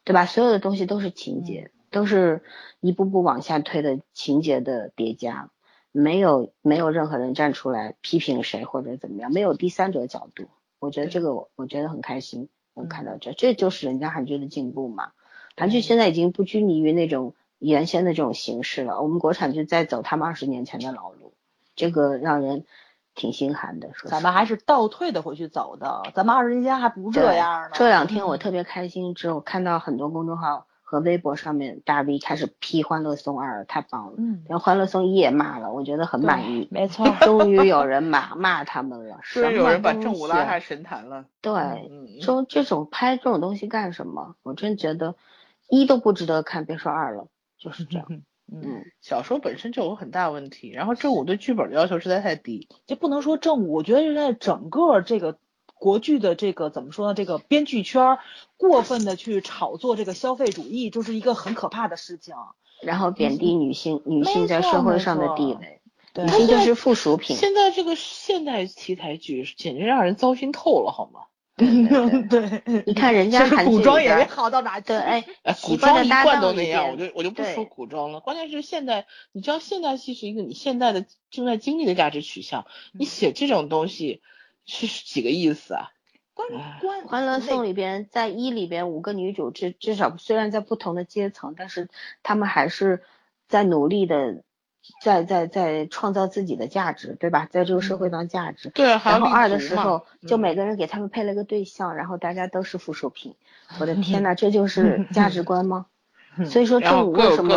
[0.04, 0.26] 对吧？
[0.26, 1.70] 所有的东西都是情节。
[1.94, 2.44] 都是
[2.82, 5.50] 一步步往下推的情节的叠加，
[5.94, 10.48] 没有没有任何人站出来批评谁或者怎么样，没有第三者角度，
[10.80, 15.12] 我觉得这个我我觉得很开心，能看到这，这就是人家韩剧的进步嘛。
[15.56, 21.36] 韩剧现在已经不拘泥于那种原先的这种形式了，我们国产剧在走他们二十年前的老路，
[21.76, 22.66] 这个让人
[23.14, 23.94] 挺心寒的。
[23.94, 27.70] 说咱们还是倒退的回去走的，咱们二十年前还不这样呢。
[27.74, 30.66] 这两天我特别开心，之后看到很多公众号。
[30.94, 34.14] 和微博上面大 V 开始批《欢乐颂二》，太棒了。
[34.18, 36.68] 嗯，连《欢乐颂一》也骂了，我觉得很满意。
[36.70, 39.18] 没错， 终于有人骂骂他们了。
[39.24, 41.26] 是有人把正午拉下神坛了。
[41.42, 41.90] 对，
[42.22, 44.36] 说这种拍这种东西干什么？
[44.44, 45.16] 我真觉得
[45.68, 47.26] 一都不值得看，别说二了，
[47.58, 48.06] 就是这样。
[48.54, 55.40] 嗯，小说本身就有很大问题，然后正午对剧本的要求实在太低，就不能说正午，我觉得是在整个这个。
[55.84, 57.14] 国剧的这个怎么说呢？
[57.14, 58.18] 这个编剧圈
[58.56, 62.36] 过分的去炒作这个消费主义，就是一个很可怕的事情。
[62.82, 65.82] 然后贬低女性，女性在社会上的地位，
[66.24, 67.36] 女性就是附属品。
[67.36, 71.20] 现在这个现代题材剧简直让人糟心透了，好吗？
[72.30, 74.88] 对，你看人家古装也没好到哪去。
[74.88, 75.26] 对，哎，
[75.62, 78.22] 古装一贯都那样，我就我就不说古装了。
[78.22, 84.22] 关键是现代，你知道现代戏是一个你现在的正在经历的价值取向，你写这种东西
[84.66, 85.92] 是几个意思啊？
[86.34, 86.50] 关
[86.82, 91.90] 关欢乐颂里边，在一里边五个女主至至少虽然在不同的阶层，但是
[92.24, 93.04] 她们还是
[93.48, 94.44] 在努力的。
[95.02, 97.48] 在在在创造自己的价值，对吧？
[97.50, 98.68] 在这个社会当价值。
[98.68, 98.86] 对。
[98.90, 103.36] 然后二的时候，就每个人给他们配了个对象，然后大家都是附属品。
[103.80, 105.86] 我的天呐，这就 是价值观吗？
[106.46, 107.56] 所以说正午为什么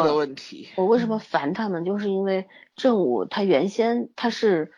[0.76, 1.84] 我为什么烦他们？
[1.84, 2.46] 就是因为
[2.76, 4.70] 正午他原先他是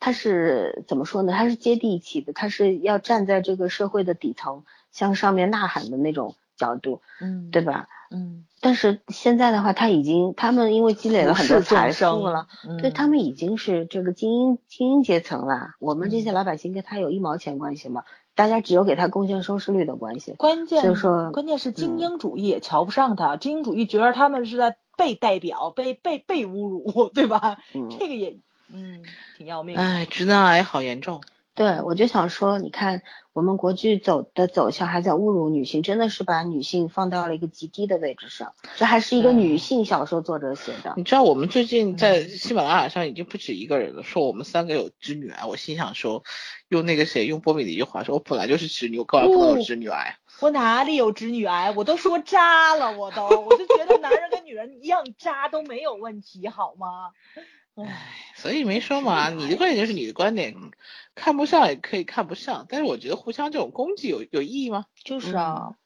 [0.00, 1.32] 他是怎么说呢？
[1.32, 7.88] 他是接地气的，他是要站在这个社会的底层向上面呐喊的那种角度，嗯，对吧？
[8.10, 8.44] 嗯。
[8.60, 12.48] 但是现在的话，他已经他们因为积累了很多财富了，
[12.80, 15.74] 对他们已经是这个精英精英阶层了。
[15.78, 18.02] 我们这些老百姓跟他有一毛钱关系吗？
[18.34, 20.32] 大家只有给他贡献收视率的关系。
[20.32, 27.58] 关键就是说，关键是精英主义也瞧不上他，精英主义觉得他们是在被代表、被被被侮辱， 对吧？
[27.96, 28.38] 这个也
[28.72, 29.02] 嗯
[29.36, 29.76] 挺要命。
[29.76, 31.20] 哎，直男癌好严重。
[31.54, 38.54] 对，我就想说，你看我们国剧走的走向还在侮辱女性，真的是把女性放到了一个极低的位置上。
[38.76, 40.94] 这还是一个女性小说作者写的。
[40.96, 45.44] 你知道我们最近在喜马拉雅上已经不止一个人了，说我们三个有直女癌。
[45.46, 46.22] 我心想说，
[46.68, 50.16] 用那个谁，用波米的一句话说，我本来就是直女，我干嘛不能有直女癌？
[50.40, 51.72] 我哪里有直女癌？
[51.72, 57.10] 我都说渣了，我都，我就觉得男人跟女人一样渣都没有问题，好吗？
[57.80, 57.96] 唉，
[58.34, 60.54] 所以没说嘛，你的观点就是你的观点，
[61.14, 64.86] 看不上也可以看不上，但是我觉得互相这种攻击有有意义吗？
[65.04, 65.76] 就是啊，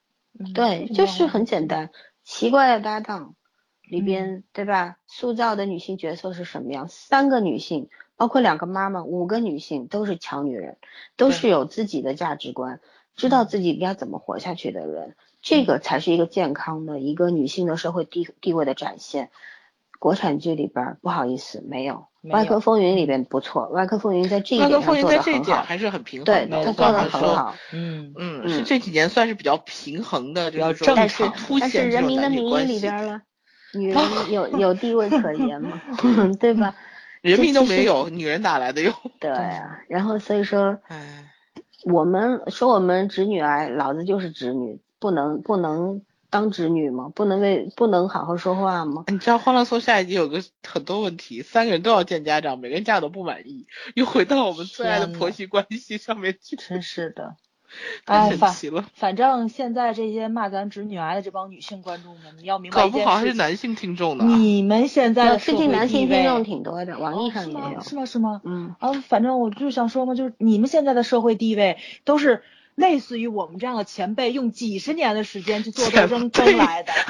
[0.55, 1.90] 对，就是很简单，
[2.24, 3.35] 奇怪的搭档
[3.82, 4.97] 里边，对吧？
[5.06, 6.89] 塑造的女性角色是什么样？
[6.89, 10.78] 三个女性，包括两个妈妈，五个女性都是强女人，
[11.16, 12.81] 都是有自己的价值观，
[13.16, 19.31] 知道自己应该怎么活下去的人，这个才是一个健康的一个女性的社会地地位的展现。
[20.03, 26.47] 国产剧里边不好意思，没有《外科风云》里边不错，《外科风云》在这一点上做的很好，还是很平衡的。
[26.49, 27.55] 对，他做的很好。
[27.73, 33.23] 嗯嗯，是这几年算是比较平衡的，比较正常但是《人民的名义》里边了，
[33.74, 34.03] 女人
[34.33, 35.81] 有有地位可言吗？
[36.41, 36.74] 对吧？
[37.20, 38.93] 人民都没有，女人哪来的有？
[39.20, 40.81] 对啊，然后所以说，
[41.85, 46.03] 我们说我们侄女癌，老子就是侄女，不能不能。
[46.32, 47.12] 当侄女吗？
[47.14, 49.04] 不能为不能好好说话吗？
[49.09, 56.56] 你知道《欢乐颂》下一集有个很多问题，三个人都要见家长，每个人家长都不满意，又回到我们最爱的婆媳关系上面去。
[56.56, 57.36] 真是的，
[58.06, 58.86] 太神奇了。
[58.94, 64.24] 反正现在这些骂咱侄女癌的这帮女性观众们，你要明白搞不好还是男性听众呢。
[64.24, 67.80] 你们现在最近男性听众挺多的，网易上也有。
[67.82, 68.06] 是吗？
[68.06, 68.40] 是吗？
[68.44, 68.74] 嗯。
[68.78, 72.42] 啊，反正我就想说嘛，就是你们现在的社会地位都是。
[72.74, 76.93] 类似于我们这样的前辈，用几十年的时间去做斗争争来的。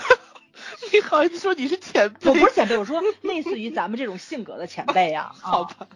[0.93, 2.31] 你好意思说你是前辈？
[2.31, 5.31] 我不是前辈，我说类似于咱们这种性格的前辈呀。
[5.41, 5.87] 好吧，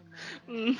[0.47, 0.76] 嗯。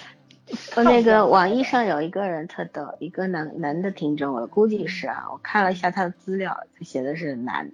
[0.77, 7.73] 那个网易上有一个人特逗，一个男男的听众，我估计是啊，我看了一下他的资料，他写的是男。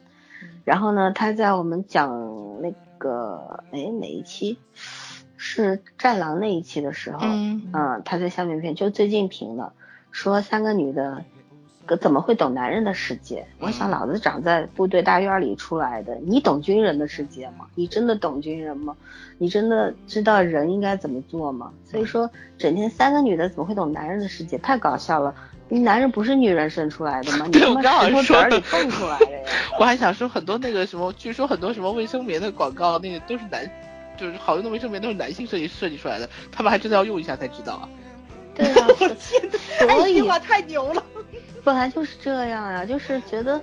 [0.64, 4.58] 然后呢，他在我们讲那个哎哪一期
[5.36, 9.74] 是战狼那一期的时候，嗯，他在下面片就最近评了。
[10.12, 11.24] 说三个女的，
[12.00, 13.44] 怎么会懂男人的世界？
[13.58, 17.66] 我想老子长在部队大院里出来的，你懂军人的世界吗？
[17.74, 18.96] 你真的懂军人吗？
[19.38, 21.72] 你真的知道人应该怎么做吗？
[21.84, 24.56] 所以说，整天三个女的怎么会懂男人的世界？
[24.58, 25.34] 太搞笑了！
[25.68, 27.46] 你男人不是女人生出来的吗？
[27.50, 29.38] 你他妈石头子儿里蹦出来的呀！
[29.80, 33.68] 我还想说很多那个什么，据说很多什么卫生棉的广告，那个都是男，
[34.18, 37.88] 就是好用的卫生棉都是男性设计设计出来的，他们还真的要用一下才知道啊。
[38.54, 38.86] 对啊，
[39.78, 41.02] 所以太牛了，
[41.64, 43.54] 本来就是这样呀，就是觉得，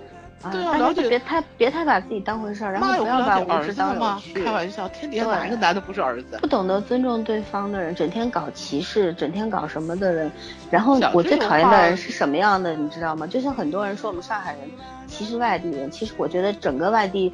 [0.42, 4.44] 啊，大家就别太别太把自己当回事儿，然后不要把无知当有趣。
[4.44, 6.38] 开玩笑，天底下哪个男的不是儿子？
[6.42, 10.32] 不懂得尊重对方的人，整天搞歧视，整天搞什么的人，
[10.72, 13.28] 然后我最讨厌的人是什么样的，你知道吗？
[13.28, 14.62] 就像很多人说我们上海人
[15.08, 17.34] 歧视外地人，其实我觉得整个外地。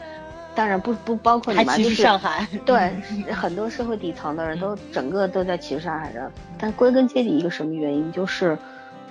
[0.56, 2.90] 当然不不包括你嘛，就是上海，对
[3.32, 8.58] 很多社会底层的人都整个都在歧视上海人，但归根结底一个什么原因就是，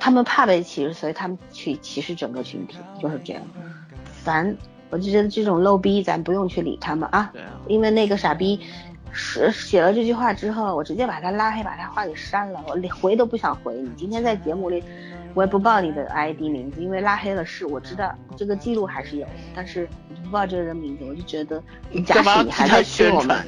[0.01, 3.43] 他们怕被歧视，所以他们去歧视整个群体，就是这样。
[4.23, 4.57] 烦，
[4.89, 7.31] 我就觉得这种漏逼咱不用去理他们啊，
[7.69, 8.59] 因为那个傻逼
[9.13, 13.91] 是写了这句话之后，我直接把他拉黑，把他话给删了，我连回都不想回你。
[13.97, 14.83] 今天在节目里。
[15.35, 19.89] 我也不报你的 ID 名字，因为拉黑了是我知道这个记录还是有，但是
[20.25, 21.63] 不报这个人名字，我就觉得，
[22.07, 23.45] 假使你还在听我们，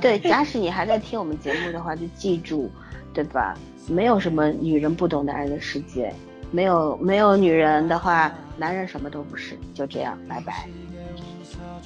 [0.00, 2.70] 对，假使你还在听我们节目的话，就记住，
[3.12, 3.54] 对吧？
[3.88, 6.14] 没有什么女人不懂男人的世界，
[6.52, 9.58] 没有没有女人的话，男人什么都不是。
[9.74, 10.68] 就这样，拜拜。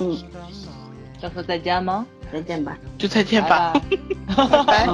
[0.01, 0.15] 嗯，
[1.21, 2.07] 到时候再见吗？
[2.31, 3.73] 再见吧，就再见吧。
[4.37, 4.87] 拜拜，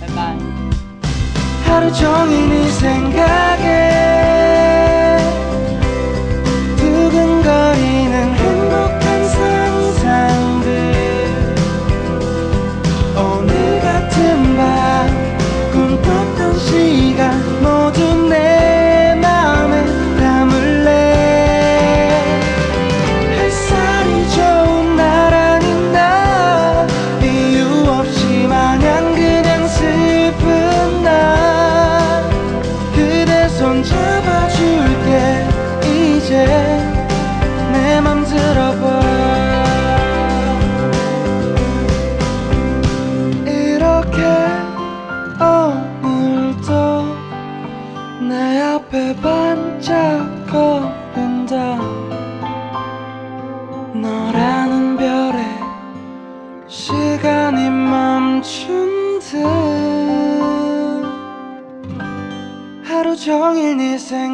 [0.00, 0.79] 拜拜。
[1.70, 3.60] 하루 종일 네 생각에
[6.76, 8.99] 두근거리는 행복.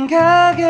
[0.05, 0.64] 생각에